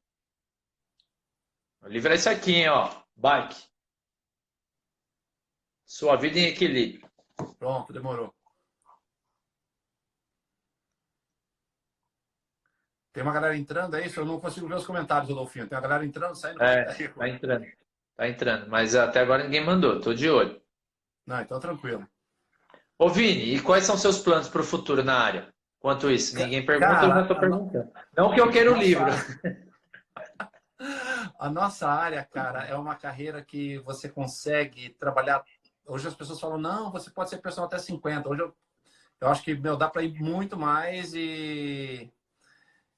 O 1.83 1.89
livro 1.89 2.12
é 2.12 2.14
esse 2.14 2.28
aqui, 2.28 2.55
hein, 2.55 2.68
ó. 2.68 2.91
Bike. 3.16 3.57
Sua 5.85 6.16
vida 6.16 6.39
em 6.39 6.47
equilíbrio. 6.47 7.09
Pronto, 7.59 7.93
demorou. 7.93 8.35
Tem 13.12 13.22
uma 13.22 13.33
galera 13.33 13.57
entrando, 13.57 13.97
é 13.97 14.07
isso? 14.07 14.20
Eu 14.20 14.24
não 14.24 14.41
consigo 14.41 14.66
ver 14.66 14.76
os 14.76 14.87
comentários, 14.87 15.28
Rodolfinho. 15.28 15.68
Tem 15.68 15.76
uma 15.76 15.83
galera 15.83 16.05
entrando, 16.05 16.35
saindo. 16.35 16.62
É, 16.62 16.85
tá 16.85 17.28
entrando. 17.28 17.66
Tá 18.16 18.28
entrando. 18.28 18.70
Mas 18.70 18.95
até 18.95 19.20
agora 19.20 19.45
ninguém 19.45 19.64
mandou. 19.64 20.01
Tô 20.01 20.14
de 20.14 20.30
olho. 20.30 20.62
Não, 21.26 21.41
então 21.41 21.61
tranquilo. 21.61 22.09
Ô, 22.99 23.11
Vini, 23.11 23.55
e 23.55 23.61
quais 23.61 23.85
são 23.85 23.99
seus 23.99 24.18
planos 24.18 24.49
para 24.49 24.62
o 24.62 24.64
futuro 24.64 25.05
na 25.05 25.18
área? 25.18 25.53
quanto 25.83 26.09
isso. 26.11 26.37
Ninguém 26.37 26.64
pergunta, 26.64 26.93
Cara, 26.93 27.07
eu 27.07 27.14
já 27.14 27.22
estou 27.22 27.41
perguntando. 27.41 27.93
Não 28.16 28.33
que 28.33 28.41
eu 28.41 28.51
queira 28.51 28.72
o 28.72 28.76
livro. 28.76 29.05
A 31.43 31.51
nossa 31.51 31.88
área, 31.88 32.22
cara, 32.24 32.66
é 32.66 32.76
uma 32.76 32.95
carreira 32.95 33.43
que 33.43 33.76
você 33.78 34.09
consegue 34.09 34.90
trabalhar. 34.90 35.45
Hoje 35.84 36.07
as 36.07 36.14
pessoas 36.14 36.38
falam, 36.38 36.57
não, 36.57 36.93
você 36.93 37.11
pode 37.11 37.30
ser 37.30 37.38
personal 37.38 37.66
até 37.66 37.78
50. 37.78 38.28
Hoje 38.28 38.43
eu, 38.43 38.55
eu 39.20 39.28
acho 39.28 39.43
que, 39.43 39.53
meu, 39.53 39.76
dá 39.76 39.90
para 39.90 40.05
ir 40.05 40.22
muito 40.22 40.57
mais 40.57 41.12
e, 41.14 42.09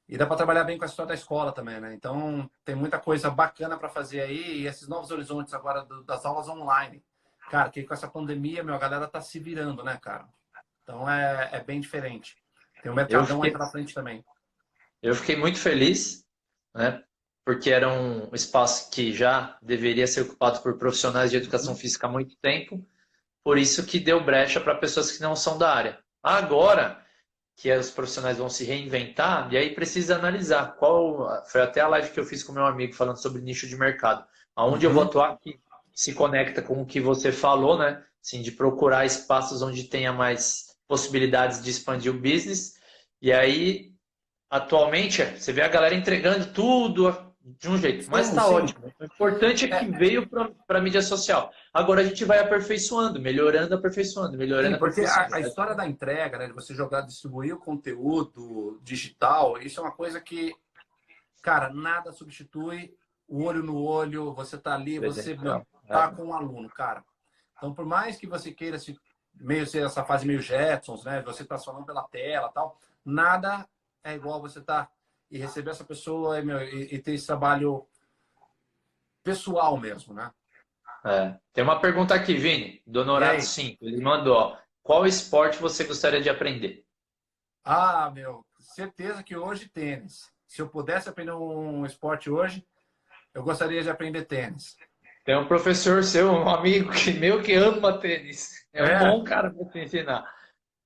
e 0.06 0.18
dá 0.18 0.26
para 0.26 0.36
trabalhar 0.36 0.64
bem 0.64 0.76
com 0.76 0.84
a 0.84 0.86
história 0.86 1.08
da 1.08 1.14
escola 1.14 1.52
também, 1.52 1.80
né? 1.80 1.94
Então, 1.94 2.50
tem 2.66 2.74
muita 2.74 2.98
coisa 2.98 3.30
bacana 3.30 3.78
para 3.78 3.88
fazer 3.88 4.20
aí 4.20 4.58
e 4.58 4.66
esses 4.66 4.88
novos 4.88 5.10
horizontes 5.10 5.54
agora 5.54 5.82
do, 5.82 6.04
das 6.04 6.26
aulas 6.26 6.46
online. 6.46 7.02
Cara, 7.50 7.70
que 7.70 7.82
com 7.82 7.94
essa 7.94 8.08
pandemia, 8.08 8.62
meu, 8.62 8.74
a 8.74 8.78
galera 8.78 9.08
tá 9.08 9.22
se 9.22 9.38
virando, 9.38 9.82
né, 9.82 9.96
cara? 9.96 10.28
Então 10.82 11.08
é, 11.08 11.48
é 11.50 11.64
bem 11.64 11.80
diferente. 11.80 12.36
Tem 12.82 12.92
um 12.92 12.94
mercadão 12.94 13.24
fiquei... 13.24 13.44
aí 13.44 13.56
pra 13.56 13.70
frente 13.70 13.94
também. 13.94 14.22
Eu 15.02 15.14
fiquei 15.14 15.34
muito 15.34 15.58
feliz, 15.58 16.26
né? 16.74 17.02
Porque 17.44 17.70
era 17.70 17.92
um 17.92 18.28
espaço 18.32 18.90
que 18.90 19.12
já 19.12 19.58
deveria 19.60 20.06
ser 20.06 20.22
ocupado 20.22 20.60
por 20.60 20.78
profissionais 20.78 21.30
de 21.30 21.36
educação 21.36 21.76
física 21.76 22.06
há 22.06 22.10
muito 22.10 22.36
tempo. 22.36 22.84
Por 23.44 23.58
isso 23.58 23.84
que 23.84 24.00
deu 24.00 24.24
brecha 24.24 24.60
para 24.60 24.74
pessoas 24.74 25.12
que 25.12 25.22
não 25.22 25.36
são 25.36 25.58
da 25.58 25.70
área. 25.72 25.98
Agora 26.22 27.04
que 27.56 27.72
os 27.72 27.90
profissionais 27.90 28.38
vão 28.38 28.48
se 28.48 28.64
reinventar, 28.64 29.52
e 29.52 29.56
aí 29.56 29.74
precisa 29.74 30.16
analisar 30.16 30.74
qual. 30.76 31.44
Foi 31.46 31.60
até 31.60 31.80
a 31.80 31.88
live 31.88 32.10
que 32.10 32.18
eu 32.18 32.24
fiz 32.24 32.42
com 32.42 32.52
meu 32.52 32.66
amigo 32.66 32.94
falando 32.94 33.20
sobre 33.20 33.42
nicho 33.42 33.68
de 33.68 33.76
mercado. 33.76 34.24
Aonde 34.56 34.86
uhum. 34.86 34.92
eu 34.92 34.94
vou 34.94 35.04
atuar, 35.04 35.38
que 35.38 35.60
se 35.92 36.12
conecta 36.12 36.62
com 36.62 36.80
o 36.80 36.86
que 36.86 37.00
você 37.00 37.30
falou, 37.30 37.78
né? 37.78 38.02
Assim, 38.22 38.42
de 38.42 38.50
procurar 38.50 39.04
espaços 39.04 39.62
onde 39.62 39.84
tenha 39.84 40.12
mais 40.12 40.74
possibilidades 40.88 41.62
de 41.62 41.70
expandir 41.70 42.10
o 42.10 42.18
business. 42.18 42.74
E 43.20 43.32
aí, 43.32 43.92
atualmente, 44.50 45.24
você 45.24 45.52
vê 45.52 45.62
a 45.62 45.68
galera 45.68 45.94
entregando 45.94 46.52
tudo 46.52 47.33
de 47.44 47.68
um 47.68 47.76
jeito, 47.76 48.10
mas 48.10 48.28
está 48.28 48.46
ótimo. 48.48 48.90
O 48.98 49.04
importante 49.04 49.66
é 49.66 49.68
que 49.68 49.84
é. 49.84 49.90
veio 49.90 50.26
para 50.26 50.78
a 50.78 50.80
mídia 50.80 51.02
social. 51.02 51.52
Agora 51.74 52.00
a 52.00 52.04
gente 52.04 52.24
vai 52.24 52.38
aperfeiçoando, 52.38 53.20
melhorando, 53.20 53.74
aperfeiçoando, 53.74 54.38
melhorando. 54.38 54.74
Sim, 54.74 54.78
porque. 54.78 55.02
A, 55.02 55.28
a, 55.30 55.40
história 55.40 55.74
da 55.74 55.86
entrega, 55.86 56.38
né, 56.38 56.46
de 56.46 56.54
você 56.54 56.74
jogar, 56.74 57.02
distribuir 57.02 57.54
o 57.54 57.60
conteúdo 57.60 58.80
digital, 58.82 59.58
isso 59.58 59.78
é 59.78 59.82
uma 59.82 59.92
coisa 59.92 60.22
que, 60.22 60.54
cara, 61.42 61.70
nada 61.70 62.12
substitui 62.12 62.96
o 63.28 63.44
olho 63.44 63.62
no 63.62 63.78
olho. 63.78 64.32
Você 64.32 64.56
tá 64.56 64.74
ali, 64.74 64.98
você 64.98 65.36
meu, 65.36 65.66
tá 65.86 66.10
é. 66.10 66.16
com 66.16 66.24
um 66.24 66.34
aluno, 66.34 66.70
cara. 66.70 67.04
Então, 67.58 67.74
por 67.74 67.84
mais 67.84 68.16
que 68.16 68.26
você 68.26 68.52
queira 68.52 68.78
se 68.78 68.98
meio 69.34 69.66
ser 69.66 69.84
essa 69.84 70.02
fase 70.02 70.26
meio 70.26 70.40
Jetsons, 70.40 71.04
né? 71.04 71.20
Você 71.22 71.44
tá 71.44 71.58
falando 71.58 71.84
pela 71.84 72.04
tela, 72.04 72.48
tal. 72.48 72.78
Nada 73.04 73.68
é 74.02 74.14
igual 74.14 74.40
você 74.40 74.62
tá 74.62 74.88
e 75.30 75.38
receber 75.38 75.70
essa 75.70 75.84
pessoa 75.84 76.38
e, 76.38 76.44
meu, 76.44 76.62
e, 76.62 76.94
e 76.94 76.98
ter 76.98 77.14
esse 77.14 77.26
trabalho 77.26 77.86
pessoal 79.22 79.76
mesmo, 79.76 80.14
né? 80.14 80.30
É. 81.04 81.36
Tem 81.52 81.62
uma 81.62 81.80
pergunta 81.80 82.14
aqui, 82.14 82.34
Vini, 82.34 82.82
do 82.86 83.00
Honorato 83.00 83.42
5. 83.42 83.84
Ele 83.84 84.02
mandou, 84.02 84.36
ó, 84.36 84.58
qual 84.82 85.06
esporte 85.06 85.60
você 85.60 85.84
gostaria 85.84 86.20
de 86.20 86.30
aprender? 86.30 86.84
Ah, 87.64 88.10
meu, 88.10 88.44
certeza 88.58 89.22
que 89.22 89.36
hoje 89.36 89.68
tênis. 89.68 90.30
Se 90.46 90.62
eu 90.62 90.68
pudesse 90.68 91.08
aprender 91.08 91.32
um 91.32 91.84
esporte 91.84 92.30
hoje, 92.30 92.66
eu 93.34 93.42
gostaria 93.42 93.82
de 93.82 93.90
aprender 93.90 94.24
tênis. 94.24 94.76
Tem 95.24 95.36
um 95.36 95.46
professor 95.46 96.04
seu, 96.04 96.30
um 96.30 96.48
amigo 96.48 96.90
que 96.92 97.12
meu 97.14 97.42
que 97.42 97.54
ama 97.54 97.98
tênis. 97.98 98.66
É, 98.72 98.82
é. 98.82 98.96
um 98.98 99.18
bom 99.18 99.24
cara 99.24 99.50
para 99.50 99.64
te 99.66 99.78
ensinar. 99.78 100.30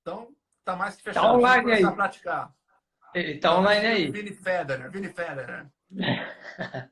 Então, 0.01 0.33
tá 0.63 0.75
mais 0.75 0.95
que 0.95 1.03
fechado. 1.03 1.25
Tá 1.25 1.33
online 1.33 1.71
aí. 1.73 1.95
praticar. 1.95 2.53
Ele 3.13 3.39
tá 3.39 3.57
online 3.57 3.85
aí. 3.85 4.11
Vini 4.11 4.33
Federer, 4.33 4.91
Vini 4.91 5.09
Federer. 5.09 5.67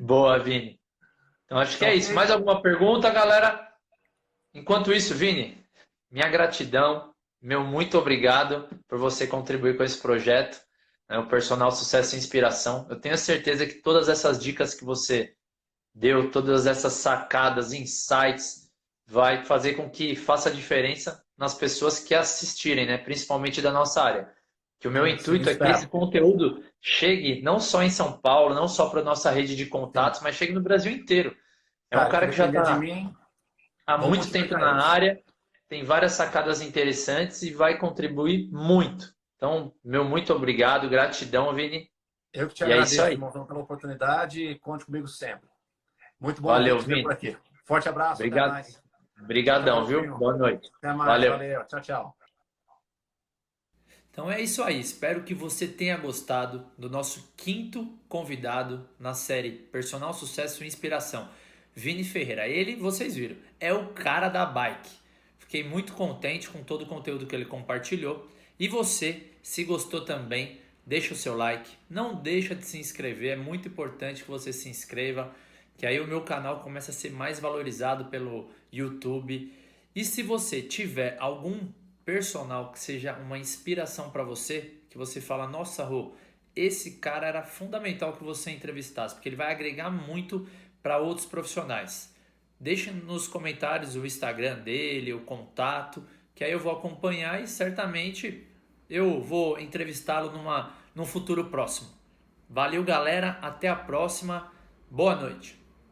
Boa, 0.00 0.38
Vini. 0.38 0.80
Então 1.44 1.58
acho 1.58 1.76
que 1.78 1.84
é 1.84 1.94
isso. 1.94 2.14
Mais 2.14 2.30
alguma 2.30 2.62
pergunta, 2.62 3.10
galera? 3.10 3.68
Enquanto 4.54 4.92
isso, 4.92 5.14
Vini, 5.14 5.64
minha 6.10 6.28
gratidão, 6.28 7.12
meu 7.40 7.64
muito 7.64 7.98
obrigado 7.98 8.68
por 8.88 8.98
você 8.98 9.26
contribuir 9.26 9.76
com 9.76 9.82
esse 9.82 10.00
projeto, 10.00 10.60
né, 11.08 11.18
o 11.18 11.28
Personal 11.28 11.70
Sucesso 11.70 12.14
e 12.14 12.18
Inspiração. 12.18 12.86
Eu 12.88 13.00
tenho 13.00 13.16
certeza 13.16 13.66
que 13.66 13.74
todas 13.74 14.08
essas 14.08 14.38
dicas 14.38 14.74
que 14.74 14.84
você 14.84 15.34
deu, 15.94 16.30
todas 16.30 16.66
essas 16.66 16.94
sacadas, 16.94 17.72
insights, 17.72 18.70
vai 19.06 19.44
fazer 19.44 19.74
com 19.74 19.90
que 19.90 20.14
faça 20.14 20.50
diferença 20.50 21.24
nas 21.36 21.54
pessoas 21.54 21.98
que 21.98 22.14
assistirem, 22.14 22.86
né? 22.86 22.98
principalmente 22.98 23.60
da 23.60 23.72
nossa 23.72 24.02
área. 24.02 24.32
Que 24.80 24.88
o 24.88 24.90
meu 24.90 25.04
sim, 25.04 25.12
intuito 25.12 25.50
é 25.50 25.54
que 25.54 25.62
esse 25.64 25.86
conteúdo 25.86 26.64
chegue 26.80 27.42
não 27.42 27.60
só 27.60 27.82
em 27.82 27.90
São 27.90 28.18
Paulo, 28.18 28.54
não 28.54 28.66
só 28.66 28.88
para 28.88 29.02
nossa 29.02 29.30
rede 29.30 29.54
de 29.54 29.66
contatos, 29.66 30.22
mas 30.22 30.34
chegue 30.34 30.54
no 30.54 30.62
Brasil 30.62 30.90
inteiro. 30.90 31.36
É 31.90 31.98
um 31.98 32.08
cara 32.08 32.26
que 32.26 32.36
já 32.36 32.46
está 32.46 32.80
há 33.86 33.98
muito 33.98 34.30
tempo 34.32 34.54
na 34.54 34.78
isso. 34.78 34.86
área, 34.86 35.22
tem 35.68 35.84
várias 35.84 36.12
sacadas 36.12 36.62
interessantes 36.62 37.42
e 37.42 37.52
vai 37.52 37.76
contribuir 37.76 38.48
muito. 38.50 39.14
Então, 39.36 39.74
meu 39.84 40.04
muito 40.04 40.32
obrigado, 40.32 40.88
gratidão, 40.88 41.52
Vini. 41.52 41.90
Eu 42.32 42.48
que 42.48 42.54
te 42.54 42.60
e 42.60 42.64
é 42.64 42.66
agradeço, 42.66 43.02
é 43.02 43.12
irmão, 43.12 43.30
pela 43.30 43.60
oportunidade 43.60 44.42
e 44.42 44.58
conte 44.58 44.86
comigo 44.86 45.08
sempre. 45.08 45.48
Muito 46.18 46.40
bom 46.40 46.48
Valeu, 46.48 46.78
Vini. 46.78 47.02
por 47.02 47.12
aqui. 47.12 47.36
Forte 47.64 47.88
abraço. 47.88 48.22
Obrigado. 48.22 48.64
Obrigadão, 49.22 49.84
viu? 49.84 50.16
Boa 50.16 50.36
noite. 50.36 50.70
Até 50.78 50.94
mais. 50.94 51.10
Valeu. 51.10 51.32
Valeu. 51.32 51.64
Tchau, 51.66 51.80
tchau. 51.80 52.16
Então 54.20 54.30
é 54.30 54.42
isso 54.42 54.62
aí. 54.62 54.78
Espero 54.78 55.22
que 55.22 55.32
você 55.32 55.66
tenha 55.66 55.96
gostado 55.96 56.66
do 56.76 56.90
nosso 56.90 57.32
quinto 57.38 57.90
convidado 58.06 58.86
na 58.98 59.14
série 59.14 59.50
Personal 59.50 60.12
Sucesso 60.12 60.62
e 60.62 60.66
Inspiração, 60.66 61.26
Vini 61.74 62.04
Ferreira. 62.04 62.46
Ele, 62.46 62.76
vocês 62.76 63.16
viram, 63.16 63.36
é 63.58 63.72
o 63.72 63.94
cara 63.94 64.28
da 64.28 64.44
bike. 64.44 64.90
Fiquei 65.38 65.64
muito 65.64 65.94
contente 65.94 66.50
com 66.50 66.62
todo 66.62 66.82
o 66.82 66.86
conteúdo 66.86 67.26
que 67.26 67.34
ele 67.34 67.46
compartilhou. 67.46 68.30
E 68.58 68.68
você, 68.68 69.22
se 69.42 69.64
gostou 69.64 70.02
também, 70.02 70.60
deixa 70.84 71.14
o 71.14 71.16
seu 71.16 71.34
like. 71.34 71.70
Não 71.88 72.14
deixa 72.14 72.54
de 72.54 72.66
se 72.66 72.78
inscrever. 72.78 73.30
É 73.30 73.36
muito 73.36 73.68
importante 73.68 74.22
que 74.22 74.30
você 74.30 74.52
se 74.52 74.68
inscreva, 74.68 75.34
que 75.78 75.86
aí 75.86 75.98
o 75.98 76.06
meu 76.06 76.20
canal 76.20 76.60
começa 76.60 76.90
a 76.90 76.94
ser 76.94 77.10
mais 77.10 77.40
valorizado 77.40 78.04
pelo 78.10 78.50
YouTube. 78.70 79.50
E 79.96 80.04
se 80.04 80.22
você 80.22 80.60
tiver 80.60 81.16
algum 81.18 81.68
personal 82.10 82.72
que 82.72 82.80
seja 82.80 83.14
uma 83.14 83.38
inspiração 83.38 84.10
para 84.10 84.24
você, 84.24 84.74
que 84.90 84.98
você 84.98 85.20
fala, 85.20 85.46
nossa, 85.46 85.84
Rô, 85.84 86.12
esse 86.56 86.98
cara 86.98 87.28
era 87.28 87.44
fundamental 87.44 88.12
que 88.14 88.24
você 88.24 88.50
entrevistasse, 88.50 89.14
porque 89.14 89.28
ele 89.28 89.36
vai 89.36 89.52
agregar 89.52 89.90
muito 89.90 90.48
para 90.82 90.98
outros 90.98 91.24
profissionais. 91.24 92.12
Deixe 92.58 92.90
nos 92.90 93.28
comentários 93.28 93.94
o 93.94 94.04
Instagram 94.04 94.58
dele, 94.58 95.14
o 95.14 95.20
contato, 95.20 96.04
que 96.34 96.42
aí 96.42 96.50
eu 96.50 96.58
vou 96.58 96.72
acompanhar 96.72 97.40
e 97.40 97.46
certamente 97.46 98.44
eu 98.88 99.22
vou 99.22 99.60
entrevistá-lo 99.60 100.32
numa 100.32 100.74
num 100.92 101.06
futuro 101.06 101.44
próximo. 101.44 101.90
Valeu, 102.48 102.82
galera, 102.82 103.38
até 103.40 103.68
a 103.68 103.76
próxima. 103.76 104.52
Boa 104.90 105.14
noite. 105.14 105.59